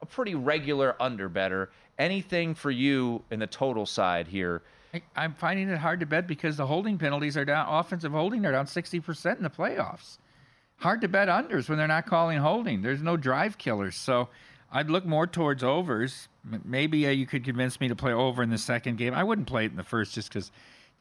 a 0.00 0.06
pretty 0.06 0.34
regular 0.34 0.96
under 0.98 1.28
better. 1.28 1.70
Anything 1.98 2.54
for 2.54 2.70
you 2.70 3.22
in 3.30 3.38
the 3.38 3.46
total 3.46 3.84
side 3.84 4.26
here? 4.26 4.62
I'm 5.14 5.34
finding 5.34 5.68
it 5.68 5.76
hard 5.76 6.00
to 6.00 6.06
bet 6.06 6.26
because 6.26 6.56
the 6.56 6.66
holding 6.66 6.96
penalties 6.96 7.36
are 7.36 7.44
down. 7.44 7.66
Offensive 7.68 8.12
holding 8.12 8.46
are 8.46 8.52
down 8.52 8.64
60% 8.64 9.36
in 9.36 9.42
the 9.42 9.50
playoffs. 9.50 10.16
Hard 10.76 11.02
to 11.02 11.08
bet 11.08 11.28
unders 11.28 11.68
when 11.68 11.76
they're 11.76 11.86
not 11.86 12.06
calling 12.06 12.38
holding. 12.38 12.80
There's 12.80 13.02
no 13.02 13.18
drive 13.18 13.58
killers. 13.58 13.94
So 13.94 14.30
I'd 14.70 14.88
look 14.88 15.04
more 15.04 15.26
towards 15.26 15.62
overs. 15.62 16.28
Maybe 16.64 17.06
uh, 17.06 17.10
you 17.10 17.26
could 17.26 17.44
convince 17.44 17.78
me 17.78 17.88
to 17.88 17.96
play 17.96 18.14
over 18.14 18.42
in 18.42 18.48
the 18.48 18.56
second 18.56 18.96
game. 18.96 19.12
I 19.12 19.22
wouldn't 19.22 19.46
play 19.46 19.66
it 19.66 19.70
in 19.70 19.76
the 19.76 19.84
first 19.84 20.14
just 20.14 20.30
because 20.30 20.50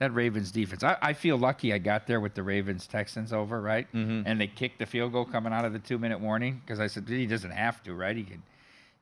that 0.01 0.15
Ravens 0.15 0.51
defense. 0.51 0.83
I, 0.83 0.97
I 0.99 1.13
feel 1.13 1.37
lucky 1.37 1.71
I 1.71 1.77
got 1.77 2.07
there 2.07 2.19
with 2.19 2.33
the 2.33 2.41
Ravens 2.41 2.87
Texans 2.87 3.31
over, 3.31 3.61
right? 3.61 3.87
Mm-hmm. 3.93 4.23
And 4.25 4.41
they 4.41 4.47
kicked 4.47 4.79
the 4.79 4.87
field 4.87 5.11
goal 5.11 5.25
coming 5.25 5.53
out 5.53 5.63
of 5.63 5.73
the 5.73 5.79
two 5.79 5.99
minute 5.99 6.19
warning 6.19 6.59
because 6.65 6.79
I 6.79 6.87
said 6.87 7.07
he 7.07 7.27
doesn't 7.27 7.51
have 7.51 7.83
to, 7.83 7.93
right? 7.93 8.17
He 8.17 8.23
could. 8.23 8.41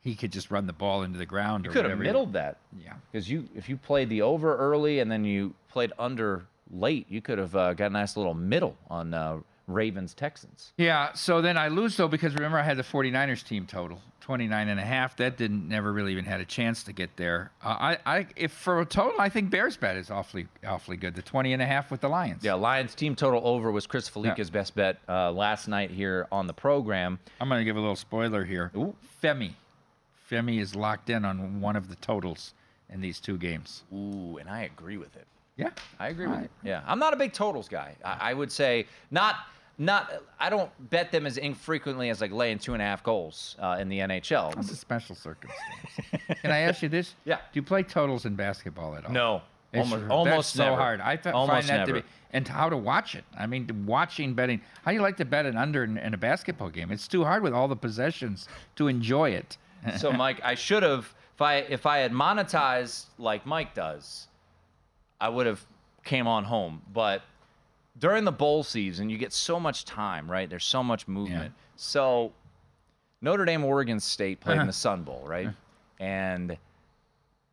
He 0.01 0.15
could 0.15 0.31
just 0.31 0.49
run 0.49 0.65
the 0.65 0.71
ball 0.73 1.03
into 1.03 1.17
the 1.17 1.25
ground. 1.25 1.65
You 1.65 1.71
or 1.71 1.73
could 1.73 1.83
have 1.83 1.97
whatever. 1.97 2.03
middled 2.03 2.33
that. 2.33 2.57
Yeah. 2.81 2.93
Because 3.11 3.29
you, 3.29 3.49
if 3.53 3.67
you 3.67 3.75
played 3.75 4.07
the 4.07 4.21
over 4.21 4.55
early 4.55 4.99
and 4.99 5.11
then 5.11 5.25
you 5.25 5.53
played 5.69 5.91
under 5.99 6.45
late, 6.71 7.05
you 7.09 7.21
could 7.21 7.37
have 7.37 7.53
uh, 7.53 7.73
got 7.73 7.87
a 7.87 7.89
nice 7.89 8.15
little 8.15 8.33
middle 8.33 8.77
on 8.89 9.13
uh, 9.13 9.39
Ravens 9.69 10.13
Texans. 10.13 10.73
Yeah, 10.77 11.13
so 11.13 11.41
then 11.41 11.57
I 11.57 11.67
lose 11.67 11.95
though 11.97 12.07
because 12.07 12.33
remember 12.33 12.57
I 12.57 12.63
had 12.63 12.77
the 12.77 12.83
49ers 12.83 13.45
team 13.45 13.65
total 13.65 14.01
29 14.21 14.67
and 14.67 14.79
a 14.79 14.83
half. 14.83 15.15
That 15.17 15.37
didn't 15.37 15.67
never 15.67 15.91
really 15.93 16.11
even 16.11 16.25
had 16.25 16.41
a 16.41 16.45
chance 16.45 16.83
to 16.83 16.93
get 16.93 17.15
there. 17.17 17.51
Uh, 17.63 17.67
I, 17.79 17.97
I 18.05 18.27
if 18.35 18.51
for 18.51 18.81
a 18.81 18.85
total 18.85 19.19
I 19.19 19.29
think 19.29 19.49
Bears 19.49 19.77
bet 19.77 19.95
is 19.95 20.11
awfully 20.11 20.47
awfully 20.67 20.97
good. 20.97 21.15
The 21.15 21.21
20 21.21 21.53
and 21.53 21.61
a 21.61 21.65
half 21.65 21.91
with 21.91 22.01
the 22.01 22.09
Lions. 22.09 22.43
Yeah, 22.43 22.55
Lions 22.55 22.95
team 22.95 23.15
total 23.15 23.41
over 23.47 23.71
was 23.71 23.87
Chris 23.87 24.09
Fallica's 24.09 24.49
best 24.49 24.75
bet 24.75 24.99
uh, 25.07 25.31
last 25.31 25.67
night 25.67 25.91
here 25.91 26.27
on 26.31 26.47
the 26.47 26.53
program. 26.53 27.19
I'm 27.39 27.49
going 27.49 27.59
to 27.61 27.65
give 27.65 27.77
a 27.77 27.79
little 27.79 27.95
spoiler 27.95 28.43
here. 28.45 28.71
Ooh. 28.75 28.95
Femi. 29.23 29.53
Femi 30.29 30.59
is 30.59 30.75
locked 30.75 31.09
in 31.09 31.25
on 31.25 31.59
one 31.59 31.75
of 31.75 31.89
the 31.89 31.95
totals 31.95 32.53
in 32.89 33.01
these 33.01 33.19
two 33.19 33.37
games. 33.37 33.83
Ooh, 33.93 34.37
and 34.37 34.49
I 34.49 34.63
agree 34.63 34.97
with 34.97 35.15
it. 35.15 35.25
Yeah. 35.59 35.71
I 35.99 36.07
agree 36.07 36.27
with 36.27 36.43
it. 36.43 36.51
Yeah, 36.63 36.81
I'm 36.87 36.99
not 36.99 37.13
a 37.13 37.17
big 37.17 37.33
totals 37.33 37.67
guy. 37.67 37.95
I, 38.03 38.31
I 38.31 38.33
would 38.33 38.51
say 38.51 38.85
not. 39.11 39.35
Not, 39.81 40.11
I 40.37 40.49
don't 40.49 40.69
bet 40.89 41.09
them 41.11 41.25
as 41.25 41.37
infrequently 41.37 42.09
as 42.09 42.19
like 42.19 42.33
laying 42.33 42.59
two 42.59 42.73
and 42.73 42.81
a 42.81 42.85
half 42.85 43.01
goals 43.01 43.55
uh, 43.59 43.77
in 43.79 43.87
the 43.87 43.99
NHL. 43.99 44.53
That's 44.53 44.71
a 44.71 44.75
special 44.75 45.15
circumstance. 45.15 45.61
Can 46.41 46.51
I 46.51 46.59
ask 46.59 46.81
you 46.81 46.89
this? 46.89 47.15
Yeah. 47.25 47.37
Do 47.37 47.41
you 47.53 47.63
play 47.63 47.83
totals 47.83 48.25
in 48.25 48.35
basketball 48.35 48.95
at 48.95 49.05
all? 49.05 49.11
No, 49.13 49.41
It's, 49.71 49.79
almost, 49.85 50.01
that's 50.01 50.11
almost 50.11 50.53
so 50.53 50.63
never. 50.65 50.75
hard. 50.75 50.99
I 51.01 51.15
fi- 51.15 51.31
almost 51.31 51.67
find 51.67 51.67
that 51.69 51.87
never. 51.87 51.99
to 51.99 52.01
be, 52.01 52.07
and 52.33 52.45
how 52.45 52.69
to 52.69 52.75
watch 52.75 53.15
it. 53.15 53.23
I 53.37 53.47
mean, 53.47 53.85
watching 53.85 54.33
betting. 54.33 54.59
How 54.83 54.91
do 54.91 54.95
you 54.95 55.01
like 55.01 55.15
to 55.17 55.25
bet 55.25 55.45
an 55.45 55.55
under 55.55 55.85
in, 55.85 55.97
in 55.97 56.13
a 56.13 56.17
basketball 56.17 56.69
game? 56.69 56.91
It's 56.91 57.07
too 57.07 57.23
hard 57.23 57.41
with 57.41 57.53
all 57.53 57.69
the 57.69 57.75
possessions 57.77 58.49
to 58.75 58.89
enjoy 58.89 59.29
it. 59.31 59.57
so 59.97 60.11
Mike, 60.23 60.41
I 60.43 60.55
should 60.55 60.83
have 60.83 61.13
if 61.35 61.41
I 61.41 61.55
if 61.59 61.85
I 61.85 61.99
had 61.99 62.11
monetized 62.11 63.05
like 63.17 63.45
Mike 63.45 63.73
does, 63.73 64.27
I 65.21 65.29
would 65.29 65.45
have 65.45 65.65
came 66.03 66.27
on 66.27 66.43
home. 66.43 66.81
But 66.91 67.21
during 67.99 68.23
the 68.23 68.31
bowl 68.31 68.63
season, 68.63 69.09
you 69.09 69.17
get 69.17 69.33
so 69.33 69.59
much 69.59 69.85
time, 69.85 70.29
right? 70.29 70.49
There's 70.49 70.65
so 70.65 70.83
much 70.83 71.07
movement. 71.07 71.53
So 71.75 72.31
Notre 73.21 73.45
Dame, 73.45 73.63
Oregon 73.63 73.99
State 73.99 74.39
played 74.39 74.53
in 74.53 74.59
the 74.59 74.63
uh-huh. 74.63 74.71
Sun 74.71 75.03
Bowl, 75.03 75.23
right? 75.25 75.47
Uh-huh. 75.47 76.03
And 76.03 76.57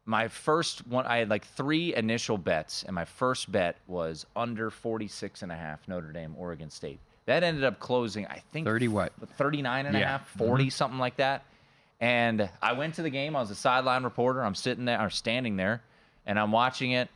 my 0.04 0.28
first 0.28 0.86
one, 0.86 1.04
I 1.06 1.18
had 1.18 1.28
like 1.28 1.44
three 1.44 1.94
initial 1.94 2.38
bets, 2.38 2.84
and 2.84 2.94
my 2.94 3.04
first 3.04 3.50
bet 3.50 3.76
was 3.88 4.24
under 4.36 4.70
46 4.70 5.42
and 5.42 5.50
a 5.50 5.56
half 5.56 5.86
Notre 5.88 6.12
Dame, 6.12 6.34
Oregon 6.38 6.70
State. 6.70 7.00
That 7.26 7.42
ended 7.42 7.64
up 7.64 7.80
closing, 7.80 8.24
I 8.28 8.40
think 8.52 8.66
30 8.66 8.88
what? 8.88 9.12
39 9.36 9.86
and 9.86 9.96
a 9.96 9.98
half, 9.98 10.28
40, 10.28 10.64
mm-hmm. 10.64 10.70
something 10.70 10.98
like 10.98 11.16
that. 11.16 11.44
And 12.00 12.48
I 12.62 12.72
went 12.74 12.94
to 12.94 13.02
the 13.02 13.10
game. 13.10 13.34
I 13.34 13.40
was 13.40 13.50
a 13.50 13.56
sideline 13.56 14.04
reporter. 14.04 14.44
I'm 14.44 14.54
sitting 14.54 14.84
there, 14.84 15.00
or 15.00 15.10
standing 15.10 15.56
there, 15.56 15.82
and 16.24 16.38
I'm 16.38 16.52
watching 16.52 16.92
it. 16.92 17.08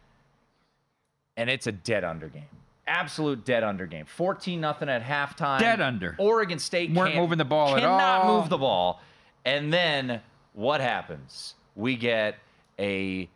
And 1.36 1.48
it's 1.48 1.68
a 1.68 1.72
dead 1.72 2.02
under 2.02 2.28
game. 2.28 2.42
Absolute 2.90 3.44
dead 3.44 3.62
under 3.62 3.86
game. 3.86 4.04
14 4.04 4.60
nothing 4.60 4.88
at 4.88 5.02
halftime. 5.02 5.60
Dead 5.60 5.80
under. 5.80 6.16
Oregon 6.18 6.58
State 6.58 6.90
Weren't 6.92 7.12
can't- 7.12 7.22
moving 7.22 7.38
the 7.38 7.44
ball 7.44 7.76
at 7.76 7.84
all. 7.84 7.98
cannot 7.98 8.26
move 8.26 8.48
the 8.48 8.58
ball. 8.58 9.00
And 9.44 9.72
then 9.72 10.20
what 10.54 10.80
happens? 10.80 11.54
We 11.76 11.96
get 11.96 12.36
a 12.78 13.28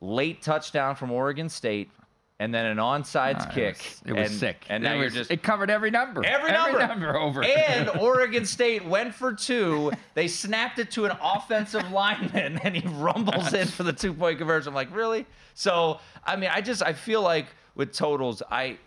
late 0.00 0.40
touchdown 0.42 0.94
from 0.94 1.10
Oregon 1.10 1.48
State, 1.48 1.90
and 2.38 2.52
then 2.54 2.66
an 2.66 2.78
onside 2.78 3.52
kick. 3.52 3.76
It 3.76 3.76
was, 3.76 4.02
it 4.06 4.12
was 4.22 4.30
and, 4.30 4.40
sick. 4.40 4.64
And 4.68 4.84
it 4.84 4.88
now 4.88 4.94
you're 4.94 5.04
was- 5.04 5.14
just 5.14 5.30
it 5.32 5.42
covered 5.42 5.68
every 5.68 5.90
number. 5.90 6.24
Every 6.24 6.52
number. 6.52 7.16
over. 7.18 7.42
And 7.44 7.88
Oregon 8.00 8.44
State 8.46 8.84
went 8.84 9.14
for 9.14 9.32
two. 9.32 9.90
They 10.14 10.28
snapped 10.28 10.78
it 10.78 10.90
to 10.92 11.04
an 11.06 11.16
offensive 11.22 11.90
lineman, 11.90 12.58
and 12.64 12.76
he 12.76 12.86
rumbles 12.96 13.52
in 13.52 13.66
for 13.66 13.82
the 13.82 13.92
two 13.92 14.14
point 14.14 14.38
conversion. 14.38 14.68
I'm 14.68 14.74
like, 14.74 14.94
really? 14.94 15.26
So, 15.54 15.98
I 16.24 16.36
mean, 16.36 16.50
I 16.52 16.60
just 16.60 16.82
I 16.82 16.92
feel 16.92 17.20
like 17.22 17.46
with 17.74 17.92
totals, 17.92 18.42
I, 18.50 18.78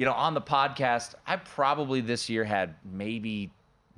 you 0.00 0.06
know, 0.06 0.14
on 0.14 0.32
the 0.32 0.40
podcast, 0.40 1.14
I 1.26 1.36
probably 1.36 2.00
this 2.00 2.30
year 2.30 2.42
had 2.42 2.74
maybe 2.90 3.50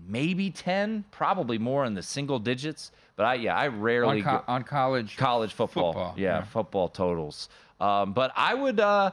maybe 0.09 0.51
ten, 0.51 1.05
probably 1.13 1.59
more 1.59 1.85
in 1.85 1.95
the 1.95 2.03
single 2.03 2.41
digits. 2.41 2.91
But 3.15 3.27
I 3.27 3.35
yeah, 3.35 3.57
I 3.57 3.69
rarely 3.69 4.19
on, 4.19 4.25
co- 4.25 4.39
go- 4.39 4.45
on 4.49 4.65
college 4.65 5.17
college 5.17 5.53
football. 5.53 5.93
football, 5.93 6.15
yeah, 6.17 6.39
yeah. 6.39 6.43
football 6.43 6.89
totals. 6.89 7.49
Um, 7.81 8.15
but 8.15 8.33
I 8.35 8.53
would 8.53 8.81
uh, 8.81 9.13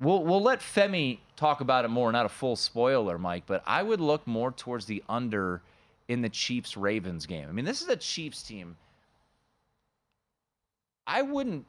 we'll 0.00 0.24
we'll 0.24 0.40
let 0.40 0.60
Femi 0.60 1.18
talk 1.36 1.60
about 1.60 1.84
it 1.84 1.88
more. 1.88 2.10
Not 2.10 2.24
a 2.24 2.30
full 2.30 2.56
spoiler, 2.56 3.18
Mike, 3.18 3.42
but 3.46 3.62
I 3.66 3.82
would 3.82 4.00
look 4.00 4.26
more 4.26 4.52
towards 4.52 4.86
the 4.86 5.04
under 5.10 5.60
in 6.08 6.22
the 6.22 6.30
Chiefs 6.30 6.78
Ravens 6.78 7.26
game. 7.26 7.50
I 7.50 7.52
mean, 7.52 7.66
this 7.66 7.82
is 7.82 7.88
a 7.88 7.96
Chiefs 7.96 8.42
team. 8.42 8.78
I 11.06 11.20
wouldn't 11.20 11.66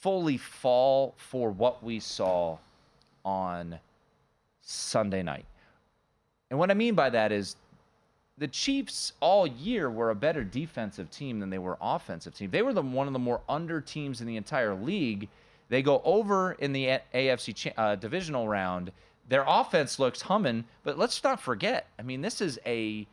fully 0.00 0.38
fall 0.38 1.14
for 1.16 1.50
what 1.50 1.84
we 1.84 2.00
saw 2.00 2.58
on 3.26 3.78
Sunday 4.62 5.22
night. 5.22 5.44
And 6.48 6.58
what 6.58 6.70
I 6.70 6.74
mean 6.74 6.94
by 6.94 7.10
that 7.10 7.32
is 7.32 7.56
the 8.38 8.48
Chiefs 8.48 9.12
all 9.20 9.46
year 9.46 9.90
were 9.90 10.10
a 10.10 10.14
better 10.14 10.44
defensive 10.44 11.10
team 11.10 11.40
than 11.40 11.50
they 11.50 11.58
were 11.58 11.76
offensive 11.80 12.34
team. 12.34 12.50
They 12.50 12.62
were 12.62 12.72
the 12.72 12.82
one 12.82 13.06
of 13.06 13.12
the 13.12 13.18
more 13.18 13.40
under 13.48 13.80
teams 13.80 14.20
in 14.20 14.26
the 14.26 14.36
entire 14.36 14.74
league. 14.74 15.28
They 15.68 15.82
go 15.82 16.00
over 16.04 16.52
in 16.52 16.72
the 16.72 17.00
AFC 17.12 17.72
uh, 17.76 17.96
divisional 17.96 18.46
round. 18.46 18.92
Their 19.28 19.44
offense 19.46 19.98
looks 19.98 20.22
humming, 20.22 20.64
but 20.84 20.96
let's 20.96 21.22
not 21.24 21.40
forget. 21.40 21.88
I 21.98 22.02
mean, 22.02 22.20
this 22.20 22.40
is 22.40 22.60
a 22.64 23.06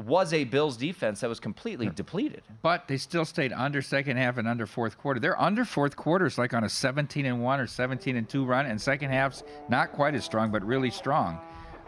was 0.00 0.32
a 0.32 0.44
Bills 0.44 0.76
defense 0.76 1.20
that 1.20 1.28
was 1.28 1.40
completely 1.40 1.88
depleted. 1.88 2.42
But 2.62 2.88
they 2.88 2.96
still 2.96 3.24
stayed 3.24 3.52
under 3.52 3.82
second 3.82 4.16
half 4.16 4.38
and 4.38 4.48
under 4.48 4.66
fourth 4.66 4.98
quarter. 4.98 5.20
They're 5.20 5.40
under 5.40 5.64
fourth 5.64 5.96
quarters, 5.96 6.38
like 6.38 6.54
on 6.54 6.64
a 6.64 6.68
17 6.68 7.26
and 7.26 7.42
one 7.42 7.60
or 7.60 7.66
17 7.66 8.16
and 8.16 8.28
two 8.28 8.44
run, 8.44 8.66
and 8.66 8.80
second 8.80 9.10
half's 9.10 9.42
not 9.68 9.92
quite 9.92 10.14
as 10.14 10.24
strong, 10.24 10.50
but 10.50 10.64
really 10.64 10.90
strong. 10.90 11.38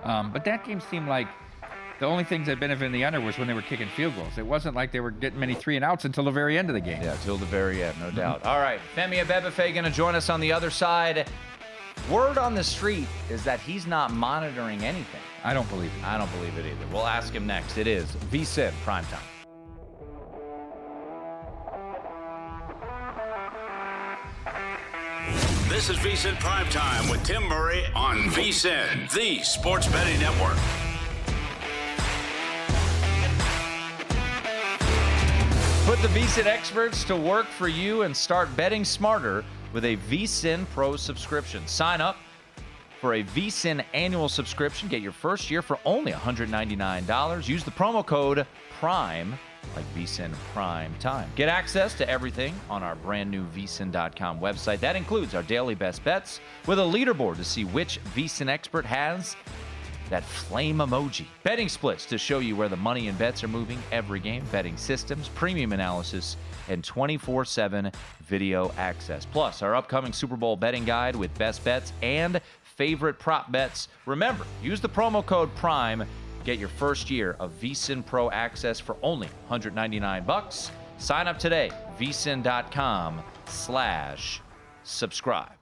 Um, 0.02 0.32
but 0.32 0.44
that 0.44 0.64
game 0.64 0.80
seemed 0.80 1.08
like 1.08 1.28
the 2.00 2.06
only 2.06 2.24
things 2.24 2.48
that 2.48 2.58
benefited 2.58 2.92
the 2.92 3.04
under 3.04 3.20
was 3.20 3.38
when 3.38 3.46
they 3.46 3.54
were 3.54 3.62
kicking 3.62 3.88
field 3.88 4.16
goals. 4.16 4.36
It 4.36 4.44
wasn't 4.44 4.74
like 4.74 4.90
they 4.90 4.98
were 4.98 5.12
getting 5.12 5.38
many 5.38 5.54
three 5.54 5.76
and 5.76 5.84
outs 5.84 6.04
until 6.04 6.24
the 6.24 6.32
very 6.32 6.58
end 6.58 6.68
of 6.68 6.74
the 6.74 6.80
game. 6.80 7.00
Yeah, 7.00 7.16
till 7.22 7.36
the 7.36 7.46
very 7.46 7.82
end, 7.82 7.98
no 8.00 8.10
doubt. 8.10 8.44
All 8.44 8.58
right, 8.58 8.80
Femi 8.96 9.24
Abebefe 9.24 9.72
going 9.72 9.84
to 9.84 9.90
join 9.90 10.16
us 10.16 10.28
on 10.28 10.40
the 10.40 10.52
other 10.52 10.70
side. 10.70 11.28
Word 12.10 12.36
on 12.36 12.54
the 12.54 12.64
street 12.64 13.06
is 13.30 13.44
that 13.44 13.60
he's 13.60 13.86
not 13.86 14.12
monitoring 14.12 14.84
anything. 14.84 15.20
I 15.44 15.54
don't 15.54 15.68
believe 15.70 15.90
it. 15.98 16.04
I 16.04 16.18
don't 16.18 16.30
believe 16.32 16.58
it 16.58 16.66
either. 16.66 16.86
We'll 16.92 17.06
ask 17.06 17.32
him 17.32 17.46
next. 17.46 17.78
It 17.78 17.86
is 17.86 18.06
VSIN 18.30 18.72
primetime. 18.84 19.18
This 25.68 25.88
is 25.88 25.96
VSIN 25.96 26.38
Prime 26.38 26.68
Time 26.68 27.08
with 27.08 27.24
Tim 27.24 27.42
Murray 27.44 27.82
on 27.94 28.18
VSIN, 28.30 29.10
the 29.12 29.42
sports 29.42 29.88
betting 29.88 30.20
network. 30.20 30.56
Put 35.86 36.00
the 36.02 36.08
VSIN 36.08 36.46
experts 36.46 37.04
to 37.04 37.16
work 37.16 37.46
for 37.46 37.68
you 37.68 38.02
and 38.02 38.16
start 38.16 38.54
betting 38.56 38.84
smarter 38.84 39.44
with 39.72 39.84
a 39.84 39.96
VSIN 40.08 40.66
Pro 40.70 40.96
subscription. 40.96 41.66
Sign 41.66 42.00
up 42.00 42.16
for 43.00 43.14
a 43.14 43.24
VSIN 43.24 43.84
annual 43.94 44.28
subscription. 44.28 44.88
Get 44.88 45.02
your 45.02 45.12
first 45.12 45.50
year 45.50 45.62
for 45.62 45.78
only 45.84 46.12
$199. 46.12 47.48
Use 47.48 47.64
the 47.64 47.70
promo 47.70 48.06
code 48.06 48.46
PRIME, 48.78 49.34
like 49.74 49.84
VSIN 49.94 50.32
Prime 50.52 50.94
Time. 51.00 51.28
Get 51.34 51.48
access 51.48 51.94
to 51.94 52.08
everything 52.08 52.54
on 52.70 52.82
our 52.82 52.94
brand 52.94 53.30
new 53.30 53.44
VSIN.com 53.46 54.38
website. 54.38 54.80
That 54.80 54.96
includes 54.96 55.34
our 55.34 55.42
daily 55.42 55.74
best 55.74 56.04
bets 56.04 56.40
with 56.66 56.78
a 56.78 56.82
leaderboard 56.82 57.36
to 57.36 57.44
see 57.44 57.64
which 57.64 57.98
VSIN 58.14 58.48
expert 58.48 58.84
has 58.84 59.34
that 60.10 60.24
flame 60.24 60.78
emoji. 60.78 61.24
Betting 61.42 61.68
splits 61.68 62.04
to 62.06 62.18
show 62.18 62.38
you 62.38 62.54
where 62.54 62.68
the 62.68 62.76
money 62.76 63.08
and 63.08 63.16
bets 63.18 63.42
are 63.42 63.48
moving 63.48 63.78
every 63.90 64.20
game, 64.20 64.44
betting 64.52 64.76
systems, 64.76 65.28
premium 65.28 65.72
analysis, 65.72 66.36
and 66.68 66.82
24 66.84 67.44
7 67.44 67.90
video 68.24 68.72
access. 68.76 69.26
Plus, 69.26 69.62
our 69.62 69.74
upcoming 69.74 70.12
Super 70.12 70.36
Bowl 70.36 70.56
betting 70.56 70.84
guide 70.84 71.16
with 71.16 71.36
best 71.38 71.64
bets 71.64 71.92
and 72.02 72.40
favorite 72.62 73.18
prop 73.18 73.52
bets. 73.52 73.88
Remember, 74.06 74.46
use 74.62 74.80
the 74.80 74.88
promo 74.88 75.24
code 75.24 75.54
PRIME. 75.54 76.04
Get 76.44 76.58
your 76.58 76.68
first 76.68 77.10
year 77.10 77.36
of 77.38 77.52
VSIN 77.60 78.04
Pro 78.04 78.30
access 78.30 78.80
for 78.80 78.96
only 79.02 79.28
199 79.46 80.24
bucks. 80.24 80.70
Sign 80.98 81.28
up 81.28 81.38
today, 81.38 81.70
vsin.com 81.98 83.22
slash 83.46 84.40
subscribe. 84.84 85.52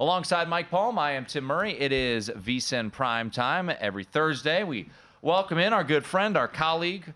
Alongside 0.00 0.48
Mike 0.48 0.70
Palm, 0.70 0.96
I 0.98 1.12
am 1.12 1.24
Tim 1.24 1.44
Murray. 1.44 1.72
It 1.72 1.90
is 1.90 2.28
VSIN 2.30 2.92
Prime 2.92 3.30
Time 3.30 3.68
every 3.80 4.04
Thursday. 4.04 4.62
We 4.62 4.90
welcome 5.22 5.58
in 5.58 5.72
our 5.72 5.82
good 5.82 6.04
friend, 6.04 6.36
our 6.36 6.46
colleague. 6.46 7.12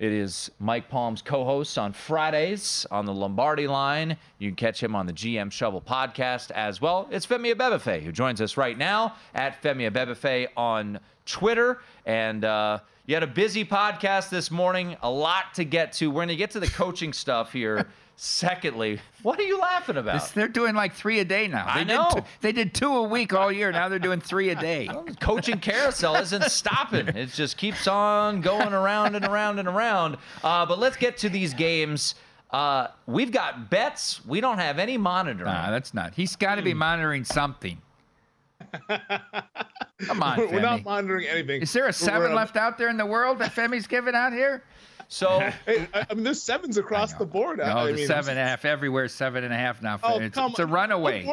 It 0.00 0.12
is 0.12 0.50
Mike 0.58 0.88
Palm's 0.88 1.20
co 1.20 1.44
host 1.44 1.76
on 1.76 1.92
Fridays 1.92 2.86
on 2.90 3.04
the 3.04 3.12
Lombardi 3.12 3.66
line. 3.66 4.16
You 4.38 4.48
can 4.48 4.56
catch 4.56 4.82
him 4.82 4.96
on 4.96 5.04
the 5.04 5.12
GM 5.12 5.52
Shuffle 5.52 5.82
podcast 5.82 6.50
as 6.52 6.80
well. 6.80 7.06
It's 7.10 7.26
Femi 7.26 7.54
Abebefe, 7.54 8.02
who 8.02 8.10
joins 8.10 8.40
us 8.40 8.56
right 8.56 8.78
now 8.78 9.16
at 9.34 9.62
Femi 9.62 9.90
Abebefe 9.90 10.48
on 10.56 11.00
Twitter. 11.26 11.82
And 12.06 12.46
uh, 12.46 12.78
you 13.04 13.14
had 13.14 13.22
a 13.22 13.26
busy 13.26 13.62
podcast 13.62 14.30
this 14.30 14.50
morning, 14.50 14.96
a 15.02 15.10
lot 15.10 15.52
to 15.56 15.64
get 15.64 15.92
to. 15.94 16.08
We're 16.08 16.14
going 16.14 16.28
to 16.28 16.36
get 16.36 16.52
to 16.52 16.60
the 16.60 16.68
coaching 16.68 17.12
stuff 17.12 17.52
here. 17.52 17.86
Secondly, 18.22 19.00
what 19.22 19.38
are 19.40 19.44
you 19.44 19.58
laughing 19.58 19.96
about? 19.96 20.20
This- 20.20 20.30
they're 20.32 20.46
doing 20.46 20.74
like 20.74 20.92
three 20.92 21.20
a 21.20 21.24
day 21.24 21.48
now. 21.48 21.64
I 21.66 21.84
They 21.84 21.94
know. 21.94 22.10
Did 22.12 22.22
two, 22.22 22.30
they 22.42 22.52
did 22.52 22.74
two 22.74 22.94
a 22.94 23.02
week 23.02 23.32
all 23.32 23.50
year. 23.50 23.72
Now 23.72 23.88
they're 23.88 23.98
doing 23.98 24.20
three 24.20 24.50
a 24.50 24.54
day. 24.54 24.90
coaching 25.20 25.58
carousel 25.58 26.16
isn't 26.16 26.44
stopping. 26.50 27.08
It 27.16 27.30
just 27.30 27.56
keeps 27.56 27.88
on 27.88 28.42
going 28.42 28.74
around 28.74 29.14
and 29.14 29.24
around 29.24 29.58
and 29.58 29.66
around. 29.66 30.18
Uh, 30.44 30.66
but 30.66 30.78
let's 30.78 30.98
get 30.98 31.16
to 31.18 31.30
these 31.30 31.54
games. 31.54 32.14
Uh, 32.50 32.88
we've 33.06 33.32
got 33.32 33.70
bets. 33.70 34.24
We 34.26 34.42
don't 34.42 34.58
have 34.58 34.78
any 34.78 34.98
monitoring. 34.98 35.50
Nah, 35.50 35.70
that's 35.70 35.94
not. 35.94 36.14
He's 36.14 36.36
got 36.36 36.56
to 36.56 36.62
be 36.62 36.74
monitoring 36.74 37.24
something. 37.24 37.80
Come 38.86 40.22
on, 40.22 40.38
We're, 40.38 40.52
we're 40.52 40.60
not 40.60 40.84
monitoring 40.84 41.26
anything. 41.26 41.62
Is 41.62 41.72
there 41.72 41.88
a 41.88 41.92
seven 41.92 42.20
we're, 42.20 42.28
um, 42.28 42.34
left 42.34 42.56
out 42.56 42.76
there 42.76 42.90
in 42.90 42.98
the 42.98 43.06
world 43.06 43.38
that 43.38 43.52
Femi's 43.52 43.86
giving 43.86 44.14
out 44.14 44.34
here? 44.34 44.62
So 45.10 45.40
Hey, 45.66 45.86
I, 45.92 46.06
I 46.08 46.14
mean, 46.14 46.24
there's 46.24 46.40
sevens 46.40 46.78
across 46.78 47.12
the 47.12 47.26
board. 47.26 47.58
No, 47.58 47.64
I 47.64 47.92
mean, 47.92 48.06
seven 48.06 48.30
and 48.30 48.38
a 48.38 48.44
half 48.44 48.64
everywhere. 48.64 49.08
Seven 49.08 49.44
and 49.44 49.52
a 49.52 49.56
half 49.56 49.82
now. 49.82 50.00
Oh, 50.02 50.18
it's, 50.18 50.34
come 50.34 50.52
it's 50.52 50.58
a 50.58 50.66
runaway. 50.66 51.30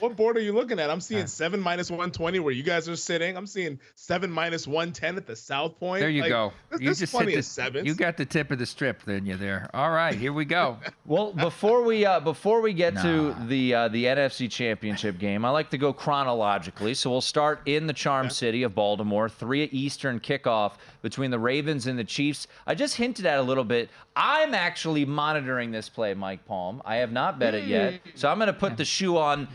What 0.00 0.16
board 0.16 0.36
are 0.36 0.40
you 0.40 0.52
looking 0.52 0.78
at? 0.78 0.90
I'm 0.90 1.00
seeing 1.00 1.26
seven 1.26 1.60
minus 1.60 1.90
120 1.90 2.38
where 2.40 2.52
you 2.52 2.62
guys 2.62 2.88
are 2.88 2.96
sitting. 2.96 3.36
I'm 3.36 3.46
seeing 3.46 3.78
seven 3.94 4.30
minus 4.30 4.66
110 4.66 5.16
at 5.16 5.26
the 5.26 5.36
South 5.36 5.78
Point. 5.78 6.00
There 6.00 6.10
you 6.10 6.22
Like, 6.22 6.30
go. 6.30 6.52
There's, 6.70 6.80
you 6.80 6.84
there's 6.86 6.98
just 7.00 7.12
plenty 7.12 7.32
hit 7.32 7.38
of 7.38 7.44
the, 7.44 7.50
sevens. 7.50 7.86
You 7.86 7.94
got 7.94 8.16
the 8.16 8.24
tip 8.26 8.50
of 8.50 8.58
the 8.58 8.66
strip, 8.66 9.02
then 9.04 9.26
you 9.26 9.36
there. 9.36 9.68
All 9.74 9.90
right, 9.90 10.14
here 10.14 10.32
we 10.32 10.44
go. 10.44 10.78
well, 11.06 11.32
before 11.32 11.82
we 11.82 12.04
uh, 12.04 12.20
before 12.20 12.60
we 12.60 12.72
get 12.72 12.94
to 13.02 13.34
the 13.46 13.74
uh, 13.74 13.88
the 13.88 14.04
NFC 14.04 14.50
Championship 14.50 15.18
game, 15.18 15.44
I 15.44 15.50
like 15.50 15.70
to 15.70 15.78
go 15.78 15.92
chronologically. 15.92 16.94
So 16.94 17.10
we'll 17.10 17.20
start 17.20 17.60
in 17.66 17.86
the 17.86 17.92
Charm 17.92 18.30
City 18.30 18.62
of 18.62 18.74
Baltimore, 18.74 19.28
three 19.28 19.64
Eastern 19.64 20.20
kickoff 20.20 20.72
between 21.02 21.30
the 21.30 21.38
Ravens 21.38 21.86
and 21.86 21.98
the 21.98 22.04
Chiefs. 22.04 22.46
I 22.66 22.74
just 22.74 22.96
hinted 22.96 23.26
at 23.26 23.38
a 23.38 23.42
little 23.42 23.64
bit. 23.64 23.88
I'm 24.16 24.52
actually 24.52 25.04
monitoring 25.04 25.70
this 25.70 25.88
play, 25.88 26.12
Mike 26.14 26.44
Palm. 26.44 26.82
I 26.84 26.96
have 26.96 27.12
not 27.12 27.38
bet 27.38 27.54
it 27.54 27.68
yet, 27.68 28.00
so 28.16 28.28
I'm 28.28 28.38
going 28.38 28.48
to 28.48 28.52
put 28.52 28.76
the 28.76 28.84
shoe 28.84 29.16
on 29.16 29.46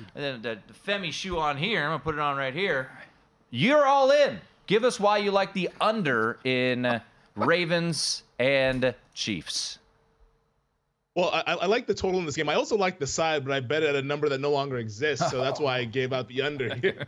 the, 0.42 0.58
the, 0.68 0.74
Femi 0.74 1.12
shoe 1.12 1.40
on 1.40 1.58
here. 1.58 1.84
I'm 1.84 1.98
to 2.00 2.04
put 2.04 2.16
it 2.16 2.22
on 2.22 2.38
right 2.38 2.54
here. 2.54 2.90
You're 3.50 3.86
all 3.86 4.12
in. 4.12 4.40
Give 4.66 4.84
us 4.84 5.00
why 5.00 5.18
you 5.18 5.32
like 5.32 5.54
the 5.54 5.70
under 5.80 6.40
in 6.44 7.02
Ravens 7.36 8.24
and 8.40 8.94
Chiefs. 9.14 9.80
Well, 11.16 11.30
I, 11.32 11.44
I 11.54 11.66
like 11.68 11.86
the 11.86 11.94
total 11.94 12.20
in 12.20 12.26
this 12.26 12.36
game. 12.36 12.50
I 12.50 12.56
also 12.56 12.76
like 12.76 12.98
the 12.98 13.06
side, 13.06 13.46
but 13.46 13.54
I 13.54 13.60
bet 13.60 13.84
at 13.84 13.96
a 13.96 14.02
number 14.02 14.30
that 14.30 14.42
no 14.42 14.50
longer 14.50 14.78
exists. 14.78 15.30
So 15.30 15.42
that's 15.42 15.60
why 15.60 15.78
I 15.78 15.84
gave 15.84 16.12
out 16.12 16.28
the 16.28 16.42
under 16.42 16.74
here. 16.74 17.06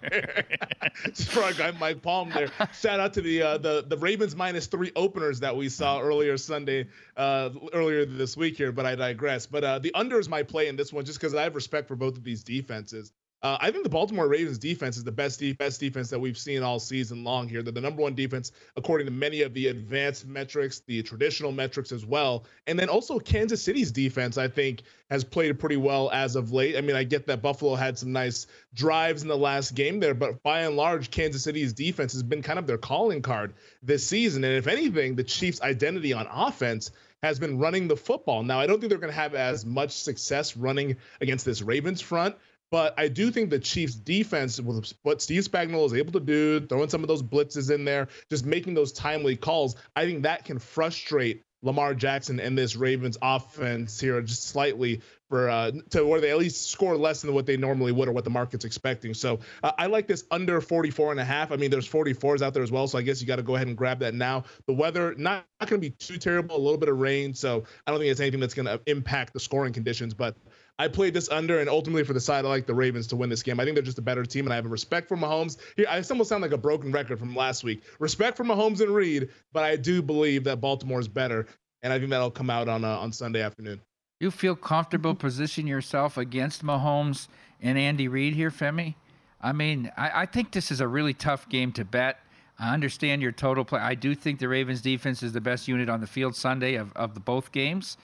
Guy 1.58 1.72
Mike 1.80 2.04
Palm 2.04 2.30
there. 2.30 2.52
Shout 2.80 3.00
out 3.00 3.14
to 3.14 3.22
the 3.22 3.42
uh, 3.42 3.58
the 3.58 3.84
the 3.88 3.98
Ravens 3.98 4.36
minus 4.36 4.68
three 4.68 4.92
openers 4.96 5.40
that 5.40 5.58
we 5.58 5.70
saw 5.70 6.00
earlier 6.00 6.38
Sunday, 6.38 6.88
uh, 7.18 7.50
earlier 7.74 8.06
this 8.06 8.38
week 8.38 8.58
here. 8.58 8.72
But 8.72 8.86
I 8.86 8.94
digress. 8.94 9.48
But 9.48 9.64
uh, 9.64 9.80
the 9.80 9.92
under 9.96 10.20
is 10.20 10.30
my 10.30 10.44
play 10.44 10.68
in 10.68 10.76
this 10.76 10.94
one, 10.94 11.04
just 11.06 11.20
because 11.20 11.34
I 11.34 11.42
have 11.42 11.56
respect 11.56 11.88
for 11.88 11.96
both 11.96 12.16
of 12.16 12.24
these 12.24 12.44
defenses. 12.44 13.12
Uh, 13.46 13.60
I 13.62 13.70
think 13.70 13.84
the 13.84 13.92
Baltimore 13.92 14.28
Ravens 14.28 14.58
defense 14.58 14.98
is 14.98 15.04
the 15.04 15.12
best 15.12 15.40
de- 15.40 15.54
best 15.54 15.80
defense 15.80 16.10
that 16.10 16.18
we've 16.18 16.36
seen 16.36 16.64
all 16.64 16.80
season 16.80 17.24
long 17.24 17.48
here. 17.48 17.62
They're 17.62 17.72
the 17.72 17.80
number 17.80 18.02
one 18.02 18.16
defense 18.16 18.52
according 18.76 19.06
to 19.06 19.14
many 19.14 19.44
of 19.44 19.54
the 19.54 19.68
advanced 19.68 20.26
metrics, 20.26 20.80
the 20.88 21.04
traditional 21.04 21.52
metrics 21.52 21.92
as 21.92 22.08
well. 22.08 22.46
And 22.66 22.80
then 22.80 22.90
also 22.90 23.20
Kansas 23.20 23.62
City's 23.62 23.92
defense, 23.92 24.40
I 24.40 24.48
think, 24.48 24.82
has 25.12 25.24
played 25.24 25.60
pretty 25.60 25.78
well 25.78 26.10
as 26.10 26.36
of 26.36 26.54
late. 26.54 26.76
I 26.76 26.82
mean, 26.82 26.96
I 26.96 27.04
get 27.04 27.28
that 27.28 27.44
Buffalo 27.44 27.76
had 27.76 28.00
some 28.00 28.12
nice 28.12 28.48
drives 28.74 29.22
in 29.22 29.28
the 29.28 29.38
last 29.38 29.76
game 29.76 30.00
there, 30.00 30.16
but 30.16 30.42
by 30.42 30.62
and 30.62 30.76
large, 30.76 31.12
Kansas 31.12 31.44
City's 31.44 31.72
defense 31.72 32.14
has 32.14 32.24
been 32.24 32.42
kind 32.42 32.58
of 32.58 32.66
their 32.66 32.80
calling 32.80 33.22
card 33.22 33.54
this 33.84 34.08
season. 34.08 34.44
And 34.44 34.56
if 34.56 34.66
anything, 34.66 35.16
the 35.16 35.24
Chiefs' 35.24 35.62
identity 35.62 36.14
on 36.14 36.26
offense 36.32 36.90
has 37.22 37.40
been 37.40 37.58
running 37.58 37.88
the 37.88 37.96
football. 37.96 38.44
Now, 38.44 38.60
I 38.60 38.68
don't 38.68 38.80
think 38.80 38.90
they're 38.90 39.00
going 39.00 39.14
to 39.14 39.20
have 39.20 39.36
as 39.36 39.66
much 39.66 39.92
success 39.92 40.58
running 40.58 40.98
against 41.22 41.46
this 41.46 41.62
Ravens 41.62 42.02
front, 42.02 42.36
but 42.72 42.94
I 42.98 43.08
do 43.08 43.32
think 43.32 43.50
the 43.50 43.60
Chiefs' 43.60 43.96
defense, 43.96 44.60
with 44.60 44.94
what 45.04 45.22
Steve 45.22 45.44
Spagnuolo 45.44 45.86
is 45.86 45.94
able 45.94 46.14
to 46.14 46.20
do, 46.20 46.66
throwing 46.66 46.90
some 46.90 47.02
of 47.02 47.08
those 47.08 47.24
blitzes 47.24 47.74
in 47.74 47.86
there, 47.86 48.08
just 48.30 48.46
making 48.46 48.74
those 48.74 48.92
timely 48.92 49.36
calls, 49.36 49.76
I 49.96 50.06
think 50.06 50.24
that 50.24 50.46
can 50.46 50.60
frustrate 50.60 51.44
Lamar 51.66 51.96
Jackson 51.96 52.40
and 52.40 52.58
this 52.58 52.76
Ravens 52.76 53.18
offense 53.22 54.00
here 54.00 54.22
just 54.22 54.44
slightly 54.44 55.02
for 55.30 55.50
uh, 55.50 55.72
to 55.90 56.06
where 56.06 56.22
they 56.22 56.30
at 56.30 56.38
least 56.38 56.70
score 56.70 56.96
less 56.96 57.24
than 57.24 57.34
what 57.34 57.48
they 57.48 57.58
normally 57.58 57.92
would 57.92 58.08
or 58.08 58.12
what 58.12 58.24
the 58.24 58.30
market's 58.30 58.66
expecting. 58.66 59.16
So 59.16 59.40
uh, 59.64 59.72
I 59.78 59.88
like 59.88 60.08
this 60.08 60.24
under 60.30 60.62
44 60.62 61.12
and 61.12 61.20
a 61.20 61.26
half. 61.26 61.52
I 61.52 61.56
mean, 61.56 61.72
there's 61.72 61.90
44s 61.90 62.44
out 62.44 62.54
there 62.54 62.62
as 62.62 62.72
well, 62.72 62.88
so 62.88 63.00
I 63.00 63.02
guess 63.02 63.20
you 63.20 63.28
got 63.28 63.38
to 63.38 63.44
go 63.44 63.56
ahead 63.56 63.68
and 63.68 63.76
grab 63.76 64.00
that 64.00 64.14
now. 64.14 64.44
The 64.68 64.74
weather 64.74 65.16
not, 65.18 65.46
not 65.60 65.70
going 65.70 65.82
to 65.82 65.90
be 65.90 65.96
too 65.96 66.18
terrible, 66.18 66.56
a 66.56 66.60
little 66.60 66.78
bit 66.78 66.90
of 66.90 67.00
rain, 67.00 67.34
so 67.34 67.64
I 67.88 67.92
don't 67.92 68.00
think 68.00 68.12
it's 68.12 68.20
anything 68.20 68.40
that's 68.40 68.54
going 68.54 68.68
to 68.68 68.80
impact 68.86 69.34
the 69.34 69.40
scoring 69.40 69.74
conditions, 69.74 70.14
but 70.14 70.36
I 70.78 70.90
played 70.90 71.14
this 71.14 71.30
under, 71.30 71.60
and 71.60 71.70
ultimately 71.70 72.04
for 72.04 72.14
the 72.14 72.20
side, 72.20 72.44
I 72.44 72.50
like 72.50 72.66
the 72.66 72.74
Ravens 72.74 73.08
to 73.08 73.16
win 73.16 73.30
this 73.30 73.42
game. 73.42 73.60
I 73.60 73.64
think 73.64 73.76
they're 73.76 73.84
just 73.84 73.98
a 73.98 74.02
better 74.02 74.26
team, 74.26 74.46
and 74.46 74.52
I 74.52 74.58
have 74.58 74.66
a 74.66 74.70
respect 74.70 75.08
for 75.08 75.16
Mahomes. 75.16 75.58
Here, 75.78 75.86
I 75.90 76.04
almost 76.10 76.30
sound 76.30 76.42
like 76.42 76.52
a 76.52 76.58
broken 76.58 76.92
record 76.92 77.18
from 77.18 77.34
last 77.34 77.64
week. 77.64 77.84
Respect 78.00 78.36
for 78.36 78.44
Mahomes 78.44 78.82
and 78.82 78.94
Reid, 78.94 79.30
but 79.54 79.64
I 79.64 79.78
do 79.78 80.02
believe 80.02 80.44
that 80.44 80.60
Baltimore 80.60 81.00
is 81.00 81.08
better, 81.08 81.48
and 81.82 81.94
I 81.94 82.00
think 82.00 82.10
that'll 82.10 82.30
come 82.30 82.50
out 82.50 82.68
on 82.68 82.84
uh, 82.84 82.98
on 82.98 83.14
Sunday 83.14 83.42
afternoon. 83.42 83.80
You 84.20 84.32
feel 84.32 84.56
comfortable 84.56 85.16
positioning 85.16 85.68
yourself 85.68 86.18
against 86.18 86.64
Mahomes 86.64 87.28
and 87.62 87.78
Andy 87.78 88.08
Reid 88.08 88.34
here, 88.34 88.52
Femi? 88.52 88.96
I 89.42 89.54
mean, 89.54 89.92
I, 89.96 90.24
I 90.24 90.26
think 90.26 90.52
this 90.52 90.72
is 90.72 90.82
a 90.82 90.88
really 90.88 91.14
tough 91.14 91.48
game 91.48 91.72
to 91.74 91.86
bet. 91.86 92.20
I 92.58 92.74
understand 92.74 93.22
your 93.22 93.34
total 93.34 93.66
play. 93.66 93.80
I 93.80 93.96
do 93.96 94.16
think 94.16 94.40
the 94.40 94.48
Ravens 94.48 94.82
defense 94.82 95.22
is 95.22 95.34
the 95.34 95.42
best 95.42 95.68
unit 95.68 95.90
on 95.90 96.00
the 96.02 96.08
field 96.08 96.36
Sunday 96.36 96.76
of, 96.76 96.94
of 96.96 97.14
the 97.14 97.20
both 97.20 97.52
games. 97.52 97.98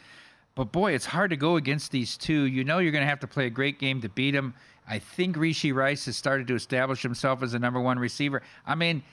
But 0.56 0.72
boy, 0.72 0.94
it's 0.94 1.06
hard 1.06 1.32
to 1.32 1.38
go 1.38 1.56
against 1.56 1.92
these 1.92 2.18
two. 2.18 2.44
You 2.44 2.64
know 2.64 2.80
you're 2.80 2.92
going 2.92 3.04
to 3.04 3.10
have 3.10 3.22
to 3.22 3.28
play 3.28 3.46
a 3.46 3.50
great 3.50 3.80
game 3.80 4.02
to 4.02 4.10
beat 4.10 4.32
them. 4.32 4.54
I 4.88 5.00
think 5.00 5.38
Rashee 5.38 5.74
Rice 5.74 6.06
has 6.06 6.18
started 6.18 6.48
to 6.48 6.56
establish 6.56 7.02
himself 7.02 7.42
as 7.44 7.54
a 7.54 7.60
number 7.60 7.80
one 7.80 7.98
receiver. 7.98 8.42
I 8.66 8.76
mean, 8.76 9.04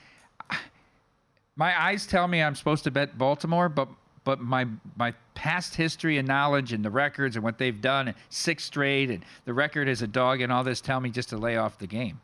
my 1.55 1.79
eyes 1.81 2.05
tell 2.05 2.27
me 2.27 2.41
I'm 2.41 2.55
supposed 2.55 2.83
to 2.85 2.91
bet 2.91 3.17
Baltimore, 3.17 3.69
but 3.69 3.87
but 4.25 4.41
my 4.41 4.67
my 4.97 5.13
past 5.33 5.75
history 5.75 6.17
and 6.17 6.27
knowledge 6.27 6.73
and 6.73 6.83
the 6.83 6.89
records 6.89 7.35
and 7.35 7.43
what 7.43 7.57
they've 7.57 7.79
done, 7.79 8.09
and 8.09 8.17
six 8.29 8.65
straight, 8.65 9.09
and 9.09 9.23
the 9.45 9.53
record 9.53 9.87
as 9.87 10.01
a 10.01 10.07
dog 10.07 10.41
and 10.41 10.51
all 10.51 10.63
this 10.63 10.81
tell 10.81 10.99
me 10.99 11.09
just 11.09 11.29
to 11.29 11.37
lay 11.37 11.55
off 11.55 11.77
the 11.77 11.87
game 11.87 12.19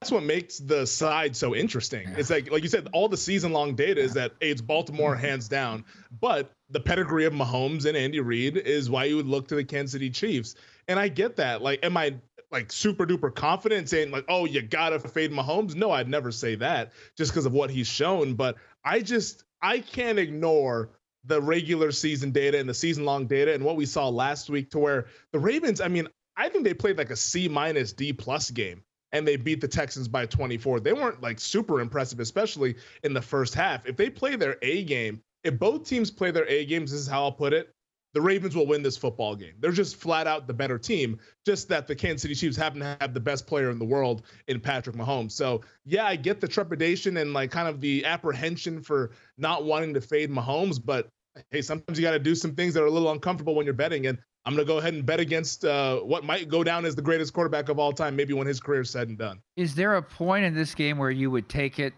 that's 0.00 0.10
what 0.10 0.22
makes 0.22 0.58
the 0.58 0.86
side 0.86 1.36
so 1.36 1.54
interesting. 1.54 2.08
It's 2.16 2.30
like 2.30 2.50
like 2.50 2.62
you 2.62 2.68
said, 2.68 2.88
all 2.92 3.08
the 3.08 3.16
season 3.16 3.52
long 3.52 3.74
data 3.74 4.00
is 4.00 4.14
that 4.14 4.32
hey, 4.40 4.50
it's 4.50 4.60
Baltimore 4.60 5.14
mm-hmm. 5.14 5.24
hands 5.24 5.48
down. 5.48 5.84
But 6.20 6.52
the 6.70 6.80
pedigree 6.80 7.24
of 7.24 7.32
Mahomes 7.32 7.86
and 7.86 7.96
Andy 7.96 8.20
Reid 8.20 8.56
is 8.56 8.90
why 8.90 9.04
you 9.04 9.16
would 9.16 9.26
look 9.26 9.48
to 9.48 9.54
the 9.54 9.64
Kansas 9.64 9.92
City 9.92 10.10
Chiefs. 10.10 10.54
And 10.86 10.98
I 10.98 11.08
get 11.08 11.36
that. 11.36 11.62
Like, 11.62 11.84
am 11.84 11.96
I 11.96 12.14
like 12.50 12.72
super 12.72 13.06
duper 13.06 13.34
confident 13.34 13.88
saying 13.88 14.10
like, 14.10 14.24
oh, 14.28 14.44
you 14.44 14.62
gotta 14.62 14.98
fade 14.98 15.32
Mahomes? 15.32 15.74
No, 15.74 15.90
I'd 15.90 16.08
never 16.08 16.32
say 16.32 16.54
that 16.56 16.92
just 17.16 17.32
because 17.32 17.46
of 17.46 17.52
what 17.52 17.70
he's 17.70 17.88
shown. 17.88 18.34
But 18.34 18.56
I 18.84 19.00
just 19.00 19.44
I 19.62 19.80
can't 19.80 20.18
ignore 20.18 20.90
the 21.24 21.40
regular 21.40 21.92
season 21.92 22.30
data 22.30 22.58
and 22.58 22.68
the 22.68 22.74
season 22.74 23.04
long 23.04 23.26
data 23.26 23.52
and 23.52 23.64
what 23.64 23.76
we 23.76 23.86
saw 23.86 24.08
last 24.08 24.48
week 24.48 24.70
to 24.70 24.78
where 24.78 25.06
the 25.32 25.38
Ravens, 25.38 25.80
I 25.80 25.88
mean, 25.88 26.08
I 26.36 26.48
think 26.48 26.64
they 26.64 26.74
played 26.74 26.96
like 26.96 27.10
a 27.10 27.16
C 27.16 27.48
minus 27.48 27.92
D 27.92 28.12
plus 28.12 28.50
game 28.50 28.82
and 29.12 29.26
they 29.26 29.36
beat 29.36 29.60
the 29.60 29.68
Texans 29.68 30.08
by 30.08 30.26
24. 30.26 30.80
They 30.80 30.92
weren't 30.92 31.22
like 31.22 31.40
super 31.40 31.80
impressive, 31.80 32.20
especially 32.20 32.76
in 33.02 33.14
the 33.14 33.22
first 33.22 33.54
half. 33.54 33.86
If 33.86 33.96
they 33.96 34.10
play 34.10 34.36
their 34.36 34.56
A 34.62 34.84
game, 34.84 35.22
if 35.44 35.58
both 35.58 35.84
teams 35.84 36.10
play 36.10 36.30
their 36.30 36.46
A 36.46 36.64
games, 36.64 36.92
this 36.92 37.00
is 37.00 37.06
how 37.06 37.24
I'll 37.24 37.32
put 37.32 37.52
it. 37.52 37.72
The 38.14 38.20
Ravens 38.22 38.56
will 38.56 38.66
win 38.66 38.82
this 38.82 38.96
football 38.96 39.36
game. 39.36 39.52
They're 39.60 39.70
just 39.70 39.96
flat 39.96 40.26
out 40.26 40.46
the 40.46 40.54
better 40.54 40.78
team. 40.78 41.18
Just 41.44 41.68
that 41.68 41.86
the 41.86 41.94
Kansas 41.94 42.22
City 42.22 42.34
Chiefs 42.34 42.56
happen 42.56 42.80
to 42.80 42.96
have 43.00 43.12
the 43.12 43.20
best 43.20 43.46
player 43.46 43.70
in 43.70 43.78
the 43.78 43.84
world 43.84 44.22
in 44.48 44.60
Patrick 44.60 44.96
Mahomes. 44.96 45.32
So, 45.32 45.60
yeah, 45.84 46.06
I 46.06 46.16
get 46.16 46.40
the 46.40 46.48
trepidation 46.48 47.18
and 47.18 47.34
like 47.34 47.50
kind 47.50 47.68
of 47.68 47.80
the 47.80 48.06
apprehension 48.06 48.82
for 48.82 49.10
not 49.36 49.64
wanting 49.64 49.94
to 49.94 50.00
fade 50.00 50.30
Mahomes, 50.30 50.80
but 50.82 51.08
hey, 51.50 51.62
sometimes 51.62 51.98
you 51.98 52.02
got 52.02 52.12
to 52.12 52.18
do 52.18 52.34
some 52.34 52.54
things 52.54 52.74
that 52.74 52.82
are 52.82 52.86
a 52.86 52.90
little 52.90 53.12
uncomfortable 53.12 53.54
when 53.54 53.66
you're 53.66 53.74
betting. 53.74 54.06
And 54.06 54.18
I'm 54.44 54.54
going 54.54 54.66
to 54.66 54.72
go 54.72 54.78
ahead 54.78 54.94
and 54.94 55.04
bet 55.04 55.20
against 55.20 55.64
uh, 55.64 55.98
what 55.98 56.24
might 56.24 56.48
go 56.48 56.64
down 56.64 56.84
as 56.84 56.94
the 56.94 57.02
greatest 57.02 57.34
quarterback 57.34 57.68
of 57.68 57.78
all 57.78 57.92
time, 57.92 58.16
maybe 58.16 58.32
when 58.32 58.46
his 58.46 58.60
career 58.60 58.80
is 58.80 58.90
said 58.90 59.08
and 59.08 59.18
done. 59.18 59.40
Is 59.56 59.74
there 59.74 59.96
a 59.96 60.02
point 60.02 60.44
in 60.44 60.54
this 60.54 60.74
game 60.74 60.96
where 60.96 61.10
you 61.10 61.30
would 61.30 61.48
take 61.48 61.78
it 61.78 61.92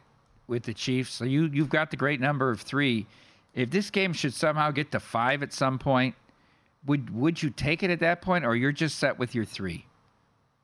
with 0.48 0.64
the 0.64 0.74
Chiefs? 0.74 1.12
So 1.12 1.24
you 1.24 1.48
you've 1.53 1.68
got 1.68 1.90
the 1.90 1.96
great 1.96 2.20
number 2.20 2.50
of 2.50 2.61
three. 2.61 3.07
If 3.55 3.70
this 3.70 3.90
game 3.90 4.12
should 4.12 4.35
somehow 4.35 4.70
get 4.70 4.90
to 4.92 5.00
five 5.00 5.42
at 5.42 5.53
some 5.53 5.79
point, 5.79 6.14
would 6.87 7.14
would 7.14 7.42
you 7.42 7.50
take 7.50 7.83
it 7.83 7.90
at 7.90 8.00
that 8.00 8.20
point, 8.20 8.44
or 8.44 8.57
you're 8.57 8.72
just 8.72 8.98
set 8.98 9.18
with 9.18 9.35
your 9.35 9.44
three? 9.44 9.87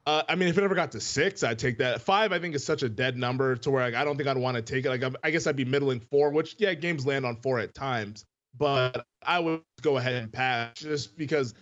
Uh, 0.06 0.22
I 0.28 0.36
mean, 0.36 0.48
if 0.48 0.56
it 0.56 0.62
ever 0.62 0.76
got 0.76 0.92
to 0.92 1.00
six, 1.00 1.42
I'd 1.42 1.58
take 1.58 1.78
that. 1.78 2.00
Five, 2.00 2.32
I 2.32 2.38
think, 2.38 2.54
is 2.54 2.64
such 2.64 2.84
a 2.84 2.88
dead 2.88 3.16
number 3.16 3.56
to 3.56 3.70
where 3.72 3.84
like, 3.84 3.94
I 3.94 4.04
don't 4.04 4.16
think 4.16 4.28
I'd 4.28 4.36
want 4.36 4.56
to 4.56 4.62
take 4.62 4.84
it. 4.84 4.88
Like, 4.88 5.02
I 5.24 5.30
guess 5.30 5.48
I'd 5.48 5.56
be 5.56 5.64
middling 5.64 5.98
four, 5.98 6.30
which 6.30 6.54
yeah, 6.58 6.74
games 6.74 7.04
land 7.04 7.26
on 7.26 7.36
four 7.36 7.58
at 7.58 7.74
times, 7.74 8.24
but 8.56 9.04
I 9.24 9.40
would 9.40 9.62
go 9.82 9.96
ahead 9.96 10.14
and 10.14 10.32
pass 10.32 10.74
just 10.76 11.16
because 11.16 11.54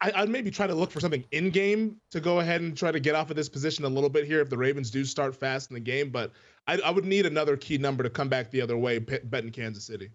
I, 0.00 0.20
would 0.20 0.30
maybe 0.30 0.50
try 0.50 0.66
to 0.66 0.74
look 0.74 0.90
for 0.90 1.00
something 1.00 1.24
in 1.30 1.50
game 1.50 1.96
to 2.10 2.20
go 2.20 2.40
ahead 2.40 2.60
and 2.60 2.76
try 2.76 2.90
to 2.90 3.00
get 3.00 3.14
off 3.14 3.30
of 3.30 3.36
this 3.36 3.48
position 3.48 3.84
a 3.84 3.88
little 3.88 4.10
bit 4.10 4.26
here 4.26 4.40
if 4.40 4.50
the 4.50 4.58
Ravens 4.58 4.90
do 4.90 5.04
start 5.04 5.34
fast 5.36 5.70
in 5.70 5.74
the 5.74 5.80
game. 5.80 6.10
But 6.10 6.32
I, 6.66 6.78
I 6.84 6.90
would 6.90 7.04
need 7.04 7.26
another 7.26 7.56
key 7.56 7.78
number 7.78 8.02
to 8.02 8.10
come 8.10 8.28
back 8.28 8.50
the 8.50 8.60
other 8.60 8.76
way, 8.76 8.98
betting 8.98 9.50
Kansas 9.50 9.84
City. 9.84 10.10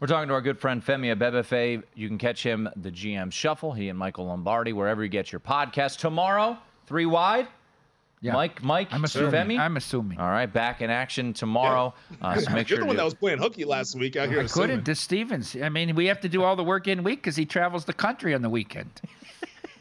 We're 0.00 0.06
talking 0.06 0.28
to 0.28 0.34
our 0.34 0.40
good 0.40 0.58
friend 0.58 0.84
Femi 0.84 1.14
Abebefe. 1.14 1.82
You 1.94 2.08
can 2.08 2.18
catch 2.18 2.42
him 2.42 2.68
the 2.76 2.90
GM 2.90 3.32
Shuffle. 3.32 3.72
He 3.72 3.88
and 3.88 3.98
Michael 3.98 4.26
Lombardi 4.26 4.72
wherever 4.72 5.02
you 5.02 5.08
get 5.08 5.32
your 5.32 5.40
podcast 5.40 5.98
tomorrow. 5.98 6.58
Three 6.86 7.06
wide. 7.06 7.48
Yeah. 8.22 8.34
Mike, 8.34 8.62
Mike, 8.62 8.88
I'm 8.92 9.02
assuming. 9.02 9.32
Femi? 9.32 9.58
I'm 9.58 9.76
assuming. 9.76 10.18
All 10.18 10.30
right, 10.30 10.46
back 10.46 10.80
in 10.80 10.90
action 10.90 11.32
tomorrow. 11.32 11.92
Yeah. 12.20 12.28
Uh, 12.28 12.40
so 12.40 12.52
make 12.52 12.70
You're 12.70 12.76
sure 12.76 12.84
the 12.84 12.86
one 12.86 12.96
that 12.96 13.04
was 13.04 13.14
playing 13.14 13.38
hooky 13.38 13.64
last 13.64 13.96
week 13.96 14.14
out 14.14 14.28
here. 14.28 14.40
I 14.40 14.46
couldn't. 14.46 14.84
To 14.84 14.94
Stevens. 14.94 15.56
I 15.60 15.68
mean, 15.68 15.96
we 15.96 16.06
have 16.06 16.20
to 16.20 16.28
do 16.28 16.44
all 16.44 16.54
the 16.54 16.62
work 16.62 16.86
in 16.86 17.02
week 17.02 17.20
because 17.20 17.34
he 17.34 17.44
travels 17.44 17.84
the 17.84 17.92
country 17.92 18.32
on 18.32 18.40
the 18.40 18.48
weekend. 18.48 19.00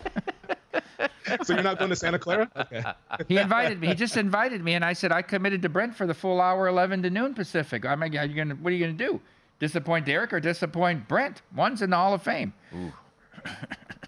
so 1.43 1.53
you're 1.53 1.61
not 1.61 1.77
going 1.77 1.91
to 1.91 1.95
Santa 1.95 2.17
Clara? 2.17 2.49
Okay. 2.55 2.83
He 3.27 3.37
invited 3.37 3.79
me. 3.79 3.89
He 3.89 3.93
just 3.93 4.17
invited 4.17 4.63
me, 4.63 4.73
and 4.73 4.83
I 4.83 4.93
said 4.93 5.11
I 5.11 5.21
committed 5.21 5.61
to 5.61 5.69
Brent 5.69 5.95
for 5.95 6.07
the 6.07 6.13
full 6.15 6.41
hour, 6.41 6.67
11 6.67 7.03
to 7.03 7.11
noon 7.11 7.35
Pacific. 7.35 7.85
I'm 7.85 7.99
like, 7.99 8.15
are 8.15 8.25
you 8.25 8.35
gonna? 8.35 8.55
What 8.55 8.73
are 8.73 8.75
you 8.75 8.83
gonna 8.83 8.97
do? 8.97 9.21
Disappoint 9.59 10.07
Derek 10.07 10.33
or 10.33 10.39
disappoint 10.39 11.07
Brent? 11.07 11.43
One's 11.55 11.83
in 11.83 11.91
the 11.91 11.95
Hall 11.95 12.15
of 12.15 12.23
Fame. 12.23 12.53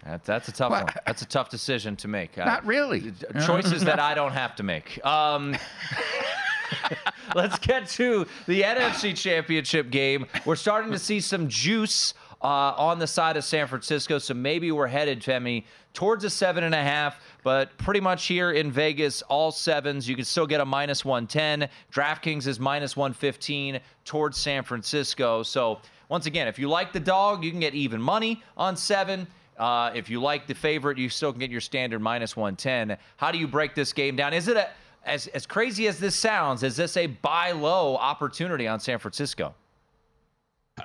That, 0.05 0.23
that's 0.25 0.47
a 0.47 0.51
tough 0.51 0.71
well, 0.71 0.83
one. 0.83 0.93
That's 1.05 1.21
a 1.21 1.25
tough 1.25 1.49
decision 1.49 1.95
to 1.97 2.07
make. 2.07 2.37
Not 2.37 2.65
really. 2.65 3.13
Choices 3.45 3.83
that 3.85 3.99
I 3.99 4.13
don't 4.13 4.33
have 4.33 4.55
to 4.57 4.63
make. 4.63 5.03
Um, 5.05 5.55
let's 7.35 7.57
get 7.59 7.87
to 7.89 8.25
the 8.45 8.61
NFC 8.63 9.15
Championship 9.15 9.89
game. 9.89 10.25
We're 10.45 10.55
starting 10.55 10.91
to 10.91 10.99
see 10.99 11.19
some 11.19 11.47
juice 11.47 12.13
uh, 12.41 12.73
on 12.77 12.99
the 12.99 13.07
side 13.07 13.37
of 13.37 13.45
San 13.45 13.67
Francisco, 13.67 14.19
so 14.19 14.33
maybe 14.33 14.71
we're 14.71 14.87
headed, 14.87 15.21
Femi, 15.21 15.63
towards 15.93 16.25
a 16.25 16.29
seven 16.29 16.65
and 16.65 16.75
a 16.75 16.83
half. 16.83 17.21
But 17.43 17.77
pretty 17.77 18.01
much 18.01 18.25
here 18.25 18.51
in 18.51 18.71
Vegas, 18.71 19.21
all 19.23 19.51
sevens. 19.51 20.09
You 20.09 20.15
can 20.17 20.25
still 20.25 20.47
get 20.47 20.59
a 20.59 20.65
minus 20.65 21.05
110. 21.05 21.69
DraftKings 21.93 22.47
is 22.47 22.59
minus 22.59 22.97
115 22.97 23.79
towards 24.03 24.37
San 24.37 24.63
Francisco. 24.63 25.43
So 25.43 25.79
once 26.09 26.25
again, 26.25 26.47
if 26.49 26.59
you 26.59 26.67
like 26.67 26.91
the 26.91 26.99
dog, 26.99 27.45
you 27.45 27.51
can 27.51 27.61
get 27.61 27.73
even 27.73 28.01
money 28.01 28.43
on 28.57 28.75
seven. 28.75 29.25
Uh, 29.57 29.91
if 29.93 30.09
you 30.09 30.21
like 30.21 30.47
the 30.47 30.55
favorite, 30.55 30.97
you 30.97 31.09
still 31.09 31.31
can 31.31 31.39
get 31.39 31.51
your 31.51 31.61
standard 31.61 31.99
minus 31.99 32.35
110. 32.35 32.97
How 33.17 33.31
do 33.31 33.37
you 33.37 33.47
break 33.47 33.75
this 33.75 33.93
game 33.93 34.15
down? 34.15 34.33
Is 34.33 34.47
it 34.47 34.57
a, 34.57 34.69
as, 35.05 35.27
as 35.27 35.45
crazy 35.45 35.87
as 35.87 35.99
this 35.99 36.15
sounds, 36.15 36.63
is 36.63 36.75
this 36.75 36.97
a 36.97 37.07
buy 37.07 37.51
low 37.51 37.95
opportunity 37.97 38.67
on 38.67 38.79
San 38.79 38.99
Francisco? 38.99 39.53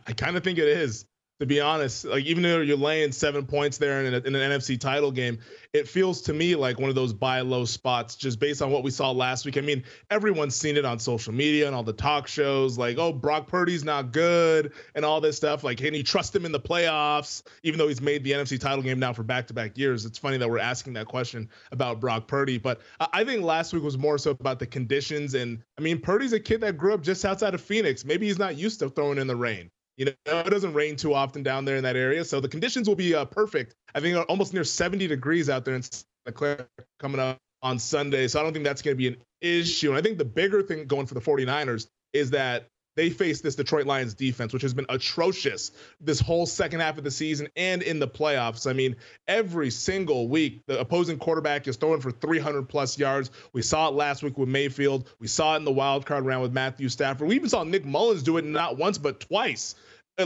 I 0.07 0.13
kind 0.13 0.37
of 0.37 0.45
think 0.45 0.59
it 0.59 0.69
is. 0.69 1.07
To 1.41 1.47
be 1.47 1.61
honest. 1.61 2.05
Like 2.05 2.25
even 2.25 2.43
though 2.43 2.61
you're 2.61 2.77
laying 2.77 3.13
seven 3.13 3.47
points 3.47 3.79
there 3.79 4.05
in, 4.05 4.15
a, 4.15 4.19
in 4.19 4.35
an 4.35 4.53
NFC 4.53 4.79
title 4.79 5.11
game, 5.11 5.39
it 5.73 5.89
feels 5.89 6.23
to 6.23 6.33
me 6.33 6.57
like 6.57 6.79
one 6.79 6.89
of 6.89 6.95
those 6.95 7.13
buy 7.13 7.41
low 7.41 7.65
spots 7.65 8.17
just 8.17 8.41
based 8.41 8.63
on 8.63 8.71
what 8.71 8.83
we 8.83 8.91
saw 8.91 9.11
last 9.11 9.45
week. 9.45 9.57
I 9.57 9.61
mean, 9.61 9.85
everyone's 10.11 10.57
seen 10.57 10.77
it 10.77 10.85
on 10.85 10.99
social 10.99 11.33
media 11.33 11.67
and 11.67 11.77
all 11.77 11.83
the 11.83 11.93
talk 11.93 12.27
shows, 12.27 12.79
like, 12.79 12.99
oh, 12.99 13.13
Brock 13.13 13.47
Purdy's 13.47 13.85
not 13.85 14.13
good 14.13 14.73
and 14.95 15.05
all 15.05 15.21
this 15.21 15.37
stuff. 15.37 15.63
Like, 15.63 15.79
can 15.79 15.95
you 15.95 16.03
trust 16.03 16.35
him 16.35 16.45
in 16.45 16.53
the 16.53 16.61
playoffs, 16.61 17.43
even 17.63 17.79
though 17.79 17.89
he's 17.89 18.01
made 18.01 18.25
the 18.25 18.33
NFC 18.33 18.59
title 18.59 18.83
game 18.83 18.99
now 18.99 19.13
for 19.13 19.23
back 19.23 19.47
to 19.49 19.55
back 19.55 19.79
years? 19.79 20.05
It's 20.05 20.19
funny 20.19 20.39
that 20.39 20.49
we're 20.49 20.59
asking 20.59 20.95
that 20.95 21.07
question 21.07 21.49
about 21.71 22.01
Brock 22.01 22.27
Purdy, 22.27 22.59
but 22.59 22.81
I 23.01 23.25
think 23.25 23.43
last 23.43 23.73
week 23.73 23.83
was 23.83 23.99
more 23.99 24.19
so 24.19 24.33
about 24.33 24.59
the 24.59 24.67
conditions. 24.67 25.35
And 25.35 25.63
I 25.79 25.83
mean, 25.83 26.01
Purdy's 26.01 26.33
a 26.33 26.41
kid 26.41 26.61
that 26.63 26.77
grew 26.77 26.95
up 26.95 27.03
just 27.03 27.25
outside 27.25 27.55
of 27.55 27.61
Phoenix. 27.61 28.05
Maybe 28.05 28.27
he's 28.27 28.39
not 28.39 28.57
used 28.57 28.81
to 28.81 28.91
throwing 28.91 29.19
in 29.19 29.27
the 29.27 29.37
rain. 29.37 29.71
You 29.99 30.05
know, 30.07 30.13
it 30.27 30.51
doesn't 30.51 30.75
rain 30.75 30.95
too 30.95 31.13
often 31.13 31.43
down 31.43 31.65
there 31.65 31.77
in 31.77 31.83
that 31.83 31.97
area, 31.97 32.25
so 32.25 32.41
the 32.41 32.49
conditions 32.49 32.89
will 32.89 32.95
be 32.95 33.17
uh, 33.17 33.25
perfect. 33.25 33.75
I 33.97 34.01
think 34.01 34.17
almost 34.29 34.55
near 34.55 34.63
70 34.63 35.09
degrees 35.09 35.51
out 35.51 35.65
there 35.65 35.75
in 35.75 35.83
Santa 35.83 36.33
Clara 36.33 36.67
coming 37.01 37.21
up 37.21 37.37
on 37.63 37.81
Sunday, 37.81 38.29
so 38.29 38.39
I 38.39 38.45
don't 38.45 38.53
think 38.53 38.65
that's 38.65 38.81
going 38.81 38.97
to 38.97 38.99
be 38.99 39.09
an 39.09 39.17
issue. 39.41 39.89
And 39.89 39.99
I 39.99 40.03
think 40.03 40.19
the 40.19 40.25
bigger 40.25 40.63
thing 40.63 40.87
going 40.87 41.07
for 41.07 41.15
the 41.15 41.21
49ers 41.21 41.89
is 42.13 42.31
that 42.31 42.69
they 42.95 43.11
face 43.11 43.41
this 43.41 43.55
Detroit 43.55 43.87
Lions 43.87 44.15
defense, 44.15 44.53
which 44.53 44.63
has 44.63 44.75
been 44.75 44.87
atrocious 44.89 45.71
this 46.01 46.19
whole 46.19 46.47
second 46.47 46.81
half 46.81 46.99
of 46.99 47.05
the 47.05 47.11
season 47.11 47.49
and 47.57 47.83
in 47.83 48.01
the 48.01 48.09
playoffs. 48.09 48.69
I 48.69 48.73
mean, 48.73 48.97
every 49.29 49.71
single 49.71 50.29
week, 50.29 50.61
the 50.67 50.81
opposing 50.81 51.19
quarterback 51.19 51.69
is 51.69 51.77
throwing 51.77 52.01
for 52.01 52.11
300 52.11 52.69
plus 52.69 52.99
yards. 52.99 53.31
We 53.53 53.63
saw 53.63 53.89
it 53.89 53.95
last 53.95 54.25
week 54.25 54.37
with 54.37 54.49
Mayfield. 54.49 55.13
We 55.21 55.29
saw 55.29 55.55
it 55.55 55.59
in 55.59 55.65
the 55.65 55.73
wild 55.73 56.07
card 56.07 56.25
round 56.25 56.43
with 56.43 56.53
Matthew 56.53 56.89
Stafford. 56.89 57.29
We 57.29 57.37
even 57.37 57.49
saw 57.49 57.63
Nick 57.63 57.85
Mullens 57.85 58.25
do 58.25 58.37
it 58.37 58.45
not 58.45 58.77
once, 58.77 58.99
but 58.99 59.21
twice 59.21 59.77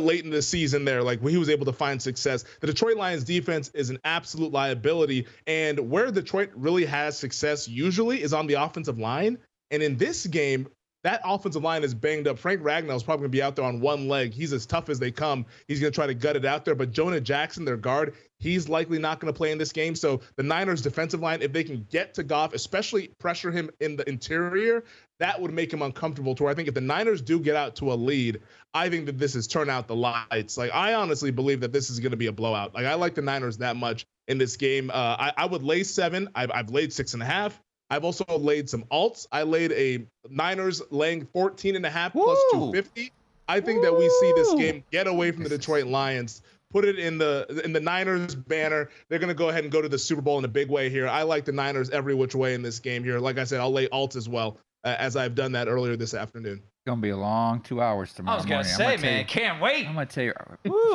late 0.00 0.24
in 0.24 0.30
the 0.30 0.42
season 0.42 0.84
there, 0.84 1.02
like 1.02 1.20
when 1.20 1.32
he 1.32 1.38
was 1.38 1.48
able 1.48 1.66
to 1.66 1.72
find 1.72 2.00
success. 2.00 2.44
The 2.60 2.66
Detroit 2.66 2.96
Lions 2.96 3.24
defense 3.24 3.70
is 3.74 3.90
an 3.90 3.98
absolute 4.04 4.52
liability. 4.52 5.26
And 5.46 5.90
where 5.90 6.10
Detroit 6.10 6.50
really 6.54 6.84
has 6.86 7.18
success 7.18 7.68
usually 7.68 8.22
is 8.22 8.32
on 8.32 8.46
the 8.46 8.54
offensive 8.54 8.98
line. 8.98 9.38
And 9.70 9.82
in 9.82 9.96
this 9.96 10.26
game, 10.26 10.68
that 11.04 11.20
offensive 11.24 11.62
line 11.62 11.82
is 11.82 11.94
banged 11.94 12.28
up. 12.28 12.38
Frank 12.38 12.62
Ragnow 12.62 12.94
is 12.94 13.02
probably 13.02 13.22
going 13.22 13.32
to 13.32 13.36
be 13.36 13.42
out 13.42 13.56
there 13.56 13.64
on 13.64 13.80
one 13.80 14.08
leg. 14.08 14.32
He's 14.32 14.52
as 14.52 14.66
tough 14.66 14.88
as 14.88 14.98
they 14.98 15.10
come. 15.10 15.46
He's 15.66 15.80
going 15.80 15.92
to 15.92 15.94
try 15.94 16.06
to 16.06 16.14
gut 16.14 16.36
it 16.36 16.44
out 16.44 16.64
there. 16.64 16.74
But 16.74 16.92
Jonah 16.92 17.20
Jackson, 17.20 17.64
their 17.64 17.76
guard, 17.76 18.14
he's 18.38 18.68
likely 18.68 18.98
not 18.98 19.18
going 19.18 19.32
to 19.32 19.36
play 19.36 19.50
in 19.50 19.58
this 19.58 19.72
game. 19.72 19.94
So 19.96 20.20
the 20.36 20.42
Niners' 20.44 20.80
defensive 20.80 21.20
line, 21.20 21.42
if 21.42 21.52
they 21.52 21.64
can 21.64 21.86
get 21.90 22.14
to 22.14 22.22
Goff, 22.22 22.54
especially 22.54 23.08
pressure 23.18 23.50
him 23.50 23.70
in 23.80 23.96
the 23.96 24.08
interior, 24.08 24.84
that 25.18 25.40
would 25.40 25.52
make 25.52 25.72
him 25.72 25.82
uncomfortable. 25.82 26.34
To 26.36 26.44
where 26.44 26.52
I 26.52 26.54
think 26.54 26.68
if 26.68 26.74
the 26.74 26.80
Niners 26.80 27.20
do 27.20 27.40
get 27.40 27.56
out 27.56 27.76
to 27.76 27.92
a 27.92 27.94
lead, 27.94 28.40
I 28.72 28.88
think 28.88 29.06
that 29.06 29.18
this 29.18 29.34
is 29.34 29.48
turn 29.48 29.70
out 29.70 29.88
the 29.88 29.96
lights. 29.96 30.56
Like 30.56 30.72
I 30.72 30.94
honestly 30.94 31.32
believe 31.32 31.60
that 31.60 31.72
this 31.72 31.90
is 31.90 31.98
going 31.98 32.12
to 32.12 32.16
be 32.16 32.26
a 32.28 32.32
blowout. 32.32 32.74
Like 32.74 32.86
I 32.86 32.94
like 32.94 33.14
the 33.14 33.22
Niners 33.22 33.58
that 33.58 33.76
much 33.76 34.06
in 34.28 34.38
this 34.38 34.56
game. 34.56 34.90
Uh, 34.90 34.94
I, 34.94 35.32
I 35.36 35.46
would 35.46 35.62
lay 35.62 35.82
seven. 35.82 36.28
I've, 36.34 36.50
I've 36.52 36.70
laid 36.70 36.92
six 36.92 37.14
and 37.14 37.22
a 37.22 37.26
half. 37.26 37.60
I've 37.92 38.04
also 38.04 38.24
laid 38.38 38.70
some 38.70 38.84
alts. 38.84 39.26
I 39.32 39.42
laid 39.42 39.70
a 39.72 40.06
Niners 40.30 40.80
laying 40.90 41.26
14 41.26 41.76
and 41.76 41.84
a 41.84 41.90
half 41.90 42.12
plus 42.12 42.38
250. 42.52 43.12
I 43.48 43.60
think 43.60 43.82
Woo. 43.82 43.84
that 43.84 43.98
we 43.98 44.08
see 44.08 44.32
this 44.34 44.54
game 44.54 44.82
get 44.90 45.06
away 45.06 45.30
from 45.30 45.42
the 45.42 45.50
Detroit 45.50 45.84
Lions, 45.84 46.40
put 46.70 46.86
it 46.86 46.98
in 46.98 47.18
the 47.18 47.60
in 47.62 47.74
the 47.74 47.80
Niners 47.80 48.34
banner. 48.34 48.88
They're 49.10 49.18
going 49.18 49.28
to 49.28 49.34
go 49.34 49.50
ahead 49.50 49.64
and 49.64 49.70
go 49.70 49.82
to 49.82 49.90
the 49.90 49.98
Super 49.98 50.22
Bowl 50.22 50.38
in 50.38 50.44
a 50.46 50.48
big 50.48 50.70
way 50.70 50.88
here. 50.88 51.06
I 51.06 51.22
like 51.22 51.44
the 51.44 51.52
Niners 51.52 51.90
every 51.90 52.14
which 52.14 52.34
way 52.34 52.54
in 52.54 52.62
this 52.62 52.78
game 52.78 53.04
here. 53.04 53.18
Like 53.18 53.36
I 53.36 53.44
said, 53.44 53.60
I'll 53.60 53.70
lay 53.70 53.88
alts 53.88 54.16
as 54.16 54.26
well 54.26 54.56
uh, 54.84 54.96
as 54.98 55.14
I've 55.14 55.34
done 55.34 55.52
that 55.52 55.68
earlier 55.68 55.94
this 55.94 56.14
afternoon. 56.14 56.62
It's 56.64 56.86
gonna 56.86 57.02
be 57.02 57.10
a 57.10 57.16
long 57.16 57.60
two 57.60 57.82
hours 57.82 58.14
tomorrow. 58.14 58.36
I 58.36 58.38
was 58.38 58.46
gonna 58.46 58.56
morning. 58.56 58.72
say, 58.72 58.96
gonna 58.96 59.02
man, 59.02 59.18
you, 59.18 59.24
can't 59.26 59.60
wait. 59.60 59.86
I'm 59.86 59.94
gonna 59.94 60.06
tell 60.06 60.24
you, 60.24 60.32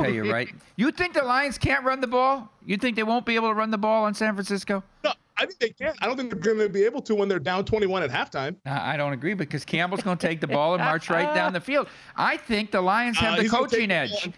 tell 0.00 0.10
you 0.10 0.32
right. 0.32 0.48
You 0.74 0.90
think 0.90 1.14
the 1.14 1.22
Lions 1.22 1.58
can't 1.58 1.84
run 1.84 2.00
the 2.00 2.08
ball? 2.08 2.50
You 2.66 2.76
think 2.76 2.96
they 2.96 3.04
won't 3.04 3.24
be 3.24 3.36
able 3.36 3.48
to 3.48 3.54
run 3.54 3.70
the 3.70 3.78
ball 3.78 4.04
on 4.04 4.14
San 4.14 4.34
Francisco? 4.34 4.82
No, 5.04 5.12
I 5.38 5.46
think 5.46 5.58
they 5.60 5.70
can. 5.70 5.94
I 6.00 6.06
don't 6.06 6.16
think 6.16 6.30
they're 6.30 6.40
going 6.40 6.58
to 6.58 6.68
be 6.68 6.84
able 6.84 7.00
to 7.02 7.14
when 7.14 7.28
they're 7.28 7.38
down 7.38 7.64
21 7.64 8.02
at 8.02 8.10
halftime. 8.10 8.56
I 8.66 8.96
don't 8.96 9.12
agree 9.12 9.34
because 9.34 9.64
Campbell's 9.64 10.02
going 10.02 10.18
to 10.18 10.26
take 10.26 10.40
the 10.40 10.48
ball 10.48 10.74
and 10.74 10.82
march 10.82 11.08
right 11.08 11.32
down 11.34 11.52
the 11.52 11.60
field. 11.60 11.88
I 12.16 12.36
think 12.36 12.72
the 12.72 12.80
Lions 12.80 13.18
have 13.18 13.38
uh, 13.38 13.42
the 13.42 13.48
coaching 13.48 13.90
edge. 13.90 14.30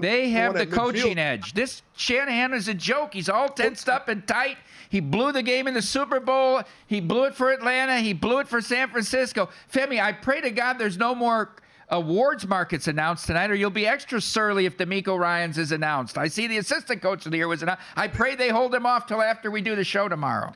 they 0.00 0.30
have 0.30 0.54
the 0.54 0.66
coaching 0.66 1.18
edge. 1.18 1.52
This 1.52 1.82
Shanahan 1.96 2.54
is 2.54 2.68
a 2.68 2.74
joke. 2.74 3.12
He's 3.12 3.28
all 3.28 3.48
tensed 3.48 3.88
up 3.88 4.08
and 4.08 4.26
tight. 4.26 4.56
He 4.88 5.00
blew 5.00 5.32
the 5.32 5.42
game 5.42 5.66
in 5.66 5.74
the 5.74 5.82
Super 5.82 6.20
Bowl. 6.20 6.62
He 6.86 7.00
blew 7.00 7.24
it 7.24 7.34
for 7.34 7.50
Atlanta. 7.50 7.98
He 8.00 8.12
blew 8.12 8.38
it 8.38 8.48
for 8.48 8.60
San 8.60 8.88
Francisco. 8.88 9.48
Femi, 9.72 10.00
I 10.00 10.12
pray 10.12 10.40
to 10.40 10.50
God 10.50 10.78
there's 10.78 10.96
no 10.96 11.14
more 11.14 11.50
awards 11.88 12.46
markets 12.46 12.88
announced 12.88 13.26
tonight, 13.26 13.50
or 13.50 13.54
you'll 13.54 13.70
be 13.70 13.86
extra 13.86 14.20
surly 14.20 14.66
if 14.66 14.76
DeMeco 14.76 15.18
Ryans 15.18 15.58
is 15.58 15.72
announced. 15.72 16.18
I 16.18 16.28
see 16.28 16.46
the 16.46 16.58
assistant 16.58 17.02
coach 17.02 17.26
of 17.26 17.32
the 17.32 17.38
year 17.38 17.48
was 17.48 17.62
announced. 17.62 17.82
I 17.96 18.08
pray 18.08 18.34
they 18.34 18.48
hold 18.48 18.74
him 18.74 18.86
off 18.86 19.06
till 19.06 19.22
after 19.22 19.50
we 19.50 19.60
do 19.60 19.76
the 19.76 19.84
show 19.84 20.08
tomorrow. 20.08 20.52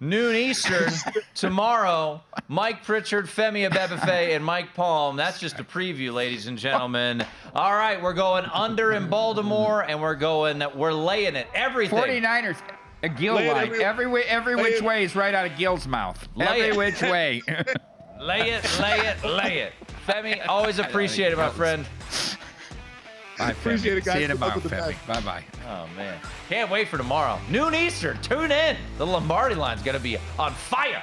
Noon 0.00 0.34
Eastern 0.34 0.92
tomorrow. 1.34 2.22
Mike 2.48 2.82
Pritchard, 2.84 3.26
Femi 3.26 3.68
Abebefe, 3.68 4.34
and 4.34 4.44
Mike 4.44 4.74
Palm. 4.74 5.16
That's 5.16 5.38
just 5.38 5.60
a 5.60 5.64
preview, 5.64 6.12
ladies 6.12 6.46
and 6.46 6.58
gentlemen. 6.58 7.24
All 7.54 7.74
right, 7.74 8.02
we're 8.02 8.14
going 8.14 8.46
under 8.46 8.92
in 8.92 9.08
Baltimore, 9.08 9.82
and 9.82 10.00
we're 10.00 10.16
going. 10.16 10.62
We're 10.74 10.92
laying 10.92 11.36
it. 11.36 11.46
Everything. 11.54 11.98
49ers. 11.98 12.56
A 13.04 13.08
Gill 13.08 13.34
line. 13.34 13.46
Every, 13.46 13.84
every, 13.84 14.24
every 14.24 14.56
which 14.56 14.80
way 14.80 15.02
is 15.02 15.16
right 15.16 15.34
out 15.34 15.44
of 15.46 15.56
Gill's 15.58 15.88
mouth. 15.88 16.28
Lay 16.36 16.46
every 16.46 16.68
it. 16.68 16.76
which 16.76 17.02
way. 17.02 17.42
lay 18.22 18.50
it, 18.50 18.80
lay 18.80 18.98
it, 19.00 19.24
lay 19.24 19.58
it. 19.58 19.72
Femi, 20.06 20.40
always 20.48 20.78
appreciate 20.78 21.32
it, 21.32 21.36
my 21.36 21.50
friend. 21.50 21.86
Bye, 23.38 23.50
appreciate 23.50 23.98
it, 23.98 24.04
guys. 24.04 24.16
See 24.16 24.22
you 24.22 24.28
tomorrow, 24.28 24.60
Femi. 24.60 25.06
Bye 25.06 25.20
bye. 25.20 25.44
Oh, 25.66 25.88
man. 25.96 26.18
Can't 26.48 26.70
wait 26.70 26.88
for 26.88 26.98
tomorrow. 26.98 27.40
Noon 27.50 27.74
Eastern. 27.74 28.20
Tune 28.20 28.52
in. 28.52 28.76
The 28.98 29.06
Lombardi 29.06 29.54
line's 29.54 29.82
going 29.82 29.96
to 29.96 30.02
be 30.02 30.18
on 30.38 30.52
fire. 30.52 31.02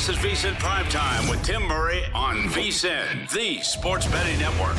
This 0.00 0.16
is 0.16 0.16
VSIN 0.16 0.58
Prime 0.58 0.88
Time 0.88 1.28
with 1.28 1.42
Tim 1.42 1.62
Murray 1.62 2.02
on 2.14 2.36
VSIN, 2.48 3.30
the 3.32 3.60
sports 3.60 4.06
betting 4.06 4.38
network. 4.38 4.74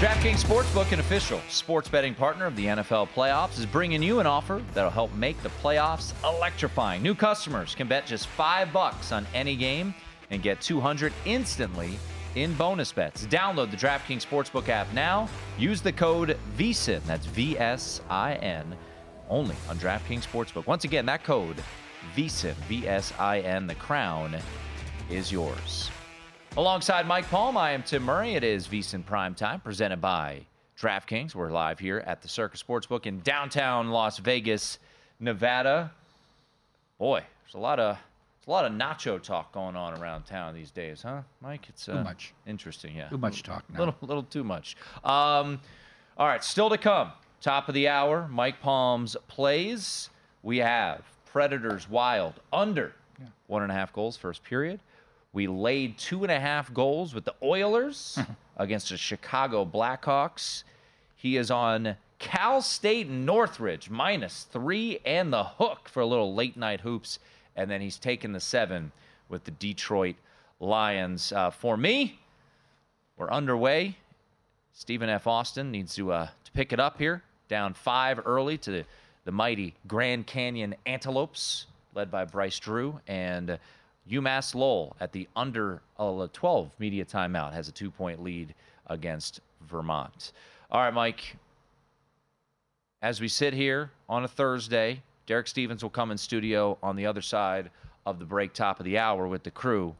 DraftKings 0.00 0.42
Sportsbook, 0.42 0.90
an 0.90 0.98
official 0.98 1.40
sports 1.48 1.88
betting 1.88 2.12
partner 2.12 2.46
of 2.46 2.56
the 2.56 2.66
NFL 2.66 3.10
playoffs, 3.10 3.56
is 3.60 3.66
bringing 3.66 4.02
you 4.02 4.18
an 4.18 4.26
offer 4.26 4.64
that'll 4.74 4.90
help 4.90 5.14
make 5.14 5.40
the 5.44 5.48
playoffs 5.62 6.12
electrifying. 6.24 7.04
New 7.04 7.14
customers 7.14 7.76
can 7.76 7.86
bet 7.86 8.04
just 8.04 8.26
five 8.26 8.72
bucks 8.72 9.12
on 9.12 9.28
any 9.32 9.54
game 9.54 9.94
and 10.30 10.42
get 10.42 10.60
200 10.60 11.12
instantly 11.24 11.96
in 12.34 12.52
bonus 12.54 12.90
bets. 12.90 13.26
Download 13.26 13.70
the 13.70 13.76
DraftKings 13.76 14.26
Sportsbook 14.26 14.68
app 14.68 14.92
now. 14.92 15.28
Use 15.56 15.80
the 15.80 15.92
code 15.92 16.36
VSIN, 16.58 17.00
that's 17.04 17.26
V 17.26 17.56
S 17.60 18.00
I 18.10 18.34
N 18.34 18.76
only 19.28 19.56
on 19.68 19.78
DraftKings 19.78 20.26
Sportsbook. 20.26 20.66
Once 20.66 20.84
again, 20.84 21.06
that 21.06 21.24
code 21.24 21.56
VSIN, 22.16 22.54
V 22.68 22.86
S 22.86 23.12
I 23.18 23.40
N, 23.40 23.66
the 23.66 23.74
crown 23.76 24.36
is 25.10 25.32
yours. 25.32 25.90
Alongside 26.56 27.06
Mike 27.06 27.28
Palm, 27.28 27.56
I 27.56 27.72
am 27.72 27.82
Tim 27.82 28.04
Murray. 28.04 28.34
It 28.34 28.44
is 28.44 28.68
VSIN 28.68 29.04
Prime 29.04 29.34
Time, 29.34 29.60
presented 29.60 30.00
by 30.00 30.40
DraftKings. 30.80 31.34
We're 31.34 31.50
live 31.50 31.78
here 31.78 32.04
at 32.06 32.22
the 32.22 32.28
Circus 32.28 32.62
Sportsbook 32.62 33.06
in 33.06 33.20
downtown 33.20 33.90
Las 33.90 34.18
Vegas, 34.18 34.78
Nevada. 35.18 35.90
Boy, 36.98 37.24
there's 37.42 37.54
a 37.54 37.58
lot 37.58 37.80
of 37.80 37.96
there's 37.96 38.46
a 38.46 38.50
lot 38.50 38.66
of 38.66 38.72
nacho 38.72 39.20
talk 39.20 39.52
going 39.52 39.74
on 39.74 40.00
around 40.00 40.24
town 40.24 40.54
these 40.54 40.70
days, 40.70 41.02
huh, 41.02 41.22
Mike? 41.40 41.66
It's 41.68 41.88
uh, 41.88 41.94
Too 41.94 42.04
much. 42.04 42.34
Interesting, 42.46 42.94
yeah. 42.94 43.08
Too 43.08 43.18
much 43.18 43.42
talk 43.42 43.64
now. 43.72 43.78
Little, 43.78 43.96
little 44.02 44.22
too 44.22 44.44
much. 44.44 44.76
Um, 45.02 45.60
all 46.16 46.26
right, 46.28 46.44
still 46.44 46.70
to 46.70 46.78
come. 46.78 47.10
Top 47.44 47.68
of 47.68 47.74
the 47.74 47.88
hour, 47.88 48.26
Mike 48.30 48.62
Palm's 48.62 49.18
plays. 49.28 50.08
We 50.42 50.56
have 50.60 51.02
Predators 51.26 51.90
Wild 51.90 52.32
under 52.50 52.94
one 53.48 53.62
and 53.62 53.70
a 53.70 53.74
half 53.74 53.92
goals 53.92 54.16
first 54.16 54.42
period. 54.42 54.80
We 55.34 55.46
laid 55.46 55.98
two 55.98 56.22
and 56.22 56.32
a 56.32 56.40
half 56.40 56.72
goals 56.72 57.14
with 57.14 57.26
the 57.26 57.34
Oilers 57.42 58.18
against 58.56 58.88
the 58.88 58.96
Chicago 58.96 59.66
Blackhawks. 59.66 60.62
He 61.16 61.36
is 61.36 61.50
on 61.50 61.96
Cal 62.18 62.62
State 62.62 63.10
Northridge 63.10 63.90
minus 63.90 64.44
three 64.44 65.00
and 65.04 65.30
the 65.30 65.44
hook 65.44 65.90
for 65.90 66.00
a 66.00 66.06
little 66.06 66.34
late 66.34 66.56
night 66.56 66.80
hoops. 66.80 67.18
And 67.56 67.70
then 67.70 67.82
he's 67.82 67.98
taken 67.98 68.32
the 68.32 68.40
seven 68.40 68.90
with 69.28 69.44
the 69.44 69.50
Detroit 69.50 70.16
Lions. 70.60 71.30
Uh, 71.30 71.50
for 71.50 71.76
me, 71.76 72.20
we're 73.18 73.30
underway. 73.30 73.98
Stephen 74.72 75.10
F. 75.10 75.26
Austin 75.26 75.70
needs 75.70 75.94
to 75.96 76.10
uh, 76.10 76.28
to 76.44 76.52
pick 76.52 76.72
it 76.72 76.80
up 76.80 76.96
here. 76.96 77.22
Down 77.48 77.74
five 77.74 78.20
early 78.24 78.58
to 78.58 78.84
the, 79.24 79.32
mighty 79.32 79.74
Grand 79.86 80.26
Canyon 80.26 80.74
Antelopes, 80.86 81.66
led 81.94 82.10
by 82.10 82.24
Bryce 82.24 82.58
Drew. 82.58 83.00
And 83.06 83.58
UMass 84.10 84.54
Lowell 84.54 84.96
at 85.00 85.12
the 85.12 85.28
under 85.34 85.80
uh, 85.98 86.26
12 86.32 86.70
media 86.78 87.04
timeout 87.04 87.52
has 87.52 87.68
a 87.68 87.72
two 87.72 87.90
point 87.90 88.22
lead 88.22 88.54
against 88.88 89.40
Vermont. 89.68 90.32
All 90.70 90.80
right, 90.80 90.92
Mike. 90.92 91.36
As 93.02 93.20
we 93.20 93.28
sit 93.28 93.52
here 93.52 93.90
on 94.08 94.24
a 94.24 94.28
Thursday, 94.28 95.02
Derek 95.26 95.46
Stevens 95.46 95.82
will 95.82 95.90
come 95.90 96.10
in 96.10 96.18
studio 96.18 96.78
on 96.82 96.96
the 96.96 97.06
other 97.06 97.22
side 97.22 97.70
of 98.06 98.18
the 98.18 98.24
break, 98.24 98.52
top 98.52 98.80
of 98.80 98.84
the 98.84 98.98
hour 98.98 99.26
with 99.26 99.42
the 99.42 99.50
crew. 99.50 99.94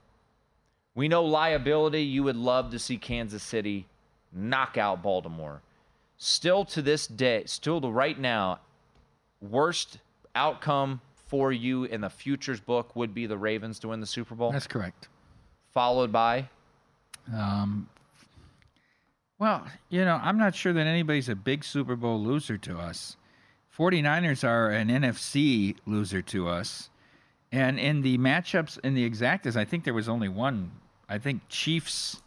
We 0.94 1.08
know 1.08 1.24
liability. 1.24 2.02
You 2.02 2.22
would 2.24 2.36
love 2.36 2.70
to 2.70 2.78
see 2.78 2.96
Kansas 2.96 3.42
City 3.42 3.86
knock 4.32 4.76
out 4.78 5.02
Baltimore. 5.02 5.60
Still 6.16 6.64
to 6.66 6.82
this 6.82 7.06
day, 7.06 7.42
still 7.46 7.80
to 7.80 7.88
right 7.88 8.18
now, 8.18 8.60
worst 9.40 9.98
outcome 10.34 11.00
for 11.26 11.52
you 11.52 11.84
in 11.84 12.00
the 12.00 12.10
futures 12.10 12.60
book 12.60 12.94
would 12.94 13.14
be 13.14 13.26
the 13.26 13.36
Ravens 13.36 13.78
to 13.80 13.88
win 13.88 14.00
the 14.00 14.06
Super 14.06 14.34
Bowl. 14.34 14.52
That's 14.52 14.66
correct. 14.66 15.08
Followed 15.72 16.12
by 16.12 16.48
Um, 17.34 17.88
well, 19.38 19.66
you 19.88 20.04
know, 20.04 20.20
I'm 20.22 20.38
not 20.38 20.54
sure 20.54 20.72
that 20.72 20.86
anybody's 20.86 21.28
a 21.28 21.34
big 21.34 21.64
Super 21.64 21.96
Bowl 21.96 22.22
loser 22.22 22.56
to 22.58 22.78
us. 22.78 23.16
49ers 23.76 24.46
are 24.46 24.70
an 24.70 24.88
NFC 24.88 25.76
loser 25.86 26.22
to 26.22 26.48
us. 26.48 26.90
And 27.50 27.78
in 27.78 28.02
the 28.02 28.18
matchups, 28.18 28.78
in 28.84 28.94
the 28.94 29.08
exactas, 29.08 29.56
I 29.56 29.64
think 29.64 29.84
there 29.84 29.94
was 29.94 30.08
only 30.08 30.28
one. 30.28 30.72
I 31.08 31.18
think 31.18 31.48
Chiefs. 31.48 32.22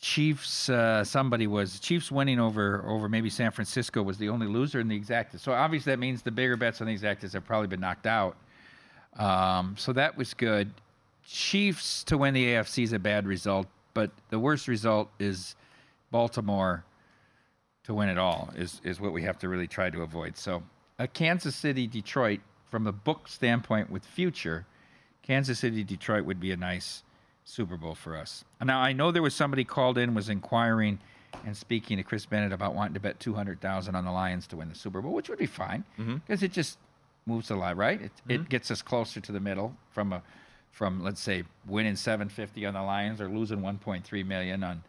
Chiefs. 0.00 0.68
Uh, 0.68 1.04
somebody 1.04 1.46
was 1.46 1.78
Chiefs 1.78 2.10
winning 2.10 2.40
over 2.40 2.82
over 2.86 3.08
maybe 3.08 3.28
San 3.28 3.50
Francisco 3.50 4.02
was 4.02 4.16
the 4.18 4.28
only 4.30 4.46
loser 4.46 4.80
in 4.80 4.88
the 4.88 4.98
exactas. 4.98 5.40
So 5.40 5.52
obviously 5.52 5.92
that 5.92 5.98
means 5.98 6.22
the 6.22 6.30
bigger 6.30 6.56
bets 6.56 6.80
on 6.80 6.86
the 6.86 6.96
exactas 6.96 7.34
have 7.34 7.44
probably 7.44 7.68
been 7.68 7.80
knocked 7.80 8.06
out. 8.06 8.36
Um, 9.18 9.74
so 9.78 9.92
that 9.92 10.16
was 10.16 10.32
good. 10.32 10.72
Chiefs 11.26 12.02
to 12.04 12.16
win 12.16 12.32
the 12.34 12.46
AFC 12.46 12.82
is 12.84 12.92
a 12.92 12.98
bad 12.98 13.26
result, 13.26 13.66
but 13.92 14.10
the 14.30 14.38
worst 14.38 14.68
result 14.68 15.10
is 15.18 15.54
Baltimore 16.10 16.84
to 17.84 17.94
win 17.94 18.08
it 18.08 18.18
all 18.18 18.50
is 18.56 18.80
is 18.84 19.00
what 19.00 19.12
we 19.12 19.22
have 19.22 19.38
to 19.40 19.48
really 19.48 19.66
try 19.66 19.90
to 19.90 20.02
avoid. 20.02 20.36
So 20.36 20.62
a 20.98 21.06
Kansas 21.06 21.54
City 21.54 21.86
Detroit 21.86 22.40
from 22.70 22.86
a 22.86 22.92
book 22.92 23.28
standpoint 23.28 23.90
with 23.90 24.06
future, 24.06 24.64
Kansas 25.22 25.58
City 25.58 25.84
Detroit 25.84 26.24
would 26.24 26.40
be 26.40 26.52
a 26.52 26.56
nice 26.56 27.02
Super 27.50 27.76
Bowl 27.76 27.94
for 27.94 28.16
us. 28.16 28.44
Now 28.64 28.80
I 28.80 28.92
know 28.92 29.10
there 29.10 29.22
was 29.22 29.34
somebody 29.34 29.64
called 29.64 29.98
in 29.98 30.14
was 30.14 30.28
inquiring 30.28 30.98
and 31.44 31.56
speaking 31.56 31.96
to 31.98 32.02
Chris 32.02 32.26
Bennett 32.26 32.52
about 32.52 32.74
wanting 32.74 32.94
to 32.94 33.00
bet 33.00 33.18
two 33.20 33.34
hundred 33.34 33.60
thousand 33.60 33.94
on 33.94 34.04
the 34.04 34.12
Lions 34.12 34.46
to 34.48 34.56
win 34.56 34.68
the 34.68 34.74
Super 34.74 35.00
Bowl, 35.00 35.12
which 35.12 35.28
would 35.28 35.38
be 35.38 35.46
fine 35.46 35.84
because 36.26 36.42
it 36.42 36.52
just 36.52 36.78
moves 37.26 37.48
the 37.48 37.56
line, 37.56 37.76
right? 37.76 38.00
It, 38.00 38.12
it 38.28 38.48
gets 38.48 38.70
us 38.70 38.82
closer 38.82 39.20
to 39.20 39.32
the 39.32 39.40
middle 39.40 39.74
from 39.90 40.12
a 40.12 40.22
from 40.70 41.02
let's 41.02 41.20
say 41.20 41.42
winning 41.66 41.96
750 41.96 42.64
on 42.66 42.74
the 42.74 42.82
Lions 42.82 43.20
or 43.20 43.28
losing 43.28 43.58
1.3 43.58 44.26
million 44.26 44.62
on 44.64 44.82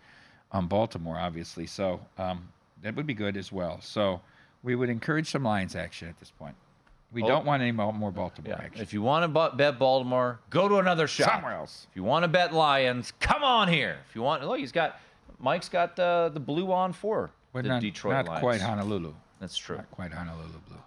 on 0.51 0.68
Baltimore, 0.68 1.18
obviously. 1.18 1.66
So 1.66 1.99
um, 2.18 2.47
that 2.84 2.95
would 2.95 3.07
be 3.07 3.14
good 3.14 3.38
as 3.38 3.51
well. 3.51 3.80
So 3.82 4.22
we 4.64 4.76
would 4.76 4.89
encourage 4.89 5.30
some 5.30 5.43
Lions 5.43 5.76
action 5.76 6.07
at 6.07 6.20
this 6.20 6.32
point. 6.32 6.55
We 7.14 7.24
Oh. 7.24 7.28
don't 7.28 7.45
want 7.45 7.62
any 7.62 7.72
more 7.74 8.12
Baltimore 8.12 8.55
Yeah. 8.57 8.64
action. 8.66 8.82
If 8.82 8.93
you 8.93 9.01
want 9.01 9.24
to 9.34 9.49
bet 9.57 9.78
Baltimore, 9.78 10.39
go 10.49 10.70
to 10.70 10.78
another 10.78 11.07
shop. 11.07 11.30
Somewhere 11.30 11.53
else. 11.55 11.88
If 11.89 11.95
you 11.95 12.03
want 12.03 12.24
to 12.24 12.28
bet 12.30 12.53
Lions, 12.53 13.12
come 13.20 13.43
on 13.43 13.68
here. 13.68 13.97
If 14.09 14.16
you 14.16 14.22
want, 14.22 14.45
look, 14.45 14.59
he's 14.59 14.72
got 14.72 14.97
Mike's 15.39 15.70
got 15.70 15.97
uh, 15.99 16.30
the 16.30 16.39
blue 16.39 16.72
on 16.72 16.93
for 16.93 17.32
But 17.51 17.64
the 17.64 17.70
not, 17.70 17.82
Detroit 17.82 18.14
not 18.14 18.26
Lions. 18.28 18.39
quite 18.41 18.62
Honolulu. 18.62 19.14
That's 19.39 19.57
true. 19.57 19.78
Not 19.78 19.89
quite 19.91 20.14
Honolulu 20.14 20.59
blue. 20.68 20.78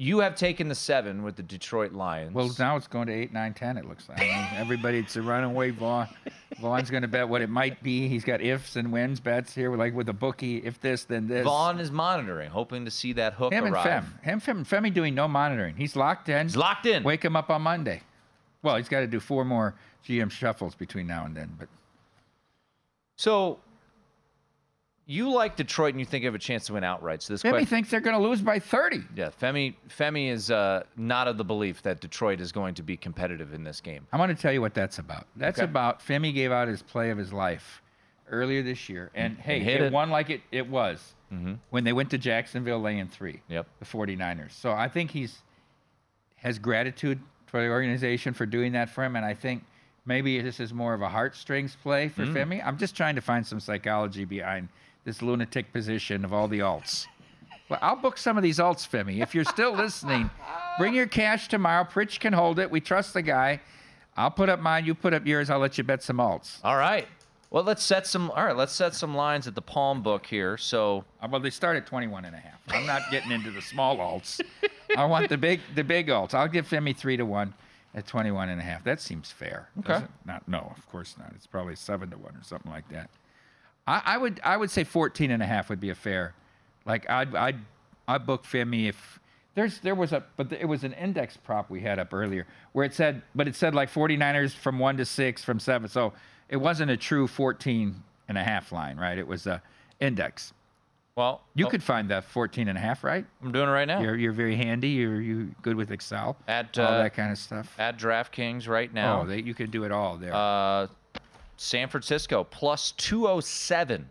You 0.00 0.20
have 0.20 0.34
taken 0.34 0.68
the 0.68 0.74
seven 0.74 1.22
with 1.24 1.36
the 1.36 1.42
Detroit 1.42 1.92
Lions. 1.92 2.32
Well, 2.32 2.50
now 2.58 2.76
it's 2.76 2.86
going 2.86 3.08
to 3.08 3.12
eight, 3.12 3.34
nine, 3.34 3.52
ten. 3.52 3.76
It 3.76 3.84
looks 3.84 4.08
like. 4.08 4.18
I 4.18 4.24
mean, 4.24 4.46
everybody, 4.56 4.96
it's 4.96 5.14
a 5.16 5.20
runaway. 5.20 5.72
Vaughn. 5.72 6.08
Vaughn's 6.58 6.88
going 6.88 7.02
to 7.02 7.08
bet 7.08 7.28
what 7.28 7.42
it 7.42 7.50
might 7.50 7.82
be. 7.82 8.08
He's 8.08 8.24
got 8.24 8.40
ifs 8.40 8.76
and 8.76 8.92
wins 8.92 9.20
bets 9.20 9.54
here, 9.54 9.76
like 9.76 9.94
with 9.94 10.08
a 10.08 10.14
bookie. 10.14 10.56
If 10.56 10.80
this, 10.80 11.04
then 11.04 11.28
this. 11.28 11.44
Vaughn 11.44 11.78
is 11.80 11.90
monitoring, 11.90 12.48
hoping 12.48 12.86
to 12.86 12.90
see 12.90 13.12
that 13.12 13.34
hook 13.34 13.52
Him 13.52 13.66
and 13.66 13.74
arrive. 13.74 13.84
Fem. 13.84 14.18
Him, 14.22 14.40
Fem, 14.40 14.64
Femi 14.64 14.94
doing 14.94 15.14
no 15.14 15.28
monitoring. 15.28 15.76
He's 15.76 15.94
locked 15.94 16.30
in. 16.30 16.46
He's 16.46 16.56
locked 16.56 16.86
in. 16.86 17.02
Wake 17.02 17.22
him 17.22 17.36
up 17.36 17.50
on 17.50 17.60
Monday. 17.60 18.00
Well, 18.62 18.76
he's 18.76 18.88
got 18.88 19.00
to 19.00 19.06
do 19.06 19.20
four 19.20 19.44
more 19.44 19.74
GM 20.08 20.30
shuffles 20.30 20.74
between 20.74 21.08
now 21.08 21.26
and 21.26 21.36
then. 21.36 21.50
But 21.58 21.68
So 23.16 23.58
you 25.10 25.28
like 25.32 25.56
Detroit 25.56 25.94
and 25.94 25.98
you 26.00 26.06
think 26.06 26.22
you 26.22 26.28
have 26.28 26.34
a 26.34 26.38
chance 26.38 26.66
to 26.66 26.74
win 26.74 26.84
outright. 26.84 27.20
So 27.22 27.34
this 27.34 27.42
Femi 27.42 27.50
question, 27.50 27.66
thinks 27.66 27.90
they're 27.90 28.00
going 28.00 28.16
to 28.16 28.22
lose 28.22 28.40
by 28.40 28.58
30. 28.60 29.02
yeah, 29.16 29.30
Femi 29.42 29.74
Femi 29.88 30.30
is 30.30 30.50
uh, 30.50 30.84
not 30.96 31.26
of 31.26 31.36
the 31.36 31.44
belief 31.44 31.82
that 31.82 32.00
Detroit 32.00 32.40
is 32.40 32.52
going 32.52 32.74
to 32.74 32.82
be 32.82 32.96
competitive 32.96 33.52
in 33.52 33.64
this 33.64 33.80
game. 33.80 34.06
I 34.12 34.18
want 34.18 34.34
to 34.36 34.40
tell 34.40 34.52
you 34.52 34.60
what 34.60 34.72
that's 34.74 34.98
about. 34.98 35.26
That's 35.36 35.58
Okay. 35.58 35.64
about 35.64 36.00
Femi 36.00 36.32
gave 36.32 36.52
out 36.52 36.68
his 36.68 36.82
play 36.82 37.10
of 37.10 37.18
his 37.18 37.32
life 37.32 37.82
earlier 38.30 38.62
this 38.62 38.88
year, 38.88 39.10
and 39.14 39.36
hey, 39.38 39.58
hit 39.58 39.80
it, 39.80 39.86
it. 39.86 39.92
won 39.92 40.10
like 40.10 40.30
it, 40.30 40.42
it 40.52 40.68
was 40.68 41.14
Mm-hmm. 41.32 41.54
when 41.70 41.84
they 41.84 41.92
went 41.92 42.10
to 42.10 42.18
Jacksonville 42.18 42.80
laying 42.80 43.06
three. 43.06 43.40
Yep. 43.48 43.66
The 43.78 43.84
49ers. 43.86 44.50
So 44.52 44.72
I 44.72 44.88
think 44.88 45.10
he's 45.12 45.38
has 46.36 46.58
gratitude 46.58 47.20
for 47.46 47.60
the 47.60 47.68
organization 47.68 48.32
for 48.34 48.46
doing 48.46 48.72
that 48.72 48.90
for 48.90 49.04
him, 49.04 49.14
and 49.16 49.24
I 49.24 49.34
think 49.34 49.64
maybe 50.06 50.40
this 50.40 50.58
is 50.60 50.72
more 50.72 50.94
of 50.94 51.02
a 51.02 51.08
heartstrings 51.08 51.76
play 51.82 52.08
for 52.08 52.24
Mm. 52.26 52.34
Femi. 52.34 52.66
I'm 52.66 52.78
just 52.78 52.96
trying 52.96 53.14
to 53.16 53.20
find 53.20 53.46
some 53.46 53.60
psychology 53.60 54.24
behind 54.24 54.68
this 55.04 55.22
lunatic 55.22 55.72
position 55.72 56.24
of 56.24 56.32
all 56.32 56.48
the 56.48 56.58
alts. 56.60 57.06
Well, 57.68 57.78
I'll 57.82 57.96
book 57.96 58.18
some 58.18 58.36
of 58.36 58.42
these 58.42 58.58
alts, 58.58 58.88
Femi. 58.88 59.22
If 59.22 59.34
you're 59.34 59.44
still 59.44 59.72
listening, 59.72 60.28
bring 60.78 60.94
your 60.94 61.06
cash 61.06 61.48
tomorrow. 61.48 61.84
Pritch 61.84 62.18
can 62.18 62.32
hold 62.32 62.58
it. 62.58 62.70
We 62.70 62.80
trust 62.80 63.14
the 63.14 63.22
guy. 63.22 63.60
I'll 64.16 64.30
put 64.30 64.48
up 64.48 64.60
mine. 64.60 64.84
You 64.84 64.94
put 64.94 65.14
up 65.14 65.24
yours. 65.26 65.50
I'll 65.50 65.60
let 65.60 65.78
you 65.78 65.84
bet 65.84 66.02
some 66.02 66.16
alts. 66.18 66.58
All 66.64 66.76
right. 66.76 67.06
Well, 67.50 67.64
let's 67.64 67.82
set 67.82 68.06
some. 68.06 68.30
All 68.32 68.44
right, 68.44 68.56
let's 68.56 68.72
set 68.72 68.94
some 68.94 69.14
lines 69.16 69.46
at 69.48 69.54
the 69.54 69.62
Palm 69.62 70.02
book 70.02 70.26
here. 70.26 70.56
So 70.56 71.04
Uh, 71.22 71.28
Well, 71.30 71.40
they 71.40 71.50
start 71.50 71.76
at 71.76 71.86
21 71.86 72.24
and 72.24 72.34
a 72.34 72.38
half. 72.38 72.60
I'm 72.68 72.86
not 72.86 73.02
getting 73.10 73.32
into 73.32 73.50
the 73.50 73.62
small 73.62 73.96
alts. 73.98 74.40
I 74.96 75.04
want 75.04 75.28
the 75.28 75.38
big 75.38 75.60
the 75.74 75.82
big 75.84 76.08
alts. 76.08 76.34
I'll 76.34 76.46
give 76.48 76.68
Femi 76.68 76.96
3 76.96 77.16
to 77.16 77.24
1 77.26 77.54
at 77.94 78.06
21 78.06 78.50
and 78.50 78.60
a 78.60 78.64
half. 78.64 78.84
That 78.84 79.00
seems 79.00 79.30
fair. 79.32 79.68
Okay. 79.80 80.04
Not 80.24 80.46
no, 80.48 80.72
of 80.76 80.88
course 80.90 81.16
not. 81.18 81.32
It's 81.34 81.46
probably 81.46 81.74
7 81.76 82.10
to 82.10 82.18
1 82.18 82.34
or 82.36 82.42
something 82.44 82.70
like 82.70 82.88
that. 82.90 83.10
I, 83.86 84.02
I 84.04 84.18
would 84.18 84.40
I 84.42 84.56
would 84.56 84.70
say 84.70 84.84
14 84.84 85.30
and 85.30 85.42
a 85.42 85.46
half 85.46 85.68
would 85.68 85.80
be 85.80 85.90
a 85.90 85.94
fair. 85.94 86.34
Like 86.84 87.08
I'd 87.08 87.34
I'd 87.34 87.58
I'd 88.06 88.26
book 88.26 88.44
Femi 88.44 88.88
if 88.88 89.20
there's 89.54 89.80
there 89.80 89.94
was 89.94 90.12
a 90.12 90.24
but 90.36 90.52
it 90.52 90.66
was 90.66 90.84
an 90.84 90.92
index 90.92 91.36
prop 91.36 91.70
we 91.70 91.80
had 91.80 91.98
up 91.98 92.14
earlier 92.14 92.46
where 92.72 92.84
it 92.84 92.94
said 92.94 93.22
but 93.34 93.48
it 93.48 93.56
said 93.56 93.74
like 93.74 93.90
49ers 93.90 94.52
from 94.52 94.78
1 94.78 94.98
to 94.98 95.04
6 95.04 95.44
from 95.44 95.58
7. 95.58 95.88
So 95.88 96.12
it 96.48 96.56
wasn't 96.56 96.90
a 96.90 96.96
true 96.96 97.26
14 97.26 98.02
and 98.28 98.38
a 98.38 98.42
half 98.42 98.72
line, 98.72 98.96
right? 98.96 99.18
It 99.18 99.26
was 99.26 99.46
a 99.46 99.62
index. 100.00 100.52
Well, 101.16 101.42
You 101.54 101.66
oh, 101.66 101.68
could 101.68 101.82
find 101.82 102.08
that 102.10 102.24
14 102.24 102.68
and 102.68 102.78
a 102.78 102.80
half, 102.80 103.04
right? 103.04 103.26
I'm 103.42 103.52
doing 103.52 103.68
it 103.68 103.72
right 103.72 103.86
now. 103.86 104.00
You're 104.00 104.16
you're 104.16 104.32
very 104.32 104.56
handy. 104.56 104.88
You're 104.90 105.20
you 105.20 105.54
good 105.60 105.76
with 105.76 105.90
Excel, 105.90 106.36
At, 106.48 106.78
all 106.78 106.86
uh, 106.86 107.02
that 107.02 107.14
kind 107.14 107.30
of 107.32 107.38
stuff. 107.38 107.74
At 107.78 107.98
DraftKings 107.98 108.68
right 108.68 108.92
now. 108.92 109.22
Oh, 109.22 109.26
they, 109.26 109.42
you 109.42 109.52
could 109.52 109.70
do 109.70 109.84
it 109.84 109.92
all 109.92 110.16
there. 110.16 110.32
Uh, 110.32 110.86
San 111.62 111.90
Francisco 111.90 112.42
plus 112.42 112.92
207, 112.92 114.08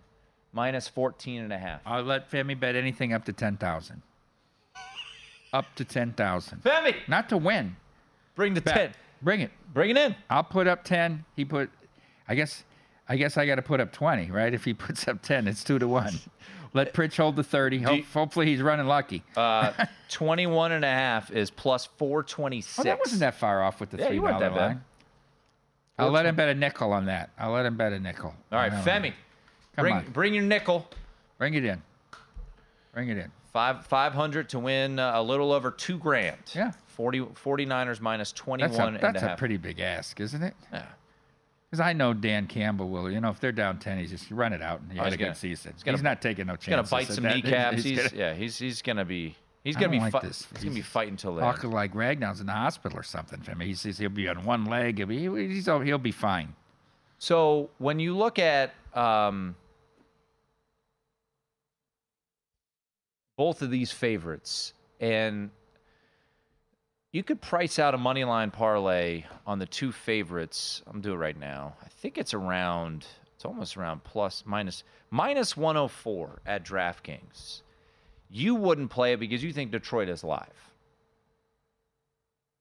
minus 0.54 0.88
14 0.88 1.42
and 1.42 1.52
a 1.52 1.58
half. 1.58 1.82
I'll 1.84 2.04
let 2.04 2.30
Femi 2.30 2.58
bet 2.60 2.76
anything 2.76 3.12
up 3.12 3.26
to 3.26 3.34
10,000. 3.34 4.04
Up 5.52 5.66
to 5.74 5.84
10,000. 5.84 6.62
Femi, 6.62 6.94
Not 7.08 7.28
to 7.30 7.38
win. 7.38 7.76
bring 8.36 8.54
the 8.54 8.62
Bet. 8.62 8.76
10. 8.76 8.94
Bring 9.24 9.42
it. 9.42 9.50
Bring 9.74 9.90
it 9.90 9.98
in. 9.98 10.16
I'll 10.30 10.44
put 10.44 10.68
up 10.68 10.84
10. 10.84 11.26
He 11.36 11.44
put, 11.44 11.72
I 12.28 12.36
guess, 12.36 12.64
I 13.08 13.16
guess 13.16 13.36
I 13.36 13.48
got 13.48 13.56
to 13.56 13.64
put 13.64 13.80
up 13.80 13.92
20, 13.94 14.30
right? 14.30 14.54
If 14.54 14.64
he 14.64 14.74
puts 14.76 15.08
up 15.08 15.24
10, 15.24 15.48
it's 15.48 15.64
two 15.64 15.80
to 15.80 15.88
one. 15.88 16.20
Let 16.76 16.94
Pritch 16.94 17.18
hold 17.18 17.36
the 17.36 17.44
30. 17.44 17.80
Hope, 17.80 17.98
you- 17.98 18.04
hopefully 18.14 18.46
he's 18.46 18.62
running 18.62 18.86
lucky. 18.86 19.24
Uh, 19.36 19.74
21 20.10 20.72
and 20.74 20.86
a 20.86 20.88
half 20.88 21.32
is 21.32 21.50
plus 21.50 21.88
426. 21.98 22.78
Oh, 22.78 22.84
that 22.84 23.00
wasn't 23.00 23.22
that 23.22 23.34
far 23.34 23.64
off 23.64 23.80
with 23.80 23.90
the 23.90 23.98
Yeah, 23.98 24.06
three 24.06 24.18
you 24.18 24.22
weren't 24.22 24.40
that 24.40 24.54
bad. 24.54 24.82
I'll 26.00 26.12
let 26.12 26.26
him 26.26 26.36
bet 26.36 26.50
a 26.50 26.56
nickel 26.56 26.92
on 26.94 27.06
that. 27.06 27.30
I'll 27.38 27.52
let 27.52 27.66
him 27.66 27.78
bet 27.78 27.94
a 27.94 28.00
nickel. 28.00 28.34
All 28.52 28.60
right, 28.60 28.72
Femi. 28.72 29.14
Come 29.76 29.84
bring, 29.84 29.94
on. 29.96 30.06
bring 30.12 30.34
your 30.34 30.44
nickel. 30.44 30.88
Bring 31.38 31.54
it 31.54 31.66
in. 31.66 31.82
Bring 32.94 33.10
it 33.10 33.18
in. 33.18 33.32
Five, 33.54 33.86
500 33.88 34.50
to 34.50 34.60
win 34.60 35.00
uh, 35.00 35.14
a 35.16 35.24
little 35.24 35.52
over 35.52 35.72
two 35.72 35.98
grand. 35.98 36.38
Yeah. 36.54 36.72
40, 36.88 37.22
49ers 37.22 38.02
minus 38.02 38.32
21 38.32 38.70
That's 38.70 38.80
a, 38.80 38.86
and 38.88 38.96
a 38.98 39.00
that's 39.00 39.24
a 39.24 39.36
pretty 39.38 39.58
big 39.58 39.80
ask, 39.80 40.20
isn't 40.20 40.44
it? 40.44 40.54
Yeah. 40.72 40.86
Because 41.70 41.80
I 41.82 41.94
know 41.94 42.14
Dan 42.14 42.48
Campbell 42.48 42.90
will. 42.90 43.10
You 43.12 43.22
know, 43.22 43.30
if 43.30 43.40
they're 43.40 43.52
down 43.52 43.78
10, 43.80 44.00
he's 44.00 44.10
just 44.10 44.30
run 44.32 44.54
it 44.54 44.62
out 44.62 44.82
and 44.82 44.92
he 44.92 45.00
Oh, 45.00 45.04
had 45.04 45.10
he's 45.10 45.14
a 45.16 45.18
good 45.18 45.24
gonna- 45.26 45.36
season. 45.36 45.72
he's 45.74 45.84
He's, 45.84 45.94
gonna- 45.94 46.02
not 46.04 46.22
taking 46.22 46.48
no 46.48 46.56
chances. 46.56 46.66
He's 46.66 46.90
gonna 46.90 47.06
bite 47.06 47.14
some 47.14 47.24
that. 47.24 47.36
kneecaps. 47.44 47.84
He's, 47.84 47.98
gonna- 47.98 48.10
yeah, 48.16 48.34
he's 48.34 48.58
he's 48.58 48.82
gonna 48.82 49.06
be 49.06 49.36
he's 49.64 49.76
gonna 49.76 49.90
be 49.90 50.00
like 50.00 50.14
fi- 50.14 50.20
this. 50.22 50.48
he's 50.54 50.64
gonna 50.64 50.76
be 50.76 50.82
fighting 50.82 51.16
till 51.16 51.36
the 51.36 51.42
end. 51.46 51.74
like 51.74 51.94
Ragnow's 51.94 52.40
in 52.40 52.48
the 52.48 52.54
hospital 52.54 52.98
or 52.98 53.04
something 53.04 53.42
for 53.42 53.56
me. 53.56 53.66
He 53.66 53.74
says 53.74 53.98
he'll 53.98 54.10
be 54.10 54.28
on 54.28 54.44
one 54.44 54.66
leg. 54.66 54.98
He'll 54.98 55.08
be, 55.08 55.48
he's, 55.48 55.66
he'll 55.66 55.98
be 55.98 56.12
fine. 56.12 56.54
So 57.18 57.70
when 57.78 58.00
you 58.00 58.16
look 58.16 58.40
at 58.40 58.74
um, 58.94 59.56
both 63.38 63.62
of 63.62 63.72
these 63.72 63.92
favorites, 63.92 64.74
and 65.00 65.50
you 67.12 67.24
could 67.24 67.42
price 67.42 67.80
out 67.80 67.94
a 67.94 67.98
money 67.98 68.24
line 68.24 68.52
parlay 68.52 69.24
on 69.48 69.60
the 69.60 69.66
two 69.66 69.92
favorites. 69.92 70.84
I'm 70.88 71.02
doing 71.02 71.16
it 71.16 71.20
right 71.20 71.40
now. 71.40 71.74
I 71.84 71.88
think 71.88 72.18
it's 72.18 72.34
around. 72.34 73.06
It's 73.36 73.46
almost 73.46 73.78
around 73.78 74.04
plus 74.04 74.44
minus 74.46 74.84
minus 75.10 75.56
104 75.56 76.42
at 76.46 76.66
DraftKings. 76.66 77.62
You 78.30 78.56
wouldn't 78.56 78.90
play 78.92 79.14
it 79.14 79.20
because 79.20 79.44
you 79.44 79.52
think 79.52 79.72
Detroit 79.72 80.08
is 80.10 80.24
live. 80.24 80.48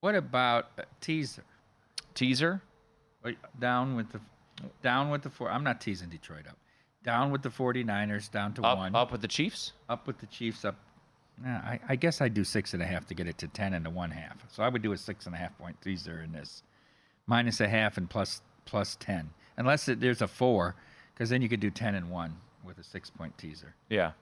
What 0.00 0.14
about 0.14 0.66
uh, 0.78 0.82
teaser? 1.00 1.44
Teaser. 2.14 2.62
Down 3.60 3.96
with 3.96 4.10
the 4.10 4.20
down 4.82 5.10
with 5.10 5.22
the 5.22 5.30
four. 5.30 5.50
I'm 5.50 5.64
not 5.64 5.80
teasing 5.80 6.08
Detroit 6.08 6.46
up. 6.48 6.56
Down 7.04 7.30
with 7.30 7.42
the 7.42 7.48
49ers, 7.48 8.30
down 8.30 8.54
to 8.54 8.62
Up, 8.64 8.78
one. 8.78 8.94
up 8.94 9.12
with 9.12 9.20
the 9.20 9.28
Chiefs. 9.28 9.72
Up 9.88 10.06
with 10.06 10.18
the 10.18 10.26
Chiefs, 10.26 10.64
up. 10.64 10.76
Yeah, 11.42 11.58
I, 11.58 11.80
I 11.90 11.96
guess 11.96 12.20
I'd 12.20 12.34
do 12.34 12.42
six 12.42 12.74
and 12.74 12.82
a 12.82 12.86
half 12.86 13.06
to 13.06 13.14
get 13.14 13.28
it 13.28 13.38
to 13.38 13.48
10 13.48 13.74
and 13.74 13.86
a 13.86 13.90
one 13.90 14.10
half. 14.10 14.36
So 14.50 14.62
I 14.64 14.68
would 14.68 14.82
do 14.82 14.92
a 14.92 14.96
six 14.96 15.26
and 15.26 15.34
a 15.34 15.38
half 15.38 15.56
point 15.58 15.80
teaser 15.80 16.22
in 16.22 16.32
this. 16.32 16.62
Minus 17.26 17.60
a 17.60 17.68
half 17.68 17.96
and 17.98 18.10
plus 18.10 18.40
plus 18.64 18.96
10. 19.00 19.30
Unless 19.56 19.88
it, 19.88 20.00
there's 20.00 20.22
a 20.22 20.28
four, 20.28 20.74
because 21.14 21.30
then 21.30 21.40
you 21.42 21.48
could 21.48 21.60
do 21.60 21.70
10 21.70 21.94
and 21.94 22.10
one 22.10 22.36
with 22.64 22.78
a 22.78 22.84
six 22.84 23.10
point 23.10 23.36
teaser. 23.38 23.74
Yeah. 23.88 24.12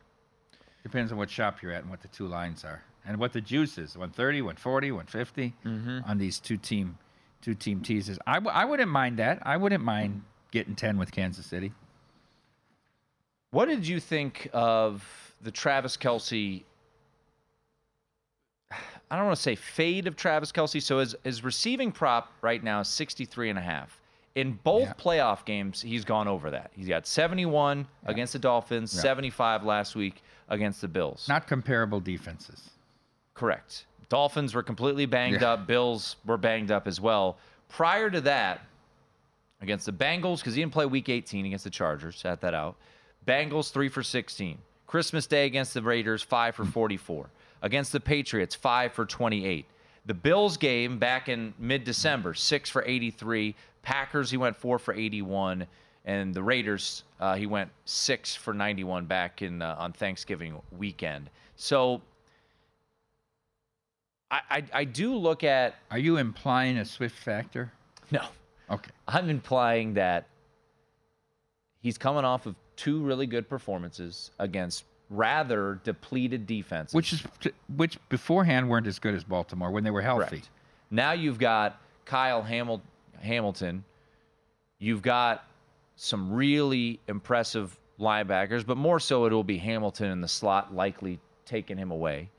Depends 0.86 1.10
on 1.10 1.18
what 1.18 1.28
shop 1.28 1.62
you're 1.62 1.72
at 1.72 1.82
and 1.82 1.90
what 1.90 2.00
the 2.00 2.06
two 2.06 2.28
lines 2.28 2.64
are. 2.64 2.80
And 3.04 3.18
what 3.18 3.32
the 3.32 3.40
juice 3.40 3.76
is 3.76 3.96
130, 3.96 4.40
140, 4.42 4.92
150 4.92 5.52
mm-hmm. 5.64 5.98
on 6.08 6.16
these 6.16 6.38
two 6.38 6.56
team 6.56 6.96
two 7.42 7.54
team 7.54 7.80
teasers. 7.80 8.20
I, 8.24 8.34
w- 8.34 8.54
I 8.54 8.64
wouldn't 8.64 8.88
mind 8.92 9.16
that. 9.18 9.40
I 9.42 9.56
wouldn't 9.56 9.82
mind 9.82 10.22
getting 10.52 10.76
10 10.76 10.96
with 10.96 11.10
Kansas 11.10 11.44
City. 11.44 11.72
What 13.50 13.66
did 13.66 13.84
you 13.88 13.98
think 13.98 14.48
of 14.52 15.04
the 15.42 15.50
Travis 15.50 15.96
Kelce? 15.96 16.62
I 18.70 19.16
don't 19.16 19.26
want 19.26 19.36
to 19.36 19.42
say 19.42 19.56
fade 19.56 20.06
of 20.06 20.14
Travis 20.14 20.52
Kelce. 20.52 20.80
So 20.80 21.00
his, 21.00 21.16
his 21.24 21.42
receiving 21.42 21.90
prop 21.90 22.32
right 22.42 22.62
now 22.62 22.78
is 22.78 22.88
63 22.88 23.50
and 23.50 23.58
a 23.58 23.62
half. 23.62 24.00
In 24.36 24.52
both 24.62 24.82
Yeah. 24.82 24.92
playoff 24.92 25.44
games, 25.44 25.82
he's 25.82 26.04
gone 26.04 26.28
over 26.28 26.52
that. 26.52 26.70
He's 26.76 26.86
got 26.86 27.08
71 27.08 27.88
against 28.04 28.34
the 28.34 28.38
Dolphins, 28.38 28.94
Yeah. 28.94 29.02
75 29.02 29.64
last 29.64 29.96
week 29.96 30.22
against 30.48 30.80
the 30.80 30.88
Bills. 30.88 31.26
Not 31.28 31.46
comparable 31.46 32.00
defenses. 32.00 32.70
Correct. 33.34 33.86
Dolphins 34.08 34.54
were 34.54 34.62
completely 34.62 35.06
banged 35.06 35.40
Yeah. 35.42 35.52
up. 35.52 35.66
Bills 35.66 36.16
were 36.24 36.36
banged 36.36 36.70
up 36.70 36.86
as 36.86 37.00
well. 37.00 37.38
Prior 37.68 38.08
to 38.10 38.20
that, 38.22 38.60
against 39.60 39.86
the 39.86 39.92
Bengals, 39.92 40.38
because 40.38 40.54
he 40.54 40.62
didn't 40.62 40.72
play 40.72 40.86
week 40.86 41.08
18 41.08 41.44
against 41.46 41.64
the 41.64 41.70
Chargers, 41.70 42.16
sat 42.16 42.40
that 42.42 42.54
out. 42.54 42.76
Bengals, 43.26 43.72
three 43.72 43.88
for 43.88 44.02
16. 44.02 44.58
Christmas 44.86 45.26
Day 45.26 45.46
against 45.46 45.74
the 45.74 45.82
Raiders, 45.82 46.22
five 46.22 46.54
for 46.54 46.64
44. 46.64 47.28
Against 47.62 47.90
the 47.90 47.98
Patriots, 48.00 48.54
five 48.54 48.92
for 48.92 49.04
28. 49.04 49.66
The 50.04 50.14
Bills 50.14 50.56
game 50.56 50.98
back 50.98 51.28
in 51.28 51.52
mid 51.58 51.82
December, 51.82 52.34
six 52.34 52.70
for 52.70 52.84
83. 52.86 53.56
Packers, 53.82 54.30
he 54.30 54.36
went 54.36 54.56
four 54.56 54.78
for 54.78 54.94
81. 54.94 55.66
And 56.06 56.32
the 56.32 56.42
Raiders, 56.42 57.02
uh, 57.18 57.34
he 57.34 57.46
went 57.46 57.70
six 57.84 58.34
for 58.34 58.54
91 58.54 59.06
back 59.06 59.42
in 59.42 59.60
uh, 59.60 59.74
on 59.78 59.92
Thanksgiving 59.92 60.60
weekend. 60.78 61.28
So 61.56 62.00
I, 64.30 64.40
I, 64.50 64.64
I 64.72 64.84
do 64.84 65.14
look 65.16 65.42
at 65.44 65.74
Are 65.90 65.98
you 65.98 66.16
implying 66.16 66.78
a 66.78 66.84
Swift 66.84 67.16
factor? 67.18 67.72
no. 68.10 68.22
Okay. 68.68 68.90
I'm 69.06 69.30
implying 69.30 69.94
that 69.94 70.26
he's 71.80 71.96
coming 71.98 72.24
off 72.24 72.46
of 72.46 72.56
two 72.74 73.00
really 73.00 73.26
good 73.26 73.48
performances 73.48 74.32
against 74.40 74.84
rather 75.08 75.80
depleted 75.84 76.46
defenses. 76.48 76.92
Which 76.92 77.12
is 77.12 77.22
which 77.76 77.96
beforehand 78.08 78.68
weren't 78.68 78.88
as 78.88 78.98
good 78.98 79.14
as 79.14 79.22
Baltimore 79.22 79.70
when 79.70 79.84
they 79.84 79.92
were 79.92 80.02
healthy. 80.02 80.26
Correct. 80.38 80.48
Now 80.90 81.12
you've 81.12 81.38
got 81.38 81.80
Kyle 82.06 82.42
Hamil- 82.42 82.80
Hamilton. 83.20 83.84
You've 84.80 85.02
got 85.02 85.44
some 85.96 86.32
really 86.32 87.00
impressive 87.08 87.76
linebackers, 87.98 88.64
but 88.64 88.76
more 88.76 89.00
so 89.00 89.26
it'll 89.26 89.42
be 89.42 89.58
Hamilton 89.58 90.10
in 90.10 90.20
the 90.20 90.28
slot 90.28 90.74
likely 90.74 91.18
taking 91.44 91.76
him 91.76 91.90
away. 91.90 92.30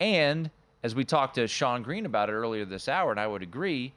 And 0.00 0.50
as 0.82 0.94
we 0.94 1.04
talked 1.04 1.36
to 1.36 1.46
Sean 1.46 1.82
Green 1.82 2.06
about 2.06 2.28
it 2.28 2.32
earlier 2.32 2.64
this 2.64 2.88
hour, 2.88 3.10
and 3.10 3.20
I 3.20 3.26
would 3.26 3.42
agree, 3.42 3.92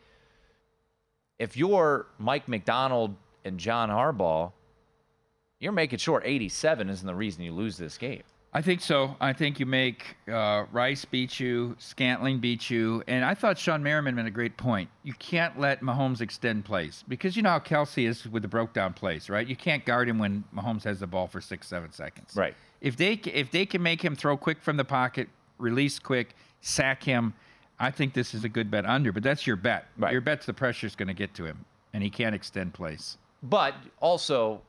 if 1.39 1.57
you're 1.57 2.07
Mike 2.19 2.47
Macdonald 2.47 3.15
and 3.43 3.59
John 3.59 3.89
Harbaugh, 3.89 4.51
you're 5.59 5.71
making 5.71 5.99
sure 5.99 6.21
87 6.23 6.89
isn't 6.89 7.05
the 7.05 7.15
reason 7.15 7.43
you 7.43 7.51
lose 7.51 7.77
this 7.77 7.97
game. 7.97 8.23
I 8.51 8.63
think 8.63 8.81
so. 8.81 9.15
I 9.21 9.31
think 9.31 9.59
you 9.59 9.67
make 9.67 10.17
uh, 10.27 10.65
Rice 10.71 11.05
beat 11.05 11.39
you, 11.39 11.75
Scantling 11.77 12.39
beat 12.39 12.67
you, 12.67 13.03
and 13.07 13.23
I 13.23 13.35
thought 13.35 13.59
Sean 13.59 13.83
Merriman 13.83 14.15
made 14.15 14.25
a 14.25 14.31
great 14.31 14.57
point. 14.57 14.89
You 15.03 15.13
can't 15.13 15.59
let 15.59 15.81
Mahomes 15.81 16.19
extend 16.19 16.65
plays 16.65 17.03
because 17.07 17.35
you 17.35 17.43
know 17.43 17.51
how 17.51 17.59
Kelce 17.59 18.07
is 18.07 18.27
with 18.27 18.41
the 18.41 18.47
broke 18.47 18.73
down 18.73 18.93
plays, 18.93 19.29
right? 19.29 19.45
You 19.45 19.55
can't 19.55 19.85
guard 19.85 20.09
him 20.09 20.17
when 20.17 20.43
Mahomes 20.55 20.83
has 20.85 20.99
the 20.99 21.05
ball 21.07 21.27
for 21.27 21.41
six, 21.41 21.67
seven 21.67 21.91
seconds. 21.91 22.35
Right. 22.35 22.55
If 22.81 22.97
they 22.97 23.13
if 23.13 23.51
they 23.51 23.67
can 23.67 23.83
make 23.83 24.03
him 24.03 24.15
throw 24.15 24.35
quick 24.35 24.59
from 24.61 24.77
the 24.77 24.85
pocket, 24.85 25.29
release 25.59 25.99
quick, 25.99 26.35
sack 26.61 27.03
him, 27.03 27.35
I 27.79 27.91
think 27.91 28.15
this 28.15 28.33
is 28.33 28.45
a 28.45 28.49
good 28.49 28.71
bet 28.71 28.85
under. 28.85 29.11
But 29.11 29.21
that's 29.21 29.45
your 29.45 29.57
bet. 29.57 29.85
Right. 29.95 30.11
Your 30.11 30.21
bet's 30.21 30.47
the 30.47 30.53
pressure's 30.53 30.95
going 30.95 31.07
to 31.07 31.13
get 31.13 31.35
to 31.35 31.45
him, 31.45 31.63
and 31.93 32.01
he 32.01 32.09
can't 32.09 32.33
extend 32.33 32.73
plays. 32.73 33.17
But 33.43 33.75
also, 33.99 34.61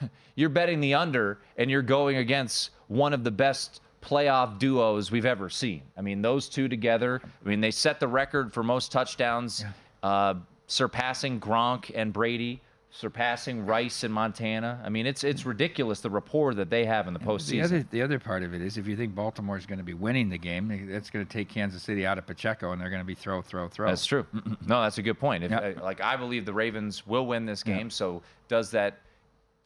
you're 0.34 0.48
betting 0.48 0.80
the 0.80 0.94
under 0.94 1.38
and 1.56 1.70
you're 1.70 1.82
going 1.82 2.16
against 2.16 2.70
one 2.88 3.12
of 3.12 3.24
the 3.24 3.30
best 3.30 3.80
playoff 4.02 4.58
duos 4.58 5.10
we've 5.10 5.26
ever 5.26 5.48
seen. 5.50 5.82
I 5.96 6.00
mean, 6.02 6.22
those 6.22 6.48
two 6.48 6.68
together, 6.68 7.20
I 7.44 7.48
mean, 7.48 7.60
they 7.60 7.70
set 7.70 8.00
the 8.00 8.08
record 8.08 8.52
for 8.52 8.62
most 8.62 8.92
touchdowns, 8.92 9.64
uh, 10.02 10.34
surpassing 10.66 11.40
Gronk 11.40 11.90
and 11.94 12.12
Brady, 12.12 12.60
surpassing 12.90 13.66
Rice 13.66 14.04
and 14.04 14.12
Montana. 14.14 14.80
I 14.84 14.88
mean, 14.88 15.06
it's 15.06 15.24
it's 15.24 15.44
ridiculous 15.44 16.00
the 16.00 16.10
rapport 16.10 16.54
that 16.54 16.70
they 16.70 16.84
have 16.86 17.06
in 17.06 17.12
the 17.12 17.20
postseason. 17.20 17.50
The 17.50 17.62
other 17.62 17.86
the 17.90 18.02
other 18.02 18.18
part 18.18 18.42
of 18.42 18.54
it 18.54 18.62
is 18.62 18.78
if 18.78 18.86
you 18.86 18.96
think 18.96 19.14
Baltimore 19.14 19.56
is 19.58 19.66
going 19.66 19.78
to 19.78 19.84
be 19.84 19.94
winning 19.94 20.28
the 20.30 20.38
game, 20.38 20.88
that's 20.90 21.10
going 21.10 21.26
to 21.26 21.30
take 21.30 21.48
Kansas 21.48 21.82
City 21.82 22.06
out 22.06 22.18
of 22.18 22.26
Pacheco, 22.26 22.72
and 22.72 22.80
they're 22.80 22.90
going 22.90 23.02
to 23.02 23.06
be 23.06 23.14
throw, 23.14 23.42
throw, 23.42 23.68
throw. 23.68 23.88
That's 23.88 24.06
true. 24.06 24.26
No, 24.66 24.82
that's 24.82 24.98
a 24.98 25.02
good 25.02 25.18
point. 25.18 25.44
If, 25.44 25.50
Yeah. 25.50 25.74
uh, 25.78 25.82
Like 25.82 26.00
I 26.00 26.16
believe 26.16 26.44
the 26.44 26.52
Ravens 26.52 27.06
will 27.06 27.26
win 27.26 27.46
this 27.46 27.62
game. 27.62 27.90
So 27.90 28.22
does 28.48 28.70
that 28.72 28.98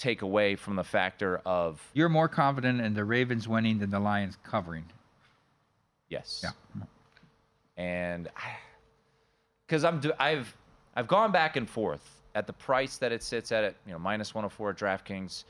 take 0.02 0.22
away 0.22 0.56
from 0.56 0.74
the 0.74 0.82
factor 0.84 1.40
of 1.46 1.80
You're 1.94 2.08
more 2.08 2.28
confident 2.28 2.80
in 2.80 2.92
the 2.92 3.04
Ravens 3.04 3.46
winning 3.46 3.78
than 3.78 3.90
the 3.90 4.00
Lions 4.00 4.36
covering. 4.42 4.84
yes? 6.08 6.44
Yeah. 6.44 6.82
and 7.76 8.28
because 9.66 9.84
I'm 9.84 10.00
do- 10.00 10.12
I've 10.18 10.54
I've 10.96 11.06
gone 11.08 11.30
back 11.32 11.56
and 11.56 11.68
forth 11.70 12.04
at 12.34 12.46
the 12.46 12.52
price 12.52 12.96
that 12.98 13.12
it 13.12 13.22
sits 13.22 13.52
at, 13.52 13.62
at 13.64 13.74
you 13.86 13.92
know 13.92 13.98
minus 13.98 14.34
104 14.34 14.70
at 14.70 14.76
DraftKings. 14.76 15.44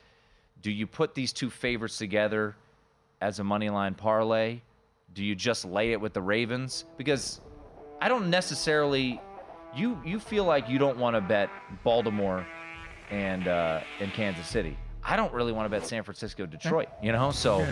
Do 0.61 0.71
you 0.71 0.85
put 0.87 1.13
these 1.15 1.33
two 1.33 1.49
favorites 1.49 1.97
together 1.97 2.55
as 3.21 3.39
a 3.39 3.43
money 3.43 3.69
line 3.69 3.95
parlay? 3.95 4.59
Do 5.13 5.23
you 5.23 5.35
just 5.35 5.65
lay 5.65 5.91
it 5.91 5.99
with 5.99 6.13
the 6.13 6.21
Ravens? 6.21 6.85
Because 6.97 7.41
I 8.01 8.07
don't 8.07 8.29
necessarily. 8.29 9.19
You 9.75 9.99
you 10.05 10.19
feel 10.19 10.45
like 10.45 10.69
you 10.69 10.77
don't 10.77 10.97
want 10.99 11.15
to 11.15 11.21
bet 11.21 11.49
Baltimore 11.83 12.45
and 13.11 13.47
uh, 13.47 13.81
and 13.99 14.11
Kansas 14.13 14.47
City. 14.47 14.77
I 15.03 15.15
don't 15.15 15.33
really 15.33 15.51
want 15.51 15.65
to 15.65 15.69
bet 15.69 15.85
San 15.87 16.03
Francisco, 16.03 16.45
Detroit. 16.45 16.87
You 17.03 17.11
know, 17.11 17.31
so 17.31 17.65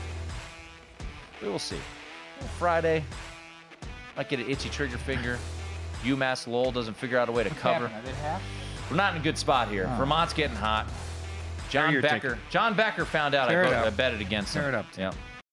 we 1.41 1.47
will 1.47 1.59
see. 1.59 1.77
Friday, 2.57 3.03
might 4.17 4.29
get 4.29 4.39
an 4.39 4.49
itchy 4.49 4.69
trigger 4.69 4.97
finger. 4.97 5.37
UMass 6.03 6.47
Lowell 6.47 6.71
doesn't 6.71 6.95
figure 6.95 7.17
out 7.17 7.29
a 7.29 7.31
way 7.31 7.43
to 7.43 7.49
cover. 7.51 7.89
We're 8.89 8.97
not 8.97 9.13
in 9.15 9.21
a 9.21 9.23
good 9.23 9.37
spot 9.37 9.69
here. 9.69 9.87
Oh. 9.93 9.97
Vermont's 9.97 10.33
getting 10.33 10.55
hot. 10.55 10.87
John 11.69 11.93
your 11.93 12.01
Becker. 12.01 12.37
John 12.49 12.73
Becker 12.75 13.05
found 13.05 13.33
out 13.35 13.49
I, 13.49 13.53
bet 13.53 13.59
it 13.59 13.63
voted, 13.69 13.77
up. 13.79 13.85
I 13.85 13.89
betted 13.91 14.21
against 14.21 14.53
Tear 14.53 14.63
him. 14.63 14.69
it 14.69 14.75
up, 14.75 14.85
Yeah. 14.97 15.11